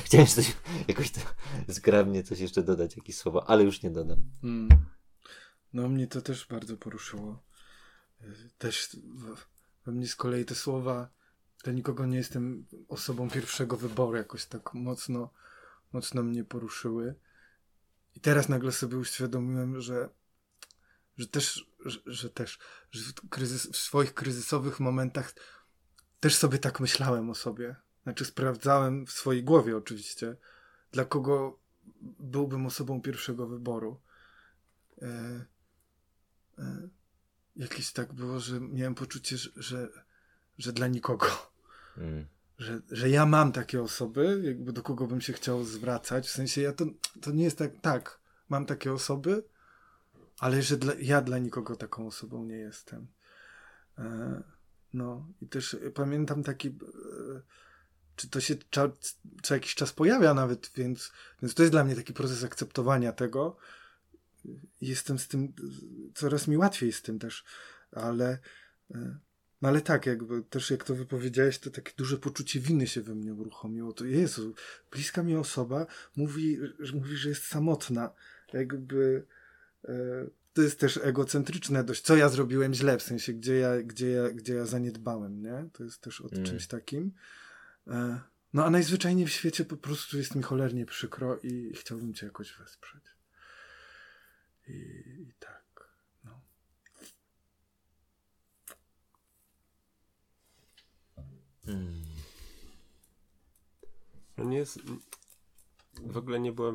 Chciałem 0.05 0.27
coś, 0.27 0.57
jakoś 0.89 1.11
to 1.11 1.21
zgrabnie 1.69 2.23
coś 2.23 2.39
jeszcze 2.39 2.63
dodać, 2.63 2.97
jakieś 2.97 3.17
słowa, 3.17 3.45
ale 3.47 3.65
już 3.65 3.83
nie 3.83 3.91
dodam. 3.91 4.23
Hmm. 4.43 4.69
No 5.73 5.89
mnie 5.89 6.07
to 6.07 6.23
też 6.23 6.47
bardzo 6.47 6.77
poruszyło. 6.77 7.43
Też 8.59 8.97
we 9.87 9.93
mnie 9.93 10.09
z 10.09 10.17
kolei 10.17 10.45
te 10.45 10.55
słowa, 10.55 11.09
dla 11.65 11.73
nikogo 11.73 12.07
nie 12.07 12.17
jestem 12.17 12.67
osobą 12.89 13.31
pierwszego 13.31 13.77
wyboru, 13.77 14.17
jakoś 14.17 14.47
tak 14.47 14.75
mocno, 14.75 15.31
mocno 15.93 16.23
mnie 16.23 16.45
poruszyły. 16.45 17.15
I 18.15 18.21
teraz 18.21 18.49
nagle 18.49 18.73
sobie 18.73 18.99
uświadomiłem, 18.99 19.81
że, 19.81 20.09
że 21.19 21.27
też, 21.27 21.67
że, 21.85 21.99
że 22.07 22.31
też, 22.31 22.59
że 22.91 23.13
w, 23.13 23.29
kryzys, 23.29 23.67
w 23.67 23.77
swoich 23.77 24.15
kryzysowych 24.15 24.81
momentach 24.81 25.35
też 26.23 26.37
sobie 26.37 26.59
tak 26.59 26.81
myślałem 26.81 27.31
o 27.31 27.35
sobie. 27.35 27.77
Znaczy, 28.03 28.25
sprawdzałem 28.25 29.07
w 29.07 29.11
swojej 29.11 29.45
głowie 29.45 29.77
oczywiście, 29.77 30.37
dla 30.93 31.05
kogo 31.05 31.59
byłbym 32.21 32.67
osobą 32.67 33.03
pierwszego 33.03 33.47
wyboru. 33.47 34.01
E, 35.03 35.07
e, 36.59 36.89
jakieś 37.57 37.93
tak 37.93 38.13
było, 38.13 38.41
że 38.41 38.61
miałem 38.61 38.95
poczucie, 38.95 39.37
że, 39.37 39.51
że, 39.57 39.89
że 40.59 40.73
dla 40.73 40.87
nikogo. 40.87 41.27
Mm. 41.97 42.27
Że, 42.59 42.81
że 42.91 43.11
ja 43.11 43.27
mam 43.27 43.53
takie 43.53 43.83
osoby, 43.83 44.41
jakby 44.45 44.73
do 44.73 44.83
kogo 44.83 45.07
bym 45.07 45.21
się 45.21 45.33
chciał 45.33 45.65
zwracać. 45.65 46.27
W 46.27 46.31
sensie 46.31 46.61
ja 46.61 46.73
to, 46.73 46.85
to 47.21 47.31
nie 47.31 47.45
jest 47.45 47.59
tak, 47.59 47.81
tak, 47.81 48.21
mam 48.49 48.67
takie 48.67 48.93
osoby, 48.93 49.45
ale 50.39 50.63
że 50.63 50.77
dla, 50.77 50.93
ja 51.01 51.21
dla 51.21 51.39
nikogo 51.39 51.77
taką 51.77 52.07
osobą 52.07 52.45
nie 52.45 52.57
jestem. 52.57 53.07
E, 53.99 54.43
no 54.95 55.29
i 55.41 55.49
też 55.49 55.77
pamiętam 55.95 56.43
taki, 56.43 56.69
e, 56.69 56.73
czy 58.17 58.29
to 58.29 58.41
się 58.41 58.55
co 59.43 59.55
jakiś 59.55 59.75
czas 59.75 59.93
pojawia 59.93 60.35
nawet, 60.35 60.71
więc, 60.77 61.13
więc 61.43 61.55
to 61.55 61.63
jest 61.63 61.73
dla 61.73 61.85
mnie 61.85 61.97
taki 61.97 62.13
proces 62.13 62.45
akceptowania 62.45 63.13
tego. 63.13 63.57
Jestem 64.81 65.19
z 65.19 65.29
tym, 65.29 65.53
coraz 66.15 66.49
mi 66.49 66.57
łatwiej 66.57 66.93
z 66.93 67.03
tym 67.03 67.19
też, 67.19 67.45
ale, 67.93 68.39
e, 68.91 69.19
no 69.63 69.69
ale 69.69 69.81
tak, 69.81 70.07
jakby 70.07 70.43
też 70.43 70.71
jak 70.71 70.85
to 70.85 70.95
wypowiedziałeś, 70.95 71.59
to 71.59 71.71
takie 71.71 71.93
duże 71.97 72.19
poczucie 72.19 72.61
winy 72.61 72.87
się 72.87 73.03
we 73.03 73.15
mnie 73.15 73.35
uruchomiło. 73.35 73.93
To 73.93 74.05
Jezu, 74.05 74.55
bliska 74.91 75.23
mi 75.23 75.37
osoba 75.37 75.87
mówi, 76.17 76.59
że, 76.79 76.97
mówi, 76.97 77.17
że 77.17 77.29
jest 77.29 77.45
samotna. 77.45 78.11
Jakby 78.53 79.27
e, 79.85 79.95
to 80.53 80.63
jest 80.63 80.81
też 80.81 80.97
egocentryczne 81.03 81.85
dość, 81.85 82.03
co 82.03 82.17
ja 82.17 82.29
zrobiłem 82.29 82.75
źle, 82.75 82.99
w 82.99 83.03
sensie, 83.03 83.33
gdzie 83.33 83.57
ja, 83.57 83.83
gdzie 83.83 84.11
ja, 84.11 84.31
gdzie 84.31 84.55
ja 84.55 84.67
zaniedbałem, 84.67 85.43
nie? 85.43 85.69
To 85.73 85.85
jest 85.85 86.01
też 86.01 86.21
o 86.21 86.29
mm. 86.33 86.45
czymś 86.45 86.67
takim. 86.67 87.13
E, 87.87 88.21
no 88.53 88.65
a 88.65 88.71
najzwyczajniej 88.71 89.27
w 89.27 89.33
świecie 89.33 89.65
po 89.65 89.77
prostu 89.77 90.19
jest 90.19 90.35
mi 90.35 90.43
cholernie 90.43 90.87
przykro 90.87 91.39
i 91.43 91.73
chciałbym 91.75 92.15
cię 92.15 92.27
jakoś 92.27 92.53
wesprzeć. 92.53 93.05
I, 94.69 94.73
i 95.29 95.33
tak, 95.39 95.89
no. 96.25 96.41
Hmm. 101.67 102.03
No 104.37 104.45
nie 104.45 104.57
jest, 104.57 104.79
w 106.01 106.17
ogóle 106.17 106.41
nie 106.41 106.53
było 106.53 106.73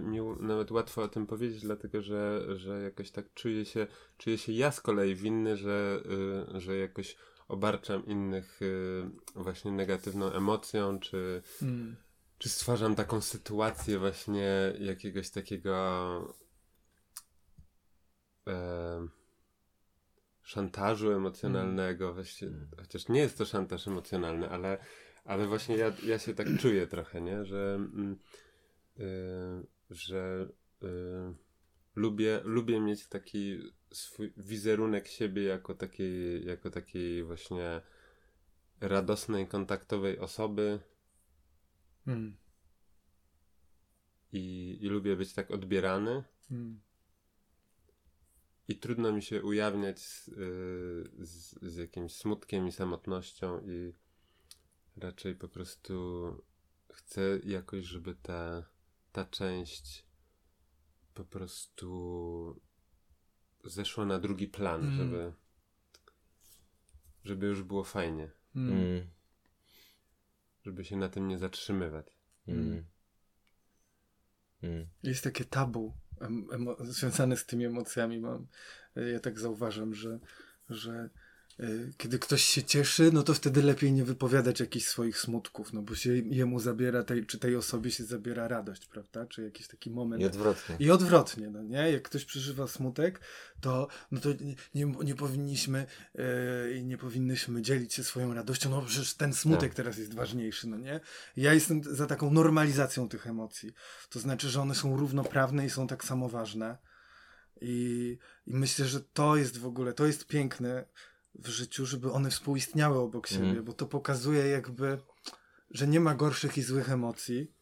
mi 0.00 0.20
nawet 0.40 0.70
łatwo 0.70 1.02
o 1.02 1.08
tym 1.08 1.26
powiedzieć, 1.26 1.62
dlatego 1.62 2.02
że, 2.02 2.44
że 2.56 2.82
jakoś 2.82 3.10
tak 3.10 3.34
czuję 3.34 3.64
się, 3.64 3.86
czuję 4.18 4.38
się 4.38 4.52
ja 4.52 4.72
z 4.72 4.80
kolei 4.80 5.14
winny, 5.14 5.56
że, 5.56 6.02
y, 6.56 6.60
że 6.60 6.76
jakoś 6.76 7.16
obarczam 7.48 8.06
innych 8.06 8.62
y, 8.62 9.10
właśnie 9.34 9.72
negatywną 9.72 10.32
emocją, 10.32 11.00
czy, 11.00 11.42
mm. 11.62 11.96
czy 12.38 12.48
stwarzam 12.48 12.94
taką 12.94 13.20
sytuację 13.20 13.98
właśnie 13.98 14.74
jakiegoś 14.78 15.30
takiego 15.30 16.34
e, 18.46 19.06
szantażu 20.42 21.12
emocjonalnego, 21.12 22.04
mm. 22.04 22.14
właśnie, 22.14 22.48
chociaż 22.78 23.08
nie 23.08 23.20
jest 23.20 23.38
to 23.38 23.44
szantaż 23.44 23.88
emocjonalny, 23.88 24.50
ale, 24.50 24.78
ale 25.24 25.46
właśnie 25.46 25.76
ja, 25.76 25.92
ja 26.06 26.18
się 26.18 26.34
tak 26.34 26.46
czuję 26.60 26.86
trochę, 26.86 27.20
nie, 27.20 27.44
że 27.44 27.74
mm, 27.74 28.18
że 29.90 30.48
y, 30.82 30.86
lubię, 31.96 32.40
lubię 32.44 32.80
mieć 32.80 33.06
taki 33.06 33.58
swój 33.92 34.32
wizerunek 34.36 35.08
siebie 35.08 35.42
jako 35.42 35.74
takiej, 35.74 36.46
jako 36.46 36.70
takiej 36.70 37.24
właśnie 37.24 37.80
radosnej, 38.80 39.48
kontaktowej 39.48 40.18
osoby. 40.18 40.80
Mm. 42.06 42.36
I, 44.32 44.78
I 44.80 44.88
lubię 44.88 45.16
być 45.16 45.32
tak 45.32 45.50
odbierany. 45.50 46.24
Mm. 46.50 46.80
I 48.68 48.76
trudno 48.76 49.12
mi 49.12 49.22
się 49.22 49.42
ujawniać 49.42 50.00
z, 50.00 50.28
y, 50.28 50.32
z, 51.18 51.58
z 51.62 51.76
jakimś 51.76 52.12
smutkiem 52.12 52.68
i 52.68 52.72
samotnością, 52.72 53.60
i 53.60 53.92
raczej 54.96 55.34
po 55.34 55.48
prostu 55.48 55.94
chcę 56.92 57.38
jakoś, 57.44 57.84
żeby 57.84 58.14
ta 58.14 58.64
ta 59.12 59.24
część 59.24 60.06
po 61.14 61.24
prostu 61.24 62.60
zeszła 63.64 64.06
na 64.06 64.18
drugi 64.18 64.48
plan, 64.48 64.80
mm. 64.80 64.96
żeby 64.96 65.32
żeby 67.24 67.46
już 67.46 67.62
było 67.62 67.84
fajnie. 67.84 68.30
Mm. 68.56 68.72
mm. 68.72 69.06
Żeby 70.64 70.84
się 70.84 70.96
na 70.96 71.08
tym 71.08 71.28
nie 71.28 71.38
zatrzymywać. 71.38 72.06
Mm. 72.48 72.84
mm. 74.62 74.86
Jest 75.02 75.24
takie 75.24 75.44
tabu 75.44 75.94
związane 76.80 77.36
z 77.36 77.46
tymi 77.46 77.64
emocjami. 77.64 78.20
Mam, 78.20 78.46
ja 79.12 79.20
tak 79.20 79.40
zauważam, 79.40 79.94
że, 79.94 80.18
że 80.68 81.10
kiedy 81.96 82.18
ktoś 82.18 82.42
się 82.42 82.62
cieszy, 82.62 83.10
no 83.12 83.22
to 83.22 83.34
wtedy 83.34 83.62
lepiej 83.62 83.92
nie 83.92 84.04
wypowiadać 84.04 84.60
jakichś 84.60 84.86
swoich 84.86 85.18
smutków, 85.18 85.72
no 85.72 85.82
bo 85.82 85.94
się 85.94 86.16
jemu 86.16 86.60
zabiera, 86.60 87.02
tej, 87.02 87.26
czy 87.26 87.38
tej 87.38 87.56
osobie 87.56 87.90
się 87.90 88.04
zabiera 88.04 88.48
radość, 88.48 88.86
prawda? 88.86 89.26
Czy 89.26 89.42
jakiś 89.42 89.68
taki 89.68 89.90
moment. 89.90 90.22
I 90.22 90.26
odwrotnie. 90.26 90.76
I 90.78 90.90
odwrotnie, 90.90 91.50
no 91.50 91.62
nie? 91.62 91.92
Jak 91.92 92.02
ktoś 92.02 92.24
przeżywa 92.24 92.66
smutek, 92.66 93.20
to, 93.60 93.88
no 94.10 94.20
to 94.20 94.28
nie, 94.40 94.54
nie, 94.74 94.92
nie 95.04 95.14
powinniśmy 95.14 95.86
e, 96.14 96.72
i 96.72 96.74
yy, 96.74 96.84
nie 96.84 96.98
powinnyśmy 96.98 97.62
dzielić 97.62 97.94
się 97.94 98.04
swoją 98.04 98.34
radością, 98.34 98.70
no 98.70 98.82
przecież 98.82 99.14
ten 99.14 99.34
smutek 99.34 99.70
tak. 99.70 99.74
teraz 99.74 99.98
jest 99.98 100.14
ważniejszy, 100.14 100.68
no 100.68 100.78
nie? 100.78 101.00
Ja 101.36 101.54
jestem 101.54 101.84
za 101.84 102.06
taką 102.06 102.30
normalizacją 102.30 103.08
tych 103.08 103.26
emocji. 103.26 103.72
To 104.10 104.20
znaczy, 104.20 104.48
że 104.48 104.60
one 104.60 104.74
są 104.74 104.96
równoprawne 104.96 105.66
i 105.66 105.70
są 105.70 105.86
tak 105.86 106.04
samo 106.04 106.28
ważne. 106.28 106.78
I, 107.60 108.18
I 108.46 108.54
myślę, 108.54 108.86
że 108.86 109.00
to 109.00 109.36
jest 109.36 109.58
w 109.58 109.66
ogóle, 109.66 109.92
to 109.92 110.06
jest 110.06 110.26
piękne 110.26 110.84
w 111.34 111.48
życiu, 111.48 111.86
żeby 111.86 112.12
one 112.12 112.30
współistniały 112.30 112.98
obok 112.98 113.26
siebie, 113.26 113.50
mm. 113.50 113.64
bo 113.64 113.72
to 113.72 113.86
pokazuje 113.86 114.46
jakby, 114.46 114.98
że 115.70 115.88
nie 115.88 116.00
ma 116.00 116.14
gorszych 116.14 116.58
i 116.58 116.62
złych 116.62 116.90
emocji, 116.90 117.52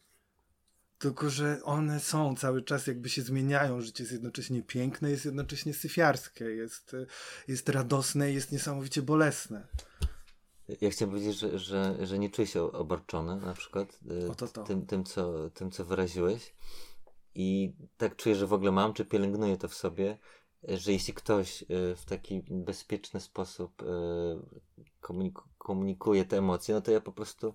Tylko, 0.99 1.31
że 1.31 1.61
one 1.65 2.01
są 2.01 2.37
cały 2.37 2.63
czas, 2.63 2.87
jakby 2.87 3.09
się 3.09 3.23
zmieniają. 3.23 3.81
Życie 3.81 4.03
jest 4.03 4.13
jednocześnie 4.13 4.63
piękne, 4.63 5.11
jest 5.11 5.25
jednocześnie 5.25 5.75
syfiarskie, 5.75 6.45
jest, 6.45 6.97
jest 7.49 7.69
radosne, 7.69 8.33
jest 8.33 8.53
niesamowicie 8.53 9.03
bolesne. 9.03 9.67
Ja 10.81 10.91
chciałem 10.91 11.15
powiedzieć, 11.15 11.39
że, 11.39 11.59
że, 11.59 12.07
że 12.07 12.19
nie 12.19 12.31
czuję 12.31 12.47
się 12.47 12.63
obarczony 12.63 13.37
na 13.37 13.55
przykład 13.55 14.01
y, 14.33 14.37
to 14.37 14.49
to. 14.49 14.65
Tym, 14.65 14.87
tym, 14.87 15.05
co, 15.05 15.51
tym, 15.51 15.71
co 15.71 15.85
wyraziłeś. 15.85 16.55
I 17.35 17.73
tak 17.97 18.17
czuję, 18.17 18.35
że 18.35 18.47
w 18.47 18.53
ogóle 18.53 18.73
mam, 18.73 18.95
czy 18.95 19.05
pielęgnuję 19.05 19.57
to 19.57 19.69
w 19.69 19.75
sobie, 19.75 20.19
że 20.63 20.93
jeśli 20.93 21.15
ktoś 21.15 21.63
y, 21.63 21.67
w 21.97 22.05
taki 22.05 22.43
bezpieczny 22.51 23.21
sposób 23.21 23.83
y, 23.83 23.87
komunikuje 25.59 26.25
te 26.25 26.39
emocje, 26.39 26.75
no 26.75 26.81
to 26.81 26.91
ja 26.91 27.01
po 27.01 27.13
prostu 27.13 27.55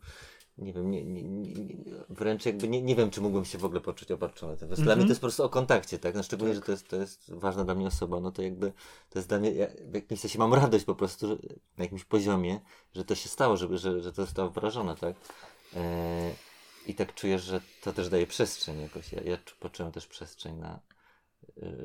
nie 0.58 0.74
wiem, 0.74 0.91
nie, 0.91 1.06
nie, 1.06 1.24
nie, 1.24 1.54
wręcz 2.10 2.45
jakby 2.45 2.68
nie, 2.68 2.82
nie 2.82 2.95
wiem, 2.95 3.10
czy 3.10 3.22
mógłbym 3.22 3.45
się 3.45 3.58
w 3.58 3.66
ogóle 3.66 3.82
poczuć 3.82 4.12
obarczony. 4.12 4.58
To 4.58 4.66
jest, 4.66 4.74
mm 4.74 4.82
-hmm. 4.82 4.84
Dla 4.84 4.95
mnie 4.95 5.01
to 5.01 5.04
mhm. 5.04 5.10
jest 5.10 5.22
po 5.22 5.26
prostu 5.28 5.43
o 5.43 5.49
kontakcie, 5.49 5.99
tak? 5.99 6.16
No 6.16 6.24
szczególnie, 6.24 6.54
tak. 6.54 6.62
że 6.62 6.66
to 6.66 6.72
jest, 6.72 6.88
to 6.88 6.95
jest 6.95 7.34
ważna 7.34 7.66
dla 7.66 7.76
mnie 7.76 7.88
osoba, 7.88 8.20
no 8.20 8.32
to 8.32 8.41
jakby 8.41 8.74
to 9.10 9.20
jest 9.20 9.30
dla 9.30 9.39
mnie, 9.39 9.51
ja 9.51 9.68
w 9.91 9.95
jakimś 9.95 10.20
sensie 10.20 10.39
mam 10.39 10.54
radość 10.54 10.86
po 10.86 10.95
prostu 10.95 11.28
że, 11.28 11.36
na 11.78 11.84
jakimś 11.84 12.04
poziomie, 12.04 12.60
że 12.95 13.06
to 13.06 13.16
się 13.16 13.30
stało, 13.30 13.58
żeby, 13.58 13.78
że, 13.78 14.01
że 14.01 14.14
to 14.14 14.22
zostało 14.22 14.49
wyrażone, 14.49 14.95
tak? 14.95 15.16
E, 15.76 16.32
I 16.88 16.95
tak 16.95 17.14
czuję, 17.14 17.39
że 17.39 17.62
to 17.82 17.93
też 17.93 18.10
daje 18.10 18.28
przestrzeń 18.28 18.82
jakoś. 18.82 19.12
Ja, 19.12 19.22
ja 19.22 19.38
poczułem 19.60 19.91
też 19.91 20.08
przestrzeń 20.08 20.56
na, 20.56 20.80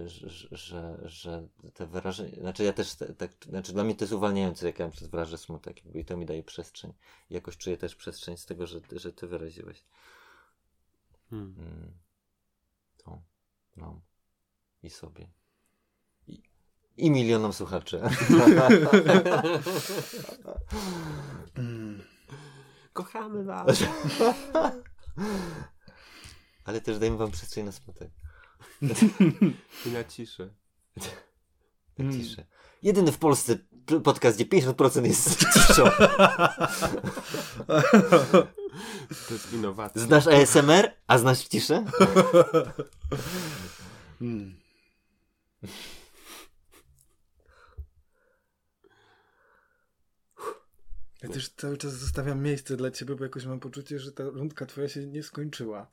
że, 0.07 0.29
że, 0.51 0.99
że 1.05 1.49
te 1.75 1.87
wyrażenia, 1.87 2.41
znaczy 2.41 2.65
ja 2.65 2.73
też 2.73 2.95
tak, 3.19 3.31
znaczy 3.49 3.73
dla 3.73 3.85
mnie 3.85 3.95
to 3.95 4.05
jest 4.05 4.13
uwalniające, 4.13 4.67
jak 4.67 4.79
ja 4.79 4.89
przez 4.89 5.09
wyrażę 5.09 5.39
smutek 5.39 5.85
jakby, 5.85 6.01
i 6.01 6.05
to 6.05 6.17
mi 6.17 6.27
daje 6.27 6.43
przestrzeń. 6.43 6.93
Jakoś 7.31 7.57
czuję 7.57 7.77
też 7.77 7.97
przestrzeń 7.97 8.37
z 8.37 8.47
tego, 8.47 8.67
że, 8.67 8.81
że 8.93 9.13
ty 9.13 9.27
wyraziłeś. 9.27 9.85
Hmm. 11.31 11.55
Mm. 11.59 11.99
To, 12.97 13.23
no. 13.77 14.01
I 14.83 14.91
sobie. 14.91 15.31
I, 16.27 16.43
i 16.97 17.11
milionom 17.11 17.53
słuchaczy. 17.53 18.01
Kochamy 22.93 23.45
was. 23.45 23.79
Ale 26.65 26.81
też 26.81 26.99
dajmy 26.99 27.17
wam 27.17 27.31
przestrzeń 27.31 27.65
na 27.65 27.73
smutek. 27.73 28.11
I 29.87 29.89
na 29.89 30.05
ciszę. 30.05 30.51
Na 30.97 31.05
hmm. 32.05 32.21
ciszę. 32.21 32.47
Jedyny 32.83 33.13
w 33.13 33.19
Polsce 33.19 33.59
podcast, 34.05 34.37
gdzie 34.37 34.47
50% 34.47 35.05
jest 35.05 35.39
ciszą. 35.39 35.85
To 39.29 39.35
jest 39.35 39.53
innowacja. 39.53 40.03
Znasz 40.03 40.27
ASMR, 40.27 40.93
a 41.07 41.19
znasz 41.19 41.49
ciszę? 41.49 41.85
Hmm. 44.19 44.55
Ja 51.23 51.29
też 51.29 51.49
cały 51.49 51.77
czas 51.77 51.93
zostawiam 51.93 52.43
miejsce 52.43 52.77
dla 52.77 52.91
ciebie, 52.91 53.15
bo 53.15 53.25
jakoś 53.25 53.45
mam 53.45 53.61
poczucie, 53.61 53.99
że 53.99 54.13
ta 54.13 54.25
rundka 54.25 54.67
twoja 54.67 54.89
się 54.89 55.07
nie 55.07 55.23
skończyła. 55.23 55.91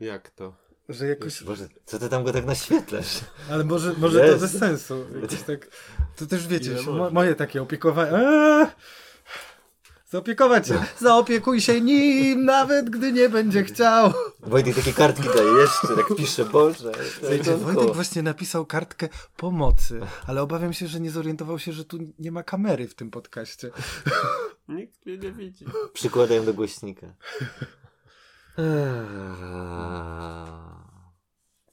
Jak 0.00 0.30
to? 0.30 0.56
Że 0.88 1.06
jakoś... 1.06 1.42
Boże, 1.42 1.68
co 1.86 1.98
ty 1.98 2.08
tam 2.08 2.24
go 2.24 2.32
tak 2.32 2.46
naświetlasz? 2.46 3.20
Ale 3.50 3.64
może, 3.64 3.94
może 3.98 4.32
to 4.32 4.38
bez 4.38 4.58
sensu. 4.58 5.06
Jakoś 5.22 5.42
tak... 5.42 5.68
To 6.16 6.26
też 6.26 6.48
wiecie, 6.48 6.76
mo 6.86 7.10
moje 7.10 7.34
takie 7.34 7.62
opiekowanie... 7.62 8.12
Eee! 8.12 8.66
Zaopiekować 10.10 10.68
się. 10.68 10.84
Zaopiekuj 10.98 11.60
się 11.60 11.80
nim, 11.80 12.44
nawet 12.44 12.90
gdy 12.90 13.12
nie 13.12 13.28
będzie 13.28 13.64
chciał. 13.64 14.12
Wojtek 14.40 14.74
takie 14.74 14.92
kartki 14.92 15.28
daje 15.28 15.52
jeszcze, 15.52 15.88
tak 15.88 16.16
pisze, 16.16 16.44
Boże. 16.44 16.92
Słuchajcie, 17.18 17.56
Wojtek 17.56 17.94
właśnie 17.94 18.22
napisał 18.22 18.66
kartkę 18.66 19.08
pomocy, 19.36 20.00
ale 20.26 20.42
obawiam 20.42 20.72
się, 20.72 20.86
że 20.86 21.00
nie 21.00 21.10
zorientował 21.10 21.58
się, 21.58 21.72
że 21.72 21.84
tu 21.84 21.98
nie 22.18 22.32
ma 22.32 22.42
kamery 22.42 22.88
w 22.88 22.94
tym 22.94 23.10
podcaście. 23.10 23.70
Nikt 24.68 25.06
mnie 25.06 25.18
nie 25.18 25.32
widzi. 25.32 25.64
Przykładają 25.92 26.44
do 26.44 26.54
głośnika. 26.54 27.06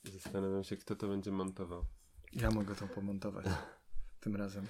Zastanawiam 0.03 0.63
się, 0.63 0.77
kto 0.77 0.95
to 0.95 1.07
będzie 1.07 1.31
montował. 1.31 1.85
Ja 2.33 2.51
mogę 2.51 2.75
to 2.75 2.87
pomontować 2.87 3.45
tym 4.19 4.35
razem. 4.35 4.67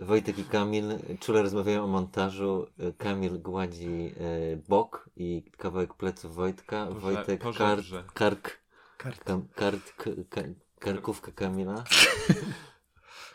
Wojtek 0.00 0.38
i 0.38 0.44
Kamil 0.44 0.84
czule 1.20 1.42
rozmawiają 1.42 1.84
o 1.84 1.86
montażu. 1.86 2.66
Kamil 2.98 3.42
gładzi 3.42 4.14
e, 4.16 4.56
bok 4.68 5.10
i 5.16 5.50
kawałek 5.58 5.94
pleców 5.94 6.34
Wojtka. 6.34 6.86
Wojtek 6.86 7.40
kar, 7.40 7.78
kark, 8.14 8.60
kark, 8.96 9.24
kam, 9.24 9.48
kart, 9.48 9.92
k, 10.28 10.40
karkówka 10.78 11.32
Kamila. 11.32 11.84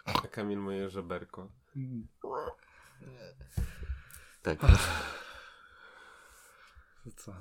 A 0.06 0.12
Kamil 0.12 0.60
moje 0.60 0.90
żeberko. 0.90 1.52
Tak. 4.42 4.60
To 7.06 7.12
co? 7.12 7.34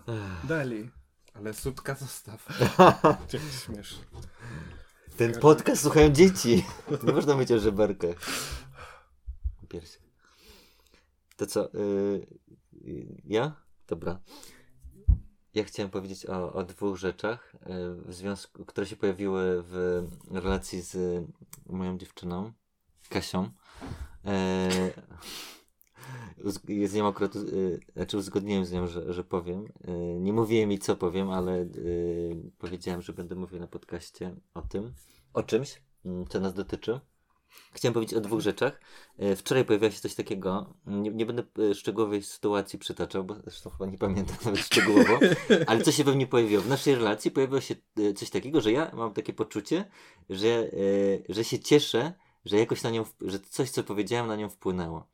Dali. 0.44 0.90
Ale 1.34 1.54
sutka 1.54 1.94
zostaw. 1.94 2.48
Jak 3.32 3.42
śmiesz. 3.64 4.00
Ten 5.16 5.40
podcast 5.40 5.82
słuchają 5.82 6.08
dzieci. 6.08 6.64
Nie 7.02 7.12
można 7.12 7.34
mówić 7.34 7.52
o 7.52 7.58
żeberkach. 7.58 8.16
Piersi. 9.68 9.98
To 11.36 11.46
co? 11.46 11.70
Yy, 11.74 12.26
ja? 13.24 13.56
Dobra. 13.86 14.20
Ja 15.54 15.64
chciałem 15.64 15.90
powiedzieć 15.90 16.26
o, 16.26 16.52
o 16.52 16.64
dwóch 16.64 16.96
rzeczach, 16.96 17.56
yy, 17.66 17.94
w 17.94 18.14
związku, 18.14 18.64
które 18.64 18.86
się 18.86 18.96
pojawiły 18.96 19.62
w 19.62 20.02
relacji 20.30 20.80
z 20.82 21.24
moją 21.66 21.98
dziewczyną, 21.98 22.52
Kasią. 23.08 23.50
Yy, 24.24 24.32
z 26.86 26.94
nią 26.94 27.08
akurat, 27.08 27.36
y, 27.36 27.80
znaczy 27.96 28.16
uzgodniłem 28.16 28.64
z 28.64 28.72
nią, 28.72 28.86
że, 28.86 29.12
że 29.12 29.24
powiem. 29.24 29.64
Y, 29.88 30.20
nie 30.20 30.32
mówiłem 30.32 30.70
jej 30.70 30.78
co 30.78 30.96
powiem, 30.96 31.30
ale 31.30 31.62
y, 31.62 32.50
powiedziałem, 32.58 33.02
że 33.02 33.12
będę 33.12 33.34
mówił 33.34 33.60
na 33.60 33.66
podcaście 33.66 34.34
o 34.54 34.62
tym, 34.62 34.92
o 35.34 35.42
czymś, 35.42 35.82
mm, 36.04 36.26
co 36.26 36.40
nas 36.40 36.54
dotyczy. 36.54 37.00
Chciałem 37.72 37.94
powiedzieć 37.94 38.18
o 38.18 38.20
dwóch 38.20 38.40
rzeczach. 38.40 38.80
Wczoraj 39.36 39.64
pojawiło 39.64 39.90
się 39.90 40.00
coś 40.00 40.14
takiego, 40.14 40.74
nie, 40.86 41.10
nie 41.10 41.26
będę 41.26 41.42
szczegółowej 41.74 42.22
sytuacji 42.22 42.78
przytaczał, 42.78 43.24
bo 43.24 43.34
zresztą 43.34 43.70
chyba 43.70 43.86
nie 43.86 43.98
pamiętam 43.98 44.36
nawet 44.44 44.60
szczegółowo, 44.70 45.18
ale 45.66 45.82
co 45.82 45.92
się 45.92 46.04
we 46.04 46.14
mnie 46.14 46.26
pojawiło. 46.26 46.62
W 46.62 46.68
naszej 46.68 46.94
relacji 46.94 47.30
pojawiło 47.30 47.60
się 47.60 47.74
coś 48.16 48.30
takiego, 48.30 48.60
że 48.60 48.72
ja 48.72 48.90
mam 48.94 49.12
takie 49.12 49.32
poczucie, 49.32 49.84
że, 50.30 50.70
że 51.28 51.44
się 51.44 51.58
cieszę, 51.58 52.12
że 52.44 52.58
jakoś 52.58 52.82
na 52.82 52.90
nią, 52.90 53.04
że 53.20 53.40
coś, 53.40 53.70
co 53.70 53.84
powiedziałem, 53.84 54.26
na 54.26 54.36
nią 54.36 54.48
wpłynęło. 54.48 55.06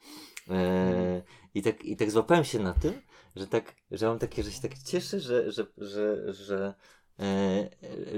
E, 0.51 1.22
i, 1.55 1.62
tak, 1.62 1.84
I 1.84 1.96
tak 1.96 2.11
złapałem 2.11 2.44
się 2.44 2.59
na 2.59 2.74
tym, 2.74 3.03
że 3.36 3.46
tak, 3.46 3.74
że 3.90 4.07
mam 4.07 4.18
takie, 4.18 4.42
że 4.42 4.53
się 4.53 4.61
tak 4.61 4.78
cieszę, 4.78 5.20
że, 5.20 5.53
że, 5.53 5.66
że, 5.78 6.32
że, 6.32 6.74
e, 7.20 7.70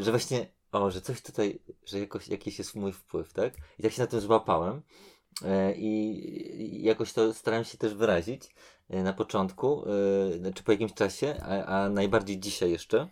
że 0.02 0.10
właśnie, 0.10 0.46
o, 0.72 0.90
że 0.90 1.00
coś 1.00 1.22
tutaj, 1.22 1.58
że 1.86 2.00
jakoś, 2.00 2.28
jakiś 2.28 2.58
jest 2.58 2.74
mój 2.74 2.92
wpływ, 2.92 3.32
tak? 3.32 3.54
I 3.78 3.82
tak 3.82 3.92
się 3.92 4.02
na 4.02 4.06
tym 4.06 4.20
złapałem. 4.20 4.82
E, 5.44 5.74
I 5.74 6.82
jakoś 6.82 7.12
to 7.12 7.34
starałem 7.34 7.64
się 7.64 7.78
też 7.78 7.94
wyrazić 7.94 8.54
na 8.88 9.12
początku, 9.12 9.84
e, 9.88 10.38
znaczy 10.38 10.62
po 10.62 10.72
jakimś 10.72 10.94
czasie, 10.94 11.36
a, 11.42 11.64
a 11.64 11.88
najbardziej 11.88 12.40
dzisiaj 12.40 12.70
jeszcze. 12.70 13.08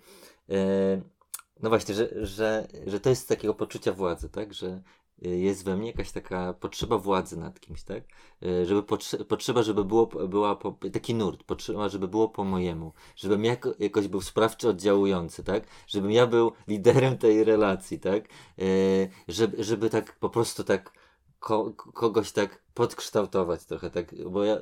No 1.62 1.68
właśnie, 1.68 1.94
że, 1.94 2.26
że, 2.26 2.68
że 2.86 3.00
to 3.00 3.10
jest 3.10 3.28
takiego 3.28 3.54
poczucia 3.54 3.92
władzy, 3.92 4.28
tak? 4.28 4.54
Że, 4.54 4.82
jest 5.22 5.64
we 5.64 5.76
mnie 5.76 5.86
jakaś 5.86 6.10
taka 6.10 6.54
potrzeba 6.54 6.98
władzy 6.98 7.36
nad 7.36 7.60
kimś, 7.60 7.82
tak? 7.82 8.04
Y, 8.42 8.66
żeby 8.66 8.82
potrze 8.82 9.24
potrzeba, 9.24 9.62
żeby 9.62 9.84
było, 9.84 10.06
była 10.06 10.56
po, 10.56 10.76
taki 10.92 11.14
nurt, 11.14 11.42
potrzeba, 11.42 11.88
żeby 11.88 12.08
było 12.08 12.28
po 12.28 12.44
mojemu, 12.44 12.92
żebym 13.16 13.44
jako, 13.44 13.74
jakoś 13.78 14.08
był 14.08 14.20
sprawczy 14.20 14.68
oddziałujący, 14.68 15.44
tak? 15.44 15.64
Żebym 15.86 16.10
ja 16.10 16.26
był 16.26 16.52
liderem 16.68 17.18
tej 17.18 17.44
relacji, 17.44 18.00
tak? 18.00 18.24
Yy, 18.58 18.66
żeby, 19.28 19.64
żeby 19.64 19.90
tak 19.90 20.18
po 20.18 20.30
prostu 20.30 20.64
tak 20.64 20.92
ko 21.40 21.72
kogoś 21.72 22.32
tak 22.32 22.62
podkształtować 22.74 23.64
trochę, 23.64 23.90
tak? 23.90 24.14
Bo 24.30 24.44
ja 24.44 24.58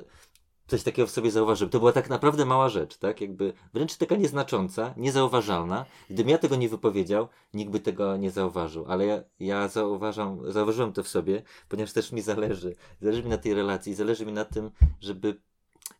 coś 0.69 0.83
takiego 0.83 1.07
w 1.07 1.11
sobie 1.11 1.31
zauważyłem. 1.31 1.69
To 1.69 1.79
była 1.79 1.91
tak 1.91 2.09
naprawdę 2.09 2.45
mała 2.45 2.69
rzecz, 2.69 2.97
tak? 2.97 3.21
Jakby 3.21 3.53
wręcz 3.73 3.95
taka 3.95 4.15
nieznacząca, 4.15 4.93
niezauważalna. 4.97 5.85
Gdybym 6.09 6.29
ja 6.29 6.37
tego 6.37 6.55
nie 6.55 6.69
wypowiedział, 6.69 7.27
nikt 7.53 7.71
by 7.71 7.79
tego 7.79 8.17
nie 8.17 8.31
zauważył. 8.31 8.85
Ale 8.87 9.05
ja, 9.05 9.23
ja 9.39 9.67
zauważam, 9.67 10.51
zauważyłem 10.51 10.93
to 10.93 11.03
w 11.03 11.07
sobie, 11.07 11.41
ponieważ 11.69 11.93
też 11.93 12.11
mi 12.11 12.21
zależy. 12.21 12.75
Zależy 13.01 13.23
mi 13.23 13.29
na 13.29 13.37
tej 13.37 13.53
relacji, 13.53 13.93
zależy 13.93 14.25
mi 14.25 14.33
na 14.33 14.45
tym, 14.45 14.71
żeby 15.01 15.41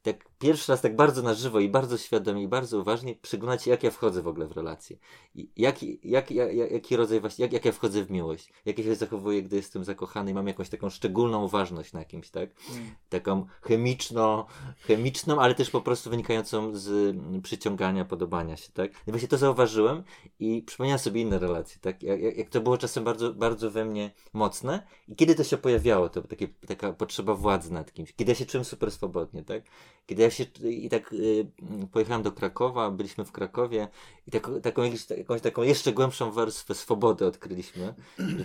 tak 0.02 0.29
pierwszy 0.40 0.72
raz 0.72 0.82
tak 0.82 0.96
bardzo 0.96 1.22
na 1.22 1.34
żywo 1.34 1.60
i 1.60 1.70
bardzo 1.70 1.98
świadomie 1.98 2.44
i 2.44 2.48
bardzo 2.48 2.80
uważnie 2.80 3.16
przyglądać 3.16 3.64
się, 3.64 3.72
jak 3.72 3.84
ja 3.84 3.92
wchodzę 3.92 4.22
w 4.22 4.28
ogóle 4.28 4.48
w 4.48 4.52
relacje. 4.52 4.98
I 5.36 5.52
jaki, 5.58 6.00
jak, 6.04 6.32
jak, 6.32 6.54
jaki 6.54 6.96
rodzaj 6.96 7.20
właśnie, 7.20 7.44
jak, 7.44 7.54
jak 7.54 7.66
ja 7.66 7.72
wchodzę 7.72 8.06
w 8.06 8.12
miłość. 8.12 8.54
Jak 8.66 8.78
ja 8.78 8.84
się 8.84 8.96
zachowuję, 8.96 9.44
gdy 9.44 9.56
jestem 9.56 9.84
zakochany 9.84 10.32
i 10.32 10.34
mam 10.34 10.48
jakąś 10.48 10.70
taką 10.70 10.90
szczególną 10.90 11.44
uważność 11.44 11.94
na 11.94 12.06
kimś, 12.06 12.30
tak? 12.30 12.50
Mm. 12.72 12.90
Taką 13.10 13.46
chemiczną, 13.62 14.44
chemiczną, 14.82 15.40
ale 15.40 15.56
też 15.56 15.70
po 15.70 15.82
prostu 15.82 16.10
wynikającą 16.10 16.76
z 16.76 17.16
mm, 17.16 17.42
przyciągania, 17.42 18.06
podobania 18.06 18.58
się, 18.58 18.72
tak? 18.72 18.92
I 19.08 19.12
właśnie 19.12 19.28
to 19.28 19.38
zauważyłem 19.38 20.04
i 20.40 20.62
przypomniałem 20.62 21.00
sobie 21.00 21.22
inne 21.22 21.40
relacje, 21.40 21.78
tak? 21.82 22.04
Jak, 22.04 22.38
jak 22.38 22.50
to 22.50 22.62
było 22.62 22.78
czasem 22.78 23.04
bardzo, 23.04 23.34
bardzo 23.34 23.72
we 23.72 23.86
mnie 23.86 24.12
mocne 24.34 24.88
i 25.08 25.16
kiedy 25.16 25.36
to 25.36 25.44
się 25.44 25.58
pojawiało, 25.58 26.10
to 26.10 26.22
takie, 26.22 26.48
taka 26.48 26.94
potrzeba 26.94 27.36
władzy 27.36 27.74
nad 27.74 27.94
kimś. 27.94 28.14
Kiedy 28.14 28.32
ja 28.32 28.36
się 28.36 28.46
czułem 28.46 28.66
super 28.66 28.92
swobodnie, 28.92 29.44
tak? 29.44 29.64
Kiedy 30.06 30.22
ja 30.22 30.29
się 30.32 30.44
i 30.64 30.90
tak 30.90 31.14
y, 31.14 31.46
pojechałem 31.92 32.24
do 32.24 32.32
Krakowa, 32.32 32.92
byliśmy 32.92 33.26
w 33.26 33.32
Krakowie 33.32 33.88
i 34.28 34.32
tak, 34.32 34.50
taką, 34.64 34.82
jakąś 35.18 35.42
taką 35.42 35.64
jeszcze 35.64 35.94
głębszą 35.94 36.32
warstwę 36.32 36.76
swobody 36.76 37.26
odkryliśmy 37.26 37.94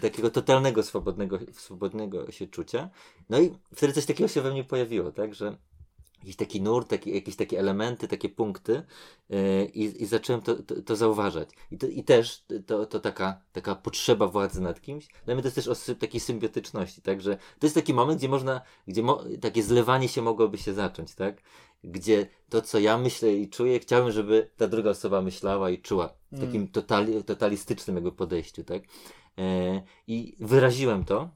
takiego 0.02 0.30
totalnego 0.30 0.82
swobodnego, 0.82 1.38
swobodnego 1.52 2.32
się 2.32 2.46
czucia. 2.46 2.90
No 3.30 3.40
i 3.40 3.50
wtedy 3.74 3.92
coś 3.92 4.06
takiego 4.06 4.28
się 4.28 4.42
we 4.42 4.50
mnie 4.50 4.64
pojawiło, 4.64 5.12
tak, 5.12 5.34
że 5.34 5.56
jakiś 6.24 6.36
taki 6.36 6.62
nurt, 6.62 6.88
taki, 6.88 7.14
jakieś 7.14 7.36
takie 7.36 7.58
elementy, 7.58 8.08
takie 8.08 8.28
punkty 8.28 8.82
yy, 9.28 9.64
i, 9.64 10.06
zacząłem 10.06 10.42
to, 10.42 10.62
to, 10.62 10.82
to 10.82 10.96
zauważać. 10.96 11.48
I, 11.70 11.78
to, 11.78 11.86
I 11.86 12.04
też 12.04 12.44
to, 12.66 12.86
to 12.86 13.00
taka, 13.00 13.40
taka 13.52 13.74
potrzeba 13.74 14.26
władzy 14.26 14.60
nad 14.60 14.80
kimś. 14.80 15.08
Dla 15.24 15.34
mnie 15.34 15.42
to 15.42 15.46
jest 15.46 15.56
też 15.56 15.68
o 15.68 15.94
takiej 15.94 16.20
symbiotyczności, 16.20 17.02
tak, 17.02 17.20
że 17.20 17.36
to 17.36 17.66
jest 17.66 17.74
taki 17.74 17.94
moment, 17.94 18.18
gdzie 18.18 18.28
można, 18.28 18.60
gdzie 18.88 19.02
takie 19.40 19.62
zlewanie 19.62 20.08
się 20.08 20.22
mogłoby 20.22 20.58
się 20.58 20.74
zacząć, 20.74 21.14
tak, 21.14 21.42
gdzie 21.84 22.26
to, 22.48 22.62
co 22.62 22.78
ja 22.78 22.98
myślę 22.98 23.34
i 23.34 23.48
czuję, 23.48 23.78
chciałbym, 23.78 24.12
żeby 24.12 24.50
ta 24.56 24.68
druga 24.68 24.90
osoba 24.90 25.22
myślała 25.22 25.70
i 25.70 25.78
czuła 25.78 26.14
w 26.32 26.40
takim 26.40 26.56
mm. 26.56 26.68
totali, 26.68 27.24
totalistycznym 27.24 27.96
jakby 27.96 28.12
podejściu, 28.12 28.64
tak, 28.64 28.82
yy, 29.36 29.44
i 30.06 30.36
wyraziłem 30.40 31.04
to, 31.04 31.30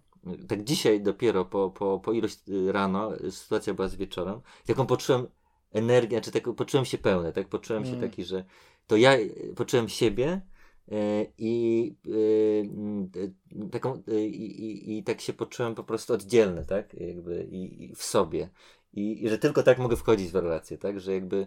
tak 0.48 0.64
dzisiaj 0.64 1.00
dopiero 1.00 1.44
po, 1.44 1.70
po, 1.70 2.00
po 2.00 2.12
ilość 2.12 2.38
y, 2.48 2.72
rano, 2.72 3.12
sytuacja 3.30 3.74
była 3.74 3.88
z 3.88 3.94
wieczorem, 3.94 4.40
taką 4.66 4.86
poczułem 4.86 5.26
energię, 5.72 6.20
czy 6.20 6.30
tak 6.30 6.54
poczułem 6.54 6.84
się 6.84 6.98
pełny, 6.98 7.32
tak? 7.32 7.48
Poczułem 7.48 7.82
mm. 7.82 7.94
się 7.94 8.00
taki, 8.00 8.24
że 8.24 8.44
to 8.86 8.96
ja 8.96 9.12
poczułem 9.56 9.88
siebie 9.88 10.40
e, 10.92 11.26
i 11.38 11.96
y, 12.06 13.68
taką 13.70 14.02
y, 14.08 14.26
i, 14.26 14.98
i, 14.98 15.04
tak 15.04 15.20
się 15.20 15.32
poczułem 15.32 15.74
po 15.74 15.84
prostu 15.84 16.14
oddzielny, 16.14 16.64
tak? 16.64 16.94
Jakby 16.94 17.48
i, 17.50 17.84
i 17.84 17.94
w 17.94 18.02
sobie. 18.02 18.48
I, 18.92 19.24
I, 19.24 19.28
że 19.28 19.38
tylko 19.38 19.62
tak 19.62 19.78
mogę 19.78 19.96
wchodzić 19.96 20.30
w 20.30 20.34
relacje, 20.34 20.78
tak? 20.78 21.00
Że 21.00 21.14
jakby 21.14 21.46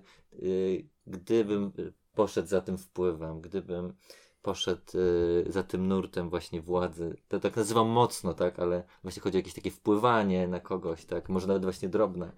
gdybym 1.07 1.71
poszedł 2.13 2.47
za 2.47 2.61
tym 2.61 2.77
wpływem, 2.77 3.41
gdybym 3.41 3.93
poszedł 4.41 4.81
y, 4.95 5.51
za 5.51 5.63
tym 5.63 5.87
nurtem 5.87 6.29
właśnie 6.29 6.61
władzy. 6.61 7.17
To 7.27 7.39
tak 7.39 7.55
nazywam 7.55 7.87
mocno, 7.87 8.33
tak, 8.33 8.59
ale 8.59 8.83
właśnie 9.03 9.21
chodzi 9.21 9.37
o 9.37 9.39
jakieś 9.39 9.53
takie 9.53 9.71
wpływanie 9.71 10.47
na 10.47 10.59
kogoś, 10.59 11.05
tak, 11.05 11.29
może 11.29 11.47
nawet 11.47 11.63
właśnie 11.63 11.89
drobne. 11.89 12.31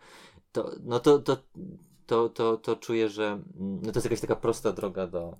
To, 0.51 0.71
no 0.83 0.99
to, 0.99 1.19
to, 1.19 1.37
to, 2.05 2.29
to, 2.29 2.57
to 2.57 2.75
czuję, 2.75 3.09
że 3.09 3.25
mm, 3.25 3.81
no 3.81 3.91
to 3.91 3.97
jest 3.97 4.05
jakaś 4.05 4.21
taka 4.21 4.35
prosta 4.35 4.71
droga 4.71 5.07
do, 5.07 5.19
do 5.19 5.37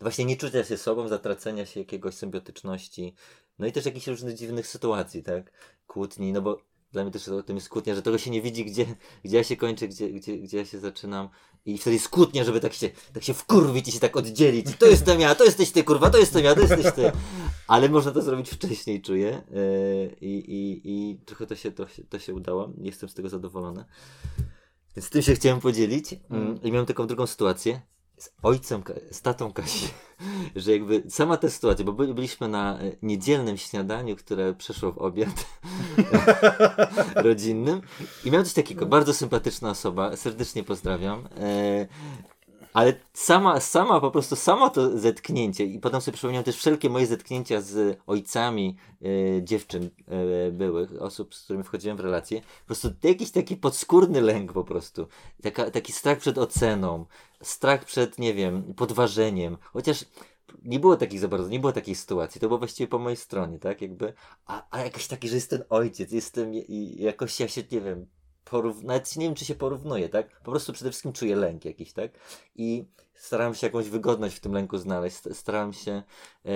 właśnie 0.00 0.24
nie 0.24 0.36
czucia 0.36 0.64
się 0.64 0.76
sobą, 0.76 1.08
zatracenia 1.08 1.66
się 1.66 1.80
jakiegoś 1.80 2.14
symbiotyczności, 2.14 3.14
no 3.58 3.66
i 3.66 3.72
też 3.72 3.86
jakichś 3.86 4.06
różnych 4.06 4.34
dziwnych 4.34 4.66
sytuacji, 4.66 5.22
tak, 5.22 5.52
kłótni, 5.86 6.32
no 6.32 6.42
bo 6.42 6.60
dla 6.92 7.02
mnie 7.02 7.12
też 7.12 7.30
tym 7.46 7.56
jest 7.56 7.68
kłótnia, 7.68 7.94
że 7.94 8.02
tego 8.02 8.18
się 8.18 8.30
nie 8.30 8.42
widzi, 8.42 8.64
gdzie, 8.64 8.86
gdzie 9.24 9.36
ja 9.36 9.44
się 9.44 9.56
kończę, 9.56 9.88
gdzie, 9.88 10.10
gdzie, 10.10 10.38
gdzie 10.38 10.58
ja 10.58 10.64
się 10.64 10.78
zaczynam. 10.78 11.28
I 11.66 11.78
wtedy 11.78 11.94
jest 11.94 12.08
kłótnia, 12.08 12.44
żeby 12.44 12.60
tak 12.60 12.72
się, 12.72 12.90
tak 13.12 13.22
się 13.22 13.34
wkurwić 13.34 13.88
i 13.88 13.92
się 13.92 14.00
tak 14.00 14.16
oddzielić. 14.16 14.66
To 14.78 14.86
jestem 14.86 15.20
ja, 15.20 15.34
to 15.34 15.44
jesteś 15.44 15.70
ty, 15.70 15.84
kurwa, 15.84 16.10
to 16.10 16.18
jestem 16.18 16.44
ja, 16.44 16.54
to 16.54 16.60
jesteś 16.60 16.92
ty. 16.94 17.12
Ale 17.66 17.88
można 17.88 18.12
to 18.12 18.22
zrobić 18.22 18.50
wcześniej, 18.50 19.02
czuję. 19.02 19.42
Yy, 19.50 20.16
I, 20.20 20.38
i, 20.38 20.80
i 20.84 21.18
trochę 21.24 21.46
to 21.46 21.56
się, 21.56 21.72
to, 21.72 21.88
się, 21.88 22.04
to 22.04 22.18
się 22.18 22.34
udało. 22.34 22.72
Jestem 22.78 23.08
z 23.08 23.14
tego 23.14 23.28
zadowolony. 23.28 23.84
Więc 24.96 25.06
z 25.06 25.10
tym 25.10 25.22
się 25.22 25.34
chciałem 25.34 25.60
podzielić. 25.60 26.14
Mm. 26.30 26.62
I 26.62 26.72
miałem 26.72 26.86
taką 26.86 27.06
drugą 27.06 27.26
sytuację 27.26 27.80
z 28.18 28.30
ojcem, 28.42 28.82
z 29.10 29.22
tatą 29.22 29.52
Kasi, 29.52 29.88
że 30.56 30.72
jakby 30.72 31.02
sama 31.08 31.36
ta 31.36 31.50
sytuacja, 31.50 31.84
bo 31.84 31.92
byliśmy 31.92 32.48
na 32.48 32.78
e, 32.78 32.92
niedzielnym 33.02 33.56
śniadaniu, 33.56 34.16
które 34.16 34.54
przeszło 34.54 34.92
w 34.92 34.98
obiad 34.98 35.46
rodzinnym 37.26 37.80
i 38.24 38.30
miałem 38.30 38.44
coś 38.44 38.54
takiego, 38.54 38.86
bardzo 38.86 39.14
sympatyczna 39.14 39.70
osoba, 39.70 40.16
serdecznie 40.16 40.64
pozdrawiam, 40.64 41.28
e, 41.40 41.86
ale 42.78 42.92
sama, 43.12 43.60
sama, 43.60 44.00
po 44.00 44.10
prostu 44.10 44.36
samo 44.36 44.70
to 44.70 44.98
zetknięcie 44.98 45.64
i 45.64 45.78
potem 45.78 46.00
sobie 46.00 46.14
przypomniałem 46.14 46.44
też 46.44 46.56
wszelkie 46.56 46.90
moje 46.90 47.06
zetknięcia 47.06 47.60
z 47.60 47.98
ojcami 48.06 48.76
e, 49.02 49.42
dziewczyn 49.42 49.90
e, 50.06 50.50
byłych, 50.50 51.02
osób, 51.02 51.34
z 51.34 51.44
którymi 51.44 51.64
wchodziłem 51.64 51.96
w 51.96 52.00
relacje. 52.00 52.40
Po 52.40 52.66
prostu 52.66 52.90
jakiś 53.02 53.30
taki 53.30 53.56
podskórny 53.56 54.20
lęk 54.20 54.52
po 54.52 54.64
prostu. 54.64 55.06
Taka, 55.42 55.70
taki 55.70 55.92
strach 55.92 56.18
przed 56.18 56.38
oceną, 56.38 57.06
strach 57.42 57.84
przed, 57.84 58.18
nie 58.18 58.34
wiem, 58.34 58.74
podważeniem. 58.74 59.56
Chociaż 59.72 60.04
nie 60.64 60.80
było 60.80 60.96
takich 60.96 61.20
za 61.20 61.28
bardzo, 61.28 61.48
nie 61.48 61.60
było 61.60 61.72
takiej 61.72 61.94
sytuacji. 61.94 62.40
To 62.40 62.48
było 62.48 62.58
właściwie 62.58 62.88
po 62.88 62.98
mojej 62.98 63.16
stronie, 63.16 63.58
tak? 63.58 63.82
Jakby, 63.82 64.12
a, 64.46 64.66
a 64.70 64.80
jakoś 64.80 65.06
taki, 65.06 65.28
że 65.28 65.34
jest 65.34 65.50
ten 65.50 65.64
ojciec, 65.70 66.12
jestem 66.12 66.54
i 66.54 66.96
jakoś 66.98 67.40
ja 67.40 67.48
się, 67.48 67.62
nie 67.72 67.80
wiem, 67.80 68.06
porów... 68.50 68.82
nawet 68.82 69.16
nie 69.16 69.26
wiem, 69.26 69.34
czy 69.34 69.44
się 69.44 69.54
porównuje, 69.54 70.08
tak? 70.08 70.40
Po 70.40 70.50
prostu 70.50 70.72
przede 70.72 70.90
wszystkim 70.90 71.12
czuję 71.12 71.36
lęk 71.36 71.64
jakiś, 71.64 71.92
tak? 71.92 72.10
I 72.56 72.84
starałem 73.14 73.54
się 73.54 73.66
jakąś 73.66 73.88
wygodność 73.88 74.36
w 74.36 74.40
tym 74.40 74.52
lęku 74.52 74.78
znaleźć, 74.78 75.16
starałem 75.32 75.72
się 75.72 75.92
e... 75.92 76.52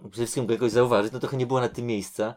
przede 0.00 0.16
wszystkim 0.16 0.46
go 0.46 0.52
jakoś 0.52 0.72
zauważyć, 0.72 1.12
no 1.12 1.20
trochę 1.20 1.36
nie 1.36 1.46
było 1.46 1.60
na 1.60 1.68
tym 1.68 1.86
miejsca. 1.86 2.34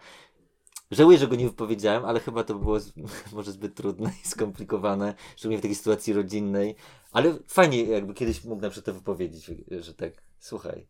Żałuję, 0.91 1.17
że 1.17 1.27
go 1.27 1.35
nie 1.35 1.45
wypowiedziałem, 1.45 2.05
ale 2.05 2.19
chyba 2.19 2.43
to 2.43 2.55
było 2.55 2.79
z... 2.79 2.93
może 3.33 3.51
zbyt 3.51 3.75
trudne 3.75 4.11
i 4.23 4.27
skomplikowane, 4.27 5.13
szczególnie 5.35 5.57
w 5.57 5.61
takiej 5.61 5.75
sytuacji 5.75 6.13
rodzinnej. 6.13 6.75
Ale 7.11 7.37
fajnie, 7.47 7.83
jakby 7.83 8.13
kiedyś 8.13 8.43
mógł 8.43 8.61
na 8.61 8.69
przykład 8.69 8.85
to 8.85 8.93
wypowiedzieć, 8.93 9.51
że 9.79 9.93
tak, 9.93 10.13
słuchaj, 10.39 10.87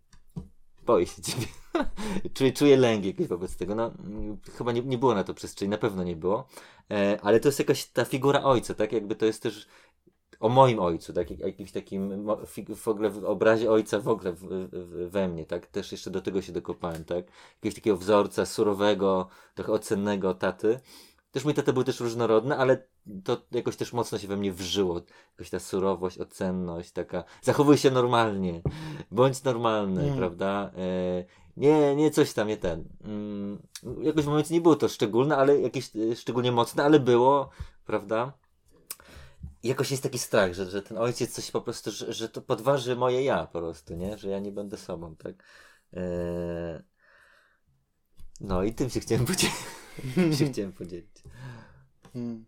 boję 0.85 1.05
się 1.05 1.21
ciebie. 1.21 1.47
czuję, 2.33 2.53
czuję 2.53 2.77
lęk 2.77 3.05
jakiś 3.05 3.27
wobec 3.27 3.55
tego. 3.55 3.75
No, 3.75 3.91
chyba 4.57 4.71
nie, 4.71 4.81
nie 4.81 4.97
było 4.97 5.15
na 5.15 5.23
to 5.23 5.33
przestrzeni, 5.33 5.69
na 5.69 5.77
pewno 5.77 6.03
nie 6.03 6.15
było. 6.15 6.47
E, 6.91 7.19
ale 7.21 7.39
to 7.39 7.47
jest 7.47 7.59
jakaś 7.59 7.85
ta 7.85 8.05
figura 8.05 8.43
ojca, 8.43 8.73
tak? 8.73 8.91
Jakby 8.91 9.15
to 9.15 9.25
jest 9.25 9.43
też 9.43 9.67
o 10.39 10.49
moim 10.49 10.79
ojcu, 10.79 11.13
tak? 11.13 11.39
Jakimś 11.39 11.71
takim 11.71 12.27
w 12.75 12.87
ogóle 12.87 13.09
w 13.09 13.25
obrazie 13.25 13.71
ojca 13.71 13.99
w 13.99 14.07
ogóle 14.07 14.33
w, 14.33 14.39
w, 14.71 15.09
we 15.09 15.27
mnie, 15.27 15.45
tak? 15.45 15.67
Też 15.67 15.91
jeszcze 15.91 16.11
do 16.11 16.21
tego 16.21 16.41
się 16.41 16.51
dokopałem, 16.51 17.05
tak? 17.05 17.25
Jakiegoś 17.55 17.75
takiego 17.75 17.97
wzorca 17.97 18.45
surowego, 18.45 19.27
trochę 19.55 19.71
ocennego 19.71 20.33
taty. 20.33 20.79
Też 21.35 21.45
mój 21.45 21.53
tata 21.53 21.73
był 21.73 21.83
też 21.83 21.99
różnorodny, 21.99 22.57
ale 22.57 22.87
to 23.23 23.41
jakoś 23.51 23.75
też 23.75 23.93
mocno 23.93 24.17
się 24.17 24.27
we 24.27 24.37
mnie 24.37 24.51
wżyło. 24.51 25.01
Jakoś 25.31 25.49
ta 25.49 25.59
surowość, 25.59 26.17
ocenność, 26.17 26.91
taka. 26.91 27.23
Zachowuj 27.41 27.77
się 27.77 27.91
normalnie, 27.91 28.61
bądź 29.11 29.43
normalny, 29.43 30.03
mm. 30.03 30.17
prawda? 30.17 30.71
E, 30.77 31.25
nie, 31.57 31.95
nie 31.95 32.11
coś 32.11 32.33
tam, 32.33 32.47
nie 32.47 32.57
ten. 32.57 32.83
Mm, 33.03 33.61
jakoś 34.01 34.23
w 34.23 34.27
momencie 34.27 34.53
nie 34.53 34.61
było 34.61 34.75
to 34.75 34.89
szczególne, 34.89 35.37
ale 35.37 35.59
jakieś 35.59 35.95
e, 35.95 36.15
szczególnie 36.15 36.51
mocne, 36.51 36.83
ale 36.83 36.99
było, 36.99 37.49
prawda? 37.85 38.33
Jakoś 39.63 39.91
jest 39.91 40.03
taki 40.03 40.19
strach, 40.19 40.53
że, 40.53 40.65
że 40.65 40.81
ten 40.81 40.97
ojciec 40.97 41.33
coś 41.33 41.51
po 41.51 41.61
prostu, 41.61 41.91
że, 41.91 42.13
że 42.13 42.29
to 42.29 42.41
podważy 42.41 42.95
moje 42.95 43.23
ja 43.23 43.45
po 43.45 43.59
prostu, 43.59 43.95
nie? 43.95 44.17
Że 44.17 44.29
ja 44.29 44.39
nie 44.39 44.51
będę 44.51 44.77
sobą, 44.77 45.15
tak? 45.15 45.35
E, 45.93 46.83
no 48.41 48.63
i 48.63 48.73
tym 48.73 48.89
się 48.89 48.99
chciałem 48.99 49.25
podzielić. 49.35 49.84
się 50.37 50.45
chciałem 50.45 50.73
podzielić. 50.73 51.23
Hmm 52.13 52.45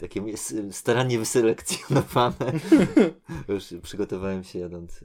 takie 0.00 0.36
starannie 0.70 1.18
wyselekcjonowane. 1.18 2.52
Już 3.48 3.74
przygotowałem 3.82 4.44
się 4.44 4.58
jadąc, 4.58 5.00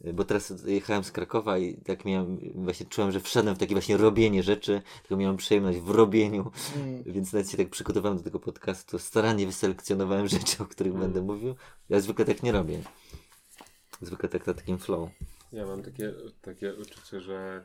yy, 0.00 0.12
bo 0.12 0.24
teraz 0.24 0.52
jechałem 0.66 1.04
z 1.04 1.12
Krakowa 1.12 1.58
i 1.58 1.76
tak 1.76 2.04
miałem, 2.04 2.38
właśnie 2.54 2.86
czułem, 2.86 3.12
że 3.12 3.20
wszedłem 3.20 3.54
w 3.54 3.58
takie 3.58 3.74
właśnie 3.74 3.96
robienie 3.96 4.42
rzeczy, 4.42 4.82
tylko 5.02 5.16
miałem 5.16 5.36
przyjemność 5.36 5.78
w 5.78 5.90
robieniu, 5.90 6.50
mm. 6.76 7.02
więc 7.06 7.32
nawet 7.32 7.50
się 7.50 7.56
tak 7.56 7.68
przygotowałem 7.68 8.18
do 8.18 8.24
tego 8.24 8.40
podcastu, 8.40 8.98
starannie 8.98 9.46
wyselekcjonowałem 9.46 10.28
rzeczy, 10.38 10.62
o 10.62 10.66
których 10.66 10.92
mm. 10.92 11.02
będę 11.02 11.22
mówił. 11.22 11.54
Ja 11.88 12.00
zwykle 12.00 12.24
tak 12.24 12.42
nie 12.42 12.52
robię. 12.52 12.82
Zwykle 14.02 14.28
tak 14.28 14.46
na 14.46 14.54
takim 14.54 14.78
flow. 14.78 15.10
Ja 15.52 15.66
mam 15.66 15.82
takie, 15.82 16.14
takie 16.42 16.74
uczucie, 16.74 17.20
że 17.20 17.64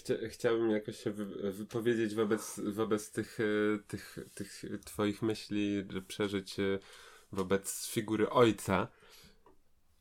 Chcia, 0.00 0.14
chciałbym 0.28 0.70
jakoś 0.70 0.96
się 0.96 1.10
wy, 1.10 1.52
wypowiedzieć 1.52 2.14
wobec, 2.14 2.60
wobec 2.64 3.10
tych, 3.10 3.38
e, 3.40 3.78
tych, 3.88 4.18
tych 4.34 4.62
twoich 4.84 5.22
myśli, 5.22 5.84
przeżyć 6.08 6.60
e, 6.60 6.78
wobec 7.32 7.88
figury 7.88 8.30
ojca. 8.30 8.88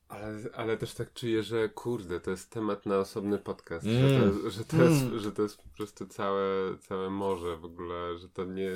Ale, 0.10 0.40
ale 0.54 0.78
też 0.78 0.94
tak 0.94 1.14
czuję, 1.14 1.44
że 1.44 1.70
kurde, 1.70 2.20
to 2.20 2.32
jest 2.32 2.50
temat 2.50 2.86
na 2.86 2.98
osobny 2.98 3.38
podcast, 3.38 3.86
mm. 3.86 4.10
że, 4.10 4.20
to, 4.20 4.50
że, 4.50 4.66
to 4.66 4.84
jest, 4.84 5.02
mm. 5.02 5.20
że 5.20 5.32
to 5.32 5.42
jest 5.42 5.58
po 5.58 5.70
prostu 5.78 6.08
całe, 6.08 6.78
całe 6.78 7.10
morze 7.10 7.58
w 7.58 7.66
ogóle, 7.66 8.18
że 8.18 8.30
to 8.30 8.46
nie, 8.46 8.72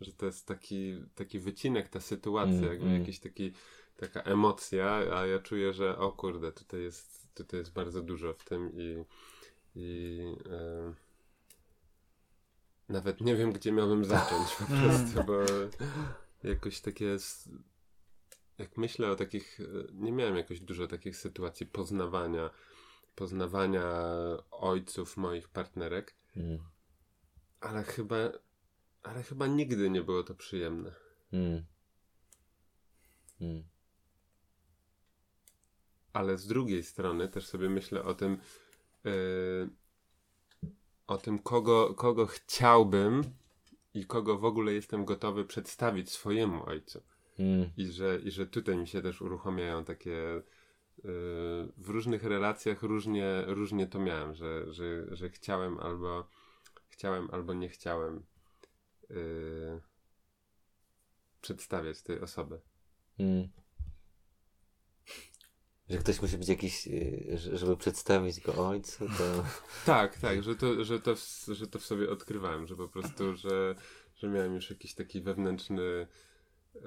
że 0.00 0.12
to 0.12 0.26
jest 0.26 0.46
taki, 0.46 0.94
taki 1.14 1.38
wycinek, 1.38 1.88
ta 1.88 2.00
sytuacja, 2.00 2.54
Mm, 2.54 2.70
jakby 2.70 2.86
mm. 2.86 3.00
jakiś 3.00 3.20
taki, 3.20 3.52
taka 3.96 4.22
emocja, 4.22 4.90
a 4.90 5.26
ja 5.26 5.38
czuję, 5.38 5.72
że 5.72 5.98
o 5.98 6.12
kurde, 6.12 6.52
tutaj 6.52 6.82
jest, 6.82 7.34
tutaj 7.34 7.60
jest 7.60 7.72
bardzo 7.72 8.02
dużo 8.02 8.34
w 8.34 8.44
tym 8.44 8.70
i, 8.74 9.04
i 9.74 10.20
e, 10.50 10.94
nawet 12.88 13.20
nie 13.20 13.36
wiem, 13.36 13.52
gdzie 13.52 13.72
miałbym 13.72 14.04
zacząć 14.04 14.48
po 14.58 14.64
prostu, 14.64 15.24
bo 15.26 15.38
jakoś 16.48 16.80
takie 16.80 17.04
jest, 17.04 17.48
jak 18.58 18.76
myślę 18.76 19.10
o 19.10 19.16
takich, 19.16 19.60
e, 19.60 19.64
nie 19.92 20.12
miałem 20.12 20.36
jakoś 20.36 20.60
dużo 20.60 20.86
takich 20.86 21.16
sytuacji 21.16 21.66
poznawania, 21.66 22.50
poznawania 23.14 23.84
ojców 24.50 25.16
moich 25.16 25.48
partnerek, 25.48 26.14
Mm. 26.36 26.58
ale 27.60 27.82
chyba, 27.82 28.16
ale 29.02 29.22
chyba 29.22 29.46
nigdy 29.46 29.90
nie 29.90 30.02
było 30.02 30.22
to 30.22 30.34
przyjemne. 30.34 30.92
Mm. 31.32 31.64
Mm. 33.40 33.64
Ale 36.12 36.38
z 36.38 36.46
drugiej 36.46 36.82
strony 36.82 37.28
też 37.28 37.46
sobie 37.46 37.68
myślę 37.70 38.02
o 38.04 38.14
tym, 38.14 38.32
yy, 38.32 38.38
o 41.06 41.16
tym, 41.18 41.38
kogo, 41.38 41.94
kogo 41.94 42.26
chciałbym 42.26 43.22
i 43.94 44.06
kogo 44.06 44.38
w 44.38 44.44
ogóle 44.44 44.72
jestem 44.72 45.04
gotowy 45.04 45.44
przedstawić 45.44 46.10
swojemu 46.10 46.66
ojcu. 46.66 47.02
Mm. 47.38 47.70
I 47.76 47.86
że, 47.86 48.18
i 48.24 48.30
że 48.30 48.46
tutaj 48.46 48.76
mi 48.76 48.88
się 48.88 49.02
też 49.02 49.22
uruchamiają 49.22 49.84
takie. 49.84 50.10
yy, 50.10 50.42
w 51.76 51.88
różnych 51.88 52.24
relacjach 52.24 52.82
różnie, 52.82 53.44
różnie 53.46 53.86
to 53.86 53.98
miałem, 53.98 54.34
że, 54.34 54.72
że, 54.72 55.16
że 55.16 55.30
chciałem 55.30 55.78
albo 55.78 56.28
chciałem 56.88 57.28
albo 57.32 57.54
nie 57.54 57.68
chciałem 57.68 58.22
yy, 59.10 59.80
przedstawiać 61.40 62.02
tej 62.02 62.20
osoby. 62.20 62.60
Mm. 63.18 63.48
Że 65.90 65.98
ktoś 65.98 66.22
musi 66.22 66.38
być 66.38 66.48
jakiś, 66.48 66.86
y, 66.86 67.38
że- 67.38 67.58
żeby 67.58 67.76
przedstawić 67.76 68.40
go 68.40 68.68
ojcu, 68.68 69.08
to... 69.18 69.44
Tak, 69.86 70.18
tak, 70.18 70.42
że 70.42 70.56
to, 70.56 70.84
że 70.84 71.00
to, 71.00 71.16
w, 71.16 71.46
że 71.48 71.66
to 71.66 71.78
w 71.78 71.84
sobie 71.84 72.10
odkrywałem, 72.10 72.66
że 72.66 72.76
po 72.76 72.88
prostu, 72.88 73.36
że, 73.36 73.74
że 74.16 74.28
miałem 74.28 74.54
już 74.54 74.70
jakiś 74.70 74.94
taki 74.94 75.20
wewnętrzny, 75.20 76.06
e, 76.74 76.80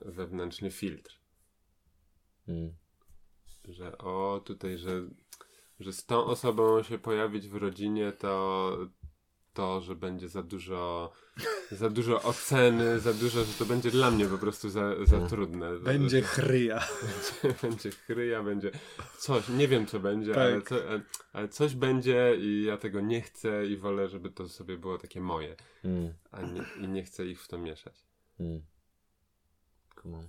wewnętrzny 0.00 0.70
filtr, 0.70 1.18
Mm. 2.48 2.72
że 3.68 3.98
o, 3.98 4.42
tutaj, 4.44 4.78
że, 4.78 5.02
że 5.80 5.92
z 5.92 6.06
tą 6.06 6.24
osobą 6.24 6.82
się 6.82 6.98
pojawić 6.98 7.48
w 7.48 7.54
rodzinie, 7.54 8.12
to 8.12 8.78
to, 9.54 9.80
że 9.80 9.94
będzie 9.96 10.28
za 10.28 10.42
dużo, 10.42 11.12
za 11.70 11.90
dużo 11.90 12.22
oceny, 12.22 13.00
za 13.00 13.14
dużo, 13.14 13.44
że 13.44 13.52
to 13.52 13.64
będzie 13.64 13.90
dla 13.90 14.10
mnie 14.10 14.26
po 14.26 14.38
prostu 14.38 14.70
za, 14.70 15.04
za 15.06 15.26
trudne. 15.28 15.78
Będzie 15.78 16.22
chryja. 16.22 16.80
będzie, 17.42 17.58
będzie 17.62 17.90
chryja, 17.90 18.42
będzie 18.42 18.70
coś, 19.18 19.48
nie 19.48 19.68
wiem 19.68 19.86
co 19.86 20.00
będzie, 20.00 20.34
Tak. 20.34 20.42
ale, 20.42 20.62
co, 20.62 20.88
ale- 20.88 21.00
ale 21.32 21.48
coś 21.48 21.74
będzie 21.74 22.36
i 22.38 22.62
ja 22.64 22.76
tego 22.76 23.00
nie 23.00 23.20
chcę 23.22 23.66
i 23.66 23.76
wolę, 23.76 24.08
żeby 24.08 24.30
to 24.30 24.48
sobie 24.48 24.78
było 24.78 24.98
takie 24.98 25.20
moje, 25.20 25.56
Mm. 25.84 26.12
a 26.30 26.42
nie, 26.42 26.64
i 26.84 26.88
nie 26.88 27.04
chcę 27.04 27.26
ich 27.26 27.42
w 27.42 27.48
to 27.48 27.58
mieszać. 27.58 27.94
Mm. 28.40 28.62
Come 30.02 30.18
on. 30.18 30.28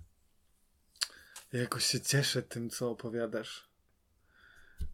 Ja 1.53 1.59
jakoś 1.59 1.85
się 1.85 2.01
cieszę 2.01 2.41
tym, 2.41 2.69
co 2.69 2.89
opowiadasz. 2.91 3.69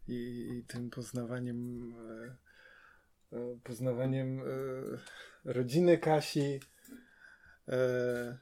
I, 0.08 0.48
i 0.58 0.64
tym 0.64 0.90
poznawaniem 0.90 1.92
e, 1.92 1.96
e, 2.26 2.36
poznawaniem 3.64 4.40
e, 4.40 4.42
rodziny 5.44 5.98
Kasi 5.98 6.60
e, 7.68 8.38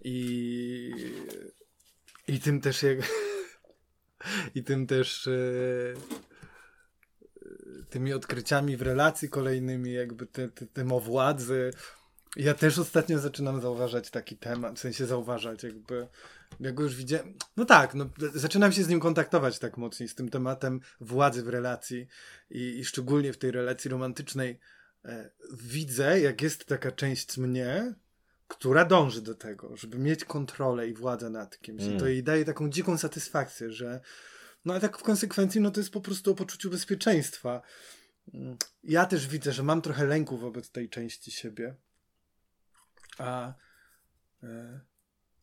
i 0.00 0.92
i 2.28 2.40
tym 2.40 2.60
też 2.60 2.82
jak 2.82 2.98
i 4.54 4.64
tym 4.64 4.86
też 4.86 5.26
e, 5.26 5.94
tymi 7.90 8.12
odkryciami 8.12 8.76
w 8.76 8.82
relacji 8.82 9.28
kolejnymi, 9.28 9.92
jakby 9.92 10.26
ty, 10.26 10.48
ty, 10.48 10.66
tym 10.66 10.92
o 10.92 11.00
władzy. 11.00 11.70
Ja 12.36 12.54
też 12.54 12.78
ostatnio 12.78 13.18
zaczynam 13.18 13.60
zauważać 13.60 14.10
taki 14.10 14.36
temat, 14.36 14.76
w 14.76 14.78
sensie 14.78 15.06
zauważać, 15.06 15.62
jakby 15.62 16.08
jak 16.60 16.74
go 16.74 16.82
już 16.82 16.96
widziałem. 16.96 17.34
No 17.56 17.64
tak, 17.64 17.94
no, 17.94 18.10
zaczynam 18.34 18.72
się 18.72 18.84
z 18.84 18.88
nim 18.88 19.00
kontaktować 19.00 19.58
tak 19.58 19.76
mocniej, 19.76 20.08
z 20.08 20.14
tym 20.14 20.28
tematem 20.28 20.80
władzy 21.00 21.42
w 21.42 21.48
relacji 21.48 22.06
i, 22.50 22.78
i 22.78 22.84
szczególnie 22.84 23.32
w 23.32 23.38
tej 23.38 23.50
relacji 23.50 23.90
romantycznej. 23.90 24.58
E, 25.04 25.30
widzę, 25.52 26.20
jak 26.20 26.42
jest 26.42 26.64
taka 26.64 26.92
część 26.92 27.38
mnie, 27.38 27.94
która 28.48 28.84
dąży 28.84 29.22
do 29.22 29.34
tego, 29.34 29.76
żeby 29.76 29.98
mieć 29.98 30.24
kontrolę 30.24 30.88
i 30.88 30.94
władzę 30.94 31.30
nad 31.30 31.58
kimś. 31.58 31.82
I 31.82 31.86
Mm. 31.86 31.98
to 32.00 32.06
jej 32.06 32.22
daje 32.22 32.44
taką 32.44 32.70
dziką 32.70 32.98
satysfakcję, 32.98 33.72
że 33.72 34.00
no 34.64 34.74
a 34.74 34.80
tak 34.80 34.98
w 34.98 35.02
konsekwencji, 35.02 35.60
no 35.60 35.70
to 35.70 35.80
jest 35.80 35.90
po 35.92 36.00
prostu 36.00 36.30
o 36.30 36.34
poczuciu 36.34 36.70
bezpieczeństwa. 36.70 37.62
Mm, 38.34 38.56
Ja 38.84 39.06
też 39.06 39.26
widzę, 39.28 39.52
że 39.52 39.62
mam 39.62 39.82
trochę 39.82 40.06
lęku 40.06 40.38
wobec 40.38 40.70
tej 40.70 40.88
części 40.88 41.30
siebie. 41.30 41.74
A 43.18 43.54
e, 44.42 44.80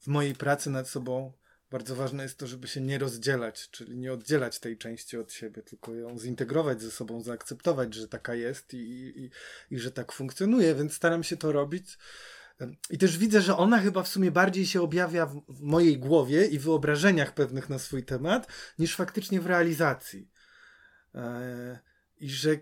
w 0.03 0.07
mojej 0.07 0.35
pracy 0.35 0.69
nad 0.69 0.87
sobą 0.89 1.33
bardzo 1.73 1.95
ważne 1.95 2.23
jest 2.23 2.37
to, 2.37 2.47
żeby 2.47 2.67
się 2.67 2.81
nie 2.81 2.97
rozdzielać, 2.97 3.69
czyli 3.69 3.97
nie 3.97 4.13
oddzielać 4.13 4.59
tej 4.59 4.77
części 4.77 5.17
od 5.17 5.33
siebie, 5.33 5.61
tylko 5.61 5.93
ją 5.95 6.19
zintegrować 6.19 6.81
ze 6.81 6.91
sobą, 6.91 7.21
zaakceptować, 7.21 7.93
że 7.93 8.07
taka 8.07 8.35
jest 8.35 8.73
i, 8.73 8.77
i, 8.77 9.29
i 9.71 9.79
że 9.79 9.91
tak 9.91 10.11
funkcjonuje, 10.11 10.75
więc 10.75 10.93
staram 10.93 11.23
się 11.23 11.37
to 11.37 11.51
robić. 11.51 11.97
I 12.89 12.97
też 12.97 13.17
widzę, 13.17 13.41
że 13.41 13.57
ona 13.57 13.79
chyba 13.79 14.03
w 14.03 14.07
sumie 14.07 14.31
bardziej 14.31 14.65
się 14.65 14.81
objawia 14.81 15.25
w, 15.25 15.41
w 15.49 15.61
mojej 15.61 15.97
głowie 15.99 16.45
i 16.45 16.59
wyobrażeniach 16.59 17.33
pewnych 17.33 17.69
na 17.69 17.79
swój 17.79 18.03
temat, 18.03 18.47
niż 18.79 18.95
faktycznie 18.95 19.41
w 19.41 19.45
realizacji. 19.45 20.29
E, 21.15 21.79
I 22.17 22.29
że 22.29 22.57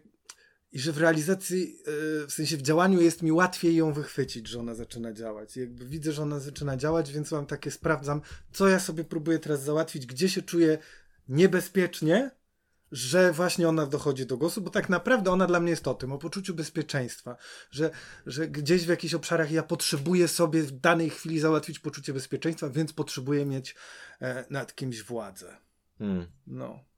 i 0.71 0.79
że 0.79 0.91
w 0.91 0.97
realizacji, 0.97 1.77
e, 2.23 2.27
w 2.27 2.31
sensie 2.31 2.57
w 2.57 2.61
działaniu 2.61 3.01
jest 3.01 3.21
mi 3.21 3.31
łatwiej 3.31 3.75
ją 3.75 3.93
wychwycić, 3.93 4.47
że 4.47 4.59
ona 4.59 4.75
zaczyna 4.75 5.13
działać. 5.13 5.57
I 5.57 5.59
jakby 5.59 5.85
widzę, 5.85 6.11
że 6.11 6.21
ona 6.21 6.39
zaczyna 6.39 6.77
działać, 6.77 7.11
więc 7.11 7.31
mam 7.31 7.45
takie, 7.45 7.71
sprawdzam, 7.71 8.21
co 8.51 8.67
ja 8.67 8.79
sobie 8.79 9.03
próbuję 9.03 9.39
teraz 9.39 9.63
załatwić, 9.63 10.05
gdzie 10.05 10.29
się 10.29 10.41
czuję 10.41 10.77
niebezpiecznie, 11.29 12.31
że 12.91 13.31
właśnie 13.31 13.69
ona 13.69 13.85
dochodzi 13.85 14.25
do 14.25 14.37
głosu, 14.37 14.61
bo 14.61 14.69
tak 14.69 14.89
naprawdę 14.89 15.31
ona 15.31 15.47
dla 15.47 15.59
mnie 15.59 15.69
jest 15.69 15.87
o 15.87 15.93
tym, 15.93 16.11
o 16.11 16.17
poczuciu 16.17 16.55
bezpieczeństwa, 16.55 17.37
że, 17.71 17.91
że 18.25 18.47
gdzieś 18.47 18.85
w 18.85 18.89
jakichś 18.89 19.13
obszarach 19.13 19.51
ja 19.51 19.63
potrzebuję 19.63 20.27
sobie 20.27 20.63
w 20.63 20.71
danej 20.71 21.09
chwili 21.09 21.39
załatwić 21.39 21.79
poczucie 21.79 22.13
bezpieczeństwa, 22.13 22.69
więc 22.69 22.93
potrzebuję 22.93 23.45
mieć 23.45 23.75
e, 24.21 24.45
nad 24.49 24.75
kimś 24.75 25.03
władzę. 25.03 25.57
Mm. 25.99 26.27
No. 26.47 26.90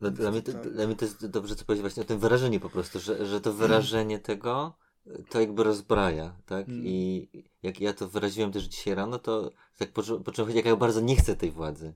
Dla, 0.00 0.10
dla, 0.10 0.30
mnie 0.30 0.42
to, 0.42 0.52
Tak. 0.52 0.72
dla 0.72 0.86
mnie 0.86 0.96
to 0.96 1.04
jest 1.04 1.26
dobrze, 1.26 1.56
co 1.56 1.64
powiedzieć 1.64 1.80
właśnie 1.82 2.02
o 2.02 2.06
tym 2.06 2.18
wyrażeniu 2.18 2.60
po 2.60 2.70
prostu, 2.70 3.00
że, 3.00 3.26
że 3.26 3.40
to 3.40 3.52
wyrażenie 3.52 4.18
tego 4.18 4.74
to 5.28 5.40
jakby 5.40 5.64
rozbraja, 5.64 6.36
tak? 6.46 6.68
Mm. 6.68 6.82
I 6.86 7.28
jak 7.62 7.80
ja 7.80 7.92
to 7.92 8.08
wyraziłem 8.08 8.52
też 8.52 8.64
dzisiaj 8.64 8.94
rano, 8.94 9.18
to 9.18 9.50
tak 9.78 9.92
poczu- 9.92 10.22
poczułem, 10.22 10.50
jak 10.56 10.66
ja 10.66 10.76
bardzo 10.76 11.00
nie 11.00 11.16
chcę 11.16 11.36
tej 11.36 11.50
władzy. 11.50 11.94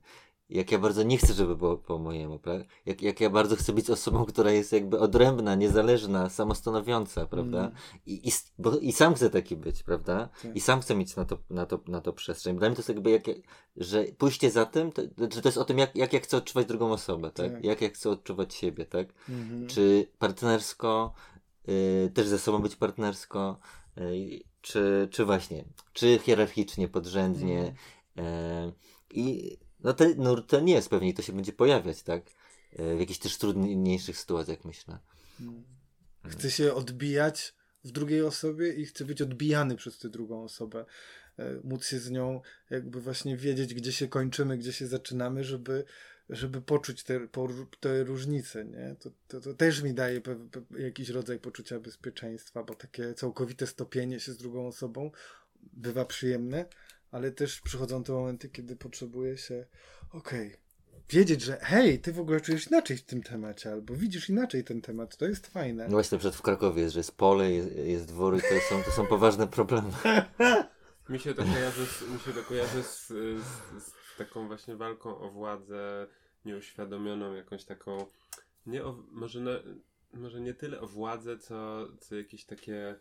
Jak 0.50 0.72
ja 0.72 0.78
bardzo 0.78 1.02
nie 1.02 1.18
chcę, 1.18 1.32
żeby 1.32 1.56
było 1.56 1.76
po 1.76 1.98
mojemu, 1.98 2.38
prawda? 2.38 2.64
Jak, 2.86 3.02
jak 3.02 3.20
ja 3.20 3.30
bardzo 3.30 3.56
chcę 3.56 3.72
być 3.72 3.90
osobą, 3.90 4.24
która 4.24 4.50
jest 4.50 4.72
jakby 4.72 4.98
odrębna, 4.98 5.54
niezależna, 5.54 6.28
samostanowiąca, 6.28 7.26
prawda? 7.26 7.58
Mm. 7.58 7.72
I, 8.06 8.28
i, 8.28 8.32
bo, 8.58 8.78
I 8.78 8.92
sam 8.92 9.14
chcę 9.14 9.30
taki 9.30 9.56
być, 9.56 9.82
prawda? 9.82 10.28
Tak. 10.42 10.56
I 10.56 10.60
sam 10.60 10.80
chcę 10.80 10.94
mieć 10.94 11.16
na 11.16 11.24
to, 11.24 11.38
na 11.50 11.66
to, 11.66 11.80
na 11.88 12.00
to 12.00 12.12
przestrzeń. 12.12 12.58
Dla 12.58 12.68
mnie 12.68 12.76
to 12.76 12.80
jest 12.80 12.88
jakby, 12.88 13.10
jak, 13.10 13.22
że 13.76 14.04
pójście 14.18 14.50
za 14.50 14.66
tym, 14.66 14.92
to, 14.92 15.02
że 15.34 15.42
to 15.42 15.48
jest 15.48 15.58
o 15.58 15.64
tym, 15.64 15.78
jak, 15.78 15.96
jak 15.96 16.12
ja 16.12 16.20
chcę 16.20 16.36
odczuwać 16.36 16.66
drugą 16.66 16.92
osobę, 16.92 17.30
tak? 17.30 17.52
Tak. 17.52 17.64
Jak 17.64 17.82
ja 17.82 17.88
chcę 17.88 18.10
odczuwać 18.10 18.54
siebie, 18.54 18.86
tak? 18.86 19.08
Mhm. 19.28 19.66
Czy 19.66 20.08
partnersko, 20.18 21.12
y, 21.68 22.10
też 22.14 22.26
ze 22.26 22.38
sobą 22.38 22.58
być 22.58 22.76
partnersko, 22.76 23.58
y, 23.98 24.40
czy, 24.60 25.08
czy 25.10 25.24
właśnie, 25.24 25.64
czy 25.92 26.18
hierarchicznie, 26.18 26.88
podrzędnie. 26.88 27.74
Mhm. 28.16 28.68
y, 28.68 28.72
I 29.14 29.58
no, 29.82 29.92
te, 29.92 30.14
no 30.16 30.42
to 30.42 30.60
nie 30.60 30.74
jest 30.74 30.88
pewnie, 30.88 31.14
to 31.14 31.22
się 31.22 31.32
będzie 31.32 31.52
pojawiać, 31.52 32.02
tak? 32.02 32.22
Y, 32.80 32.96
w 32.96 33.00
jakichś 33.00 33.18
też 33.18 33.38
trudniejszych 33.38 34.18
sytuacjach, 34.18 34.64
myślę. 34.64 34.98
Mm. 35.40 35.64
Chce 36.28 36.50
się 36.50 36.74
odbijać 36.74 37.54
w 37.84 37.90
drugiej 37.90 38.22
osobie 38.22 38.72
i 38.72 38.86
chce 38.86 39.04
być 39.04 39.22
odbijany 39.22 39.76
przez 39.76 39.98
tę 39.98 40.08
drugą 40.08 40.44
osobę. 40.44 40.84
E, 41.38 41.60
Móc 41.64 41.86
się 41.86 41.98
z 41.98 42.10
nią 42.10 42.40
jakby 42.70 43.00
właśnie 43.00 43.36
wiedzieć, 43.36 43.74
gdzie 43.74 43.92
się 43.92 44.08
kończymy, 44.08 44.58
gdzie 44.58 44.72
się 44.72 44.86
zaczynamy, 44.86 45.44
żeby, 45.44 45.84
żeby 46.28 46.62
poczuć 46.62 47.02
te, 47.02 47.28
te 47.80 48.04
różnice, 48.04 48.64
nie? 48.64 48.96
To, 49.00 49.10
to, 49.28 49.40
to 49.40 49.54
też 49.54 49.82
mi 49.82 49.94
daje 49.94 50.20
pe, 50.20 50.48
pe, 50.48 50.82
jakiś 50.82 51.08
rodzaj 51.08 51.38
poczucia 51.38 51.80
bezpieczeństwa, 51.80 52.62
bo 52.62 52.74
takie 52.74 53.14
całkowite 53.14 53.66
stopienie 53.66 54.20
się 54.20 54.32
z 54.32 54.36
drugą 54.36 54.66
osobą 54.66 55.10
bywa 55.72 56.04
przyjemne, 56.04 56.64
ale 57.10 57.32
też 57.32 57.60
przychodzą 57.60 58.04
te 58.04 58.12
momenty, 58.12 58.48
kiedy 58.48 58.76
potrzebuje 58.76 59.38
się 59.38 59.66
okej, 60.12 60.56
wiedzieć, 61.10 61.42
że 61.42 61.58
hej, 61.62 61.98
ty 61.98 62.12
w 62.12 62.20
ogóle 62.20 62.40
czujesz 62.40 62.66
inaczej 62.66 62.96
w 62.96 63.02
tym 63.02 63.22
temacie, 63.22 63.72
albo 63.72 63.94
widzisz 63.94 64.28
inaczej 64.28 64.64
ten 64.64 64.80
temat, 64.80 65.16
to 65.16 65.24
jest 65.24 65.46
fajne. 65.46 65.84
No 65.84 65.90
właśnie, 65.90 66.18
przed 66.18 66.36
w 66.36 66.42
Krakowie 66.42 66.82
jest, 66.82 66.94
że 66.94 67.00
jest 67.00 67.16
pole, 67.16 67.52
jest, 67.52 67.76
jest 67.76 68.06
dwór 68.06 68.38
i 68.38 68.40
to 68.40 68.60
są, 68.68 68.82
to 68.82 68.90
są 68.90 69.06
poważne 69.06 69.46
problemy. 69.46 69.90
Mi 71.08 71.20
się 71.20 71.34
to 71.34 71.42
kojarzy 71.42 71.86
z, 71.86 72.02
mi 72.02 72.20
się 72.20 72.32
to 72.32 72.42
kojarzy 72.42 72.82
z, 72.82 73.06
z, 73.08 73.84
z 73.84 74.16
taką 74.18 74.46
właśnie 74.46 74.76
walką 74.76 75.18
o 75.18 75.30
władzę 75.30 76.06
nieuświadomioną, 76.44 77.34
jakąś 77.34 77.64
taką, 77.64 78.06
nie 78.66 78.84
o, 78.84 79.02
może, 79.10 79.40
na, 79.40 79.50
może 80.12 80.40
nie 80.40 80.54
tyle 80.54 80.80
o 80.80 80.86
władzę, 80.86 81.38
co, 81.38 81.88
co 82.00 82.16
jakieś 82.16 82.44
takie 82.44 82.96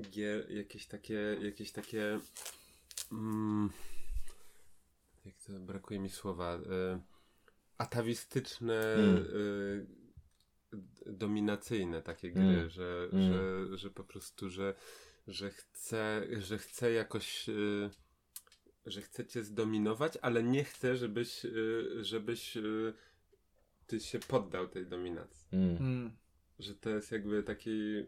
gier, 0.00 0.50
jakieś 0.50 0.86
takie, 0.86 1.36
jakieś 1.42 1.72
takie 1.72 2.20
mm, 3.12 3.70
jak 5.24 5.34
to, 5.46 5.52
brakuje 5.52 6.00
mi 6.00 6.08
słowa, 6.10 6.56
y, 6.56 7.00
atawistyczne 7.78 8.94
Mm. 8.94 9.16
y, 9.16 9.86
dominacyjne 11.06 12.02
takie 12.02 12.30
gry, 12.32 12.42
Mm. 12.42 12.70
że, 12.70 13.08
Mm. 13.12 13.32
że, 13.32 13.78
że 13.78 13.90
po 13.90 14.04
prostu, 14.04 14.50
że, 14.50 14.74
że 15.26 15.50
chce, 15.50 16.26
że 16.40 16.58
chce 16.58 16.92
jakoś 16.92 17.48
y, 17.48 17.90
że 18.86 19.02
chce 19.02 19.26
cię 19.26 19.44
zdominować, 19.44 20.18
ale 20.22 20.42
nie 20.42 20.64
chce, 20.64 20.96
żebyś, 20.96 21.46
żebyś 22.00 22.58
ty 23.86 24.00
się 24.00 24.18
poddał 24.18 24.68
tej 24.68 24.86
dominacji. 24.86 25.48
Mm. 25.52 25.76
Mm. 25.76 26.10
Że 26.58 26.74
to 26.74 26.90
jest 26.90 27.12
jakby 27.12 27.42
taki, 27.42 28.04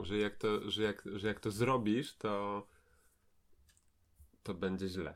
że 0.00 0.18
jak 0.18 0.36
to, 0.36 0.70
że 0.70 0.82
jak, 0.82 1.02
że 1.14 1.28
jak 1.28 1.40
to 1.40 1.50
zrobisz, 1.50 2.16
to 2.16 2.66
to 4.42 4.54
będzie 4.54 4.88
źle. 4.88 5.14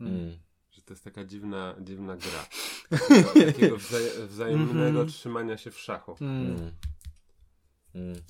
Mm. 0.00 0.38
Że 0.70 0.82
to 0.82 0.92
jest 0.92 1.04
taka 1.04 1.24
dziwna, 1.24 1.74
dziwna 1.80 2.16
gra. 2.16 2.46
Takiego, 2.98 3.52
takiego 3.52 3.76
wzaje, 3.76 4.26
wzajemnego 4.26 4.88
Mhm. 4.88 5.08
trzymania 5.08 5.56
się 5.58 5.70
w 5.70 5.78
szachu. 5.78 6.16
Mm. 6.20 6.72
Mm. 7.94 8.22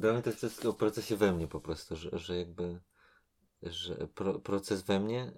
Dla 0.00 0.12
mnie 0.12 0.22
to 0.22 0.30
jest 0.30 0.66
o 0.66 0.72
procesie 0.72 1.16
we 1.16 1.32
mnie 1.32 1.48
po 1.48 1.60
prostu, 1.60 1.96
że, 1.96 2.18
że 2.18 2.36
jakby 2.38 2.80
że 3.62 3.94
pro, 3.94 4.38
proces 4.38 4.82
we 4.82 5.00
mnie 5.00 5.32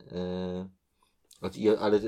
i- 1.55 1.69
ale 1.69 1.97
e, 1.97 2.01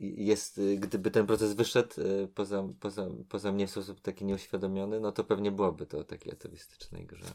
jest, 0.00 0.60
gdyby 0.78 1.10
ten 1.10 1.26
proces 1.26 1.52
wyszedł 1.54 1.94
e, 2.00 2.28
poza, 2.28 2.64
poza, 2.80 3.06
poza 3.28 3.52
mnie 3.52 3.66
w 3.66 3.70
sposób 3.70 4.00
taki 4.00 4.24
nieuświadomiony, 4.24 5.00
no 5.00 5.12
to 5.12 5.24
pewnie 5.24 5.52
byłoby 5.52 5.86
to 5.86 5.98
o 5.98 6.04
takiej 6.04 6.32
atawistycznej 6.32 7.06
grze. 7.06 7.34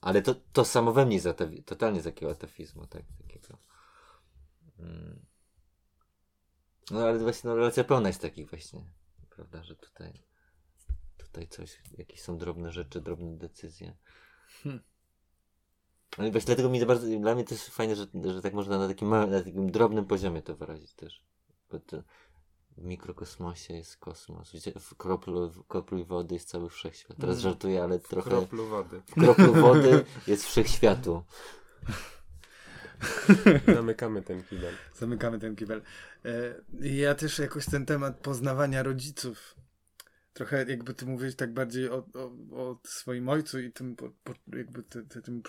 Ale 0.00 0.22
to, 0.22 0.34
to 0.34 0.64
samo 0.64 0.92
we 0.92 1.06
mnie 1.06 1.14
jest 1.14 1.26
atawi- 1.26 1.64
totalnie 1.64 2.00
z 2.00 2.04
takiego 2.04 2.32
atafizmu, 2.32 2.86
tak, 2.86 3.02
takiego. 3.22 3.58
Mm. 4.78 5.26
No 6.90 7.00
ale 7.00 7.18
właśnie 7.18 7.50
no, 7.50 7.56
relacja 7.56 7.84
pełna 7.84 8.08
jest 8.08 8.22
takich 8.22 8.50
właśnie, 8.50 8.84
prawda, 9.30 9.62
że 9.62 9.76
tutaj 9.76 10.12
tutaj 11.36 11.48
coś, 11.48 11.80
jakieś 11.98 12.22
są 12.22 12.38
drobne 12.38 12.72
rzeczy, 12.72 13.00
drobne 13.00 13.36
decyzje. 13.36 13.96
Hmm. 14.62 14.82
No 16.18 16.26
i 16.26 16.30
właśnie 16.30 16.46
dlatego 16.46 16.68
mi 16.68 16.86
bardzo, 16.86 17.06
dla 17.20 17.34
mnie 17.34 17.44
też 17.44 17.64
fajne, 17.64 17.96
że, 17.96 18.06
że 18.24 18.42
tak 18.42 18.54
można 18.54 18.78
na 18.78 18.88
takim, 18.88 19.08
małym, 19.08 19.30
na 19.30 19.42
takim 19.42 19.70
drobnym 19.70 20.06
poziomie 20.06 20.42
to 20.42 20.56
wyrazić 20.56 20.94
też. 20.94 21.24
Bo 21.70 21.78
to 21.78 22.02
w 22.78 22.84
mikrokosmosie 22.84 23.74
jest 23.74 23.96
kosmos, 23.96 24.52
w 24.80 24.94
kroplu, 24.96 25.50
w 25.50 25.66
kroplu 25.66 26.04
wody 26.04 26.34
jest 26.34 26.48
cały 26.48 26.70
wszechświat. 26.70 27.16
Teraz 27.16 27.34
Mm. 27.36 27.42
żartuję, 27.42 27.82
ale 27.82 27.98
W 27.98 28.08
trochę 28.08 28.30
kroplu 28.30 28.66
wody. 28.66 29.00
w 29.06 29.14
kroplu 29.14 29.52
wody 29.54 30.04
jest 30.26 30.44
wszechświatu. 30.46 31.22
Zamykamy 33.74 34.22
ten 34.22 34.42
kibel. 34.42 34.74
Zamykamy 34.94 35.38
ten 35.38 35.56
kibel. 35.56 35.82
E, 36.24 36.54
Ja 36.80 37.14
też 37.14 37.38
jakoś 37.38 37.66
ten 37.66 37.86
temat 37.86 38.18
poznawania 38.20 38.82
rodziców. 38.82 39.54
Trochę 40.32 40.64
jakby 40.68 40.94
ty 40.94 41.06
mówisz 41.06 41.36
tak 41.36 41.52
bardziej 41.54 41.90
o, 41.90 42.06
o, 42.14 42.30
o 42.62 42.78
swoim 42.84 43.28
ojcu 43.28 43.60
i 43.60 43.72
tym, 43.72 43.96
po, 43.96 44.10
po, 44.24 44.32
jakby 44.56 44.82
ty, 44.82 45.02
ty, 45.04 45.22
tym 45.22 45.42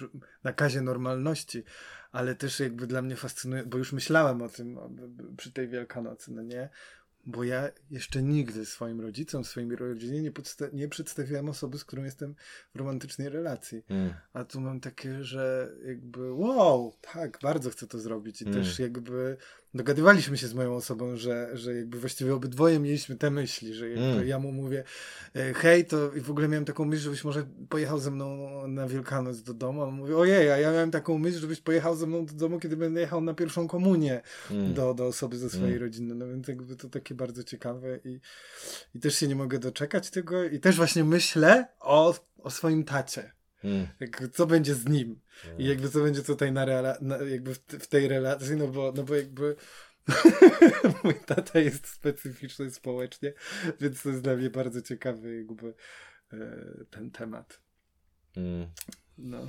nakazie 0.43 0.81
normalności, 0.81 1.63
ale 2.11 2.35
też 2.35 2.59
jakby 2.59 2.87
dla 2.87 3.01
mnie 3.01 3.15
fascynuje, 3.15 3.63
bo 3.65 3.77
już 3.77 3.93
myślałem 3.93 4.41
o 4.41 4.49
tym 4.49 4.77
o, 4.77 4.89
przy 5.37 5.51
tej 5.51 5.67
Wielkanocy, 5.67 6.31
no 6.31 6.41
nie? 6.41 6.69
Bo 7.29 7.43
ja 7.43 7.69
jeszcze 7.91 8.23
nigdy 8.23 8.65
swoim 8.65 9.01
rodzicom, 9.01 9.43
swojej 9.43 9.75
rodzinie 9.75 10.21
nie, 10.21 10.31
podsta- 10.31 10.73
nie 10.73 10.87
przedstawiłem 10.87 11.49
osoby, 11.49 11.77
z 11.77 11.85
którą 11.85 12.03
jestem 12.03 12.35
w 12.75 12.77
romantycznej 12.77 13.29
relacji. 13.29 13.83
Mm. 13.89 14.13
A 14.33 14.43
tu 14.43 14.61
mam 14.61 14.79
takie, 14.79 15.23
że 15.23 15.71
jakby 15.85 16.33
wow, 16.33 16.93
tak, 17.13 17.39
bardzo 17.41 17.69
chcę 17.69 17.87
to 17.87 17.99
zrobić. 17.99 18.41
I 18.41 18.45
Mm. 18.45 18.57
też 18.57 18.79
jakby 18.79 19.37
dogadywaliśmy 19.73 20.37
się 20.37 20.47
z 20.47 20.53
moją 20.53 20.75
osobą, 20.75 21.17
że, 21.17 21.49
że 21.53 21.75
jakby 21.75 21.99
właściwie 21.99 22.35
obydwoje 22.35 22.79
mieliśmy 22.79 23.15
te 23.15 23.31
myśli, 23.31 23.73
że 23.73 23.89
jakby 23.89 24.05
Mm. 24.05 24.27
ja 24.27 24.39
mu 24.39 24.51
mówię 24.51 24.83
e, 25.35 25.53
hej, 25.53 25.85
to 25.85 26.13
i 26.13 26.21
w 26.21 26.31
ogóle 26.31 26.47
miałem 26.47 26.65
taką 26.65 26.85
myśl, 26.85 27.03
żebyś 27.03 27.23
może 27.23 27.45
pojechał 27.69 27.99
ze 27.99 28.11
mną 28.11 28.47
na 28.67 28.87
Wielkanoc 28.87 29.41
do 29.41 29.53
domu. 29.53 29.81
A 29.81 29.85
on 29.85 29.93
mówi, 29.95 30.13
ojej, 30.13 30.51
a 30.51 30.57
ja 30.57 30.71
miałem 30.71 30.91
taką 30.91 31.17
myśl, 31.17 31.39
żebyś 31.39 31.61
pojechał 31.61 31.95
ze 31.95 32.07
mną 32.07 32.25
do 32.25 32.33
domu, 32.33 32.59
kiedy 32.59 32.77
będę 32.77 33.01
jechał 33.01 33.21
na 33.21 33.33
pierwszą 33.33 33.67
komunię 33.67 34.21
Mm. 34.51 34.73
do, 34.73 34.93
do 34.93 35.05
osoby 35.05 35.37
ze 35.37 35.49
swojej 35.49 35.67
Mm. 35.75 35.81
rodziny. 35.81 36.15
No 36.15 36.27
więc 36.27 36.47
jakby 36.47 36.75
to 36.75 36.89
takie 36.89 37.15
bardzo 37.17 37.43
ciekawe 37.43 37.99
i, 38.03 38.19
i 38.95 38.99
też 38.99 39.15
się 39.17 39.27
nie 39.27 39.35
mogę 39.35 39.59
doczekać 39.59 40.09
tego 40.09 40.43
i 40.43 40.59
też 40.59 40.75
właśnie 40.75 41.03
myślę 41.03 41.67
o, 41.79 42.15
o 42.37 42.49
swoim 42.49 42.83
tacie. 42.83 43.31
Mm. 43.63 43.87
Jak, 43.99 44.23
co 44.33 44.45
będzie 44.45 44.75
z 44.75 44.85
nim 44.85 45.21
i 45.57 45.65
jakby 45.65 45.89
co 45.89 45.99
będzie 45.99 46.23
tutaj 46.23 46.51
na, 46.51 46.65
rela- 46.65 47.01
na 47.01 47.17
jakby 47.17 47.55
w, 47.55 47.59
w 47.59 47.87
tej 47.87 48.07
relacji, 48.07 48.55
no 48.55 48.67
bo, 48.67 48.93
no 48.95 49.03
bo 49.03 49.15
jakby 49.15 49.55
mój 51.03 51.15
tata 51.25 51.59
jest 51.59 51.87
specyficzny 51.87 52.71
społecznie, 52.71 53.33
więc 53.81 54.01
to 54.01 54.09
jest 54.09 54.21
dla 54.21 54.35
mnie 54.35 54.49
bardzo 54.49 54.81
ciekawy 54.81 55.37
jakby 55.37 55.73
e, 56.33 56.37
ten 56.89 57.11
temat. 57.11 57.61
Mm. 58.37 58.67
No. 59.17 59.47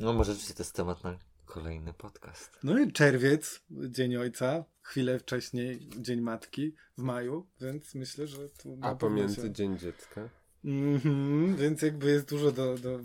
No 0.00 0.12
może 0.12 0.32
rzeczywiście 0.32 0.54
to 0.54 0.62
jest 0.62 0.74
temat 0.74 1.04
na 1.04 1.29
kolejny 1.50 1.92
podcast. 1.92 2.58
no 2.62 2.78
i 2.78 2.92
czerwiec, 2.92 3.60
Dzień 3.70 4.16
Ojca, 4.16 4.64
chwilę 4.82 5.18
wcześniej 5.18 5.88
Dzień 5.98 6.20
Matki 6.20 6.74
w 6.98 7.02
maju, 7.02 7.46
więc 7.60 7.94
myślę, 7.94 8.26
że 8.26 8.48
tu 8.48 8.78
A 8.82 8.94
pomiędzy 8.94 9.42
się... 9.42 9.50
Dzień 9.50 9.78
Dziecka. 9.78 10.28
Mhm, 10.64 11.56
więc 11.56 11.82
jakby 11.82 12.10
jest 12.10 12.28
dużo 12.28 12.52
do... 12.52 12.78
do... 12.78 13.00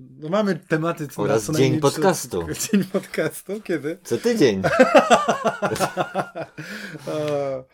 No 0.00 0.28
mamy 0.28 0.56
tematy 0.56 1.08
co 1.08 1.22
Oraz 1.22 1.48
na 1.48 1.58
dzień 1.58 1.80
podcastu. 1.80 2.46
Dzień 2.70 2.84
podcastu, 2.84 3.60
kiedy? 3.60 3.98
Co 4.04 4.18
tydzień. 4.18 4.62
O. 7.06 7.64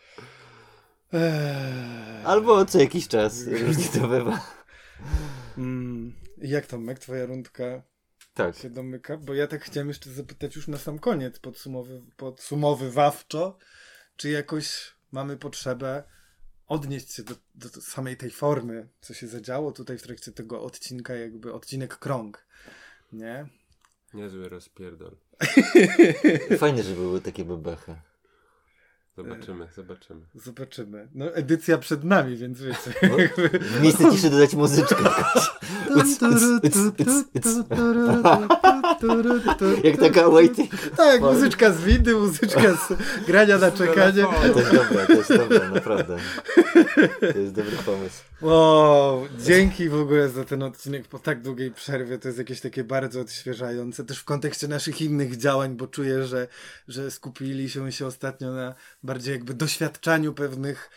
Eee. 1.12 2.24
Albo 2.24 2.64
co 2.64 2.78
jakiś 2.78 3.08
czas. 3.08 3.46
Różnie 3.46 4.00
to 4.00 4.08
bywa. 4.08 4.40
Mm, 5.58 6.12
jak 6.38 6.66
to, 6.66 6.78
Mek, 6.78 6.98
twoja 6.98 7.26
rundka 7.26 7.82
Tak. 8.36 8.56
się 8.56 8.70
domyka? 8.70 9.16
Bo 9.16 9.34
ja 9.34 9.46
tak 9.46 9.64
chciałem 9.64 9.88
jeszcze 9.88 10.10
zapytać 10.10 10.56
już 10.56 10.68
na 10.68 10.78
sam 10.78 10.98
koniec, 10.98 11.38
podsumowy, 11.38 12.02
podsumowywawczo, 12.16 13.58
czy 14.16 14.30
jakoś 14.30 14.94
mamy 15.12 15.36
potrzebę 15.36 16.02
odnieść 16.66 17.12
się 17.12 17.22
do, 17.22 17.34
do 17.54 17.68
samej 17.68 18.16
tej 18.16 18.30
formy, 18.30 18.88
co 19.00 19.14
się 19.14 19.26
zadziało 19.26 19.72
tutaj 19.72 19.98
w 19.98 20.02
trakcie 20.02 20.32
tego 20.32 20.62
odcinka, 20.62 21.14
jakby 21.14 21.52
odcinek 21.52 21.98
krąg, 21.98 22.46
nie? 23.12 23.46
Niezły 24.14 24.48
rozpierdol. 24.48 25.16
Fajnie, 26.58 26.82
że 26.82 26.94
były 26.94 27.20
takie 27.20 27.44
bebechy. 27.44 27.96
Zobaczymy, 29.16 29.68
zobaczymy. 29.76 30.20
Zobaczymy. 30.34 31.08
No, 31.14 31.34
edycja 31.34 31.78
przed 31.78 32.04
nami, 32.04 32.36
więc 32.36 32.62
wiecie. 32.62 32.92
No, 33.02 33.16
W 33.78 33.82
miejsce 33.82 34.10
ciszy 34.10 34.30
dodać 34.30 34.54
muzyczkę. 34.54 34.96
Jak 39.84 39.96
taka 39.96 40.30
waiting. 40.30 40.70
Tak, 40.96 41.20
muzyczka 41.20 41.72
z 41.72 41.80
windy, 41.84 42.14
muzyczka 42.14 42.74
z 42.74 42.92
grania 43.26 43.58
na 43.58 43.70
czekanie. 43.70 44.24
To 44.52 44.58
jest 44.58 44.74
dobre, 44.74 45.06
to 45.06 45.12
jest 45.12 45.36
dobre, 45.36 45.70
naprawdę. 45.70 46.16
To 47.20 47.38
jest 47.38 47.54
dobry 47.54 47.76
pomysł. 47.86 48.22
Wow, 48.42 49.28
dzięki 49.38 49.88
w 49.88 49.94
ogóle 49.94 50.28
za 50.28 50.44
ten 50.44 50.62
odcinek 50.62 51.08
po 51.08 51.18
tak 51.18 51.42
długiej 51.42 51.70
przerwie. 51.70 52.18
To 52.18 52.28
jest 52.28 52.38
jakieś 52.38 52.60
takie 52.60 52.84
bardzo 52.84 53.20
odświeżające. 53.20 54.04
Też 54.04 54.18
w 54.18 54.24
kontekście 54.24 54.68
naszych 54.68 55.02
innych 55.02 55.36
działań, 55.36 55.76
bo 55.76 55.86
czuję, 55.86 56.24
że, 56.24 56.48
że 56.88 57.10
skupiliśmy 57.10 57.92
się 57.92 58.06
ostatnio 58.06 58.52
na 58.52 58.74
bardziej 59.02 59.32
jakby 59.32 59.54
doświadczaniu 59.54 60.32
pewnych, 60.32 60.90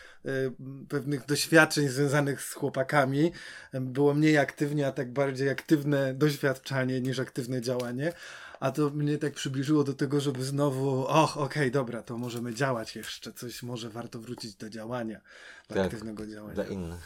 pewnych 0.88 1.26
doświadczeń 1.26 1.88
związanych 1.88 2.42
z 2.42 2.52
chłopakami. 2.52 3.32
Było 3.72 4.14
mniej 4.14 4.38
aktywnie, 4.38 4.86
a 4.86 4.92
tak 4.92 5.12
bardziej 5.12 5.48
aktywne 5.48 6.14
doświadczanie 6.14 7.00
niż 7.00 7.18
aktywne 7.18 7.60
działanie. 7.60 8.12
A 8.60 8.70
to 8.70 8.90
mnie 8.90 9.18
tak 9.18 9.32
przybliżyło 9.32 9.84
do 9.84 9.94
tego, 9.94 10.20
żeby 10.20 10.44
znowu, 10.44 11.06
och, 11.08 11.36
okej, 11.36 11.70
dobra, 11.70 12.02
to 12.02 12.18
możemy 12.18 12.54
działać 12.54 12.96
jeszcze. 12.96 13.32
Coś 13.32 13.62
może 13.62 13.90
warto 13.90 14.18
wrócić 14.18 14.54
do 14.54 14.70
działania, 14.70 15.20
do 15.68 15.74
Tak, 15.74 15.84
aktywnego 15.84 16.26
działania 16.26 16.54
Dla 16.54 16.64
innych. 16.64 17.00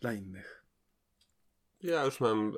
dla 0.00 0.12
innych. 0.12 0.59
Ja 1.82 2.04
już 2.04 2.20
mam 2.20 2.52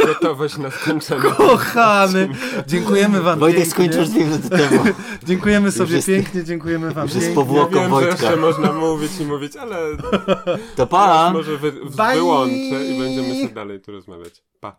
e, 0.00 0.06
gotowość 0.06 0.58
na 0.58 0.70
skończenie. 0.70 1.22
Kochany! 1.22 2.28
Dziękujemy 2.66 3.20
wam 3.20 3.38
Wojtek 3.38 3.60
pięknie. 3.64 3.72
skończył 3.92 4.04
dwie 4.04 4.24
minuty 4.24 4.50
temu. 4.50 4.84
dziękujemy 5.28 5.72
sobie 5.72 5.96
jest- 5.96 6.08
pięknie, 6.08 6.44
dziękujemy 6.44 6.90
wam 6.90 7.08
pięknie. 7.08 7.34
powłoką 7.34 7.70
Ja 7.76 7.80
wiem, 7.80 7.84
że 7.84 7.88
Wojtka. 7.90 8.10
jeszcze 8.12 8.36
można 8.36 8.72
mówić 8.72 9.12
i 9.20 9.24
mówić, 9.24 9.56
ale 9.56 9.76
To 10.76 10.86
pa! 10.86 11.30
może 11.32 11.56
wy, 11.58 11.72
wyłączę 12.14 12.54
i 12.86 12.98
będziemy 12.98 13.34
się 13.48 13.54
dalej 13.54 13.80
tu 13.80 13.92
rozmawiać. 13.92 14.42
Pa. 14.60 14.76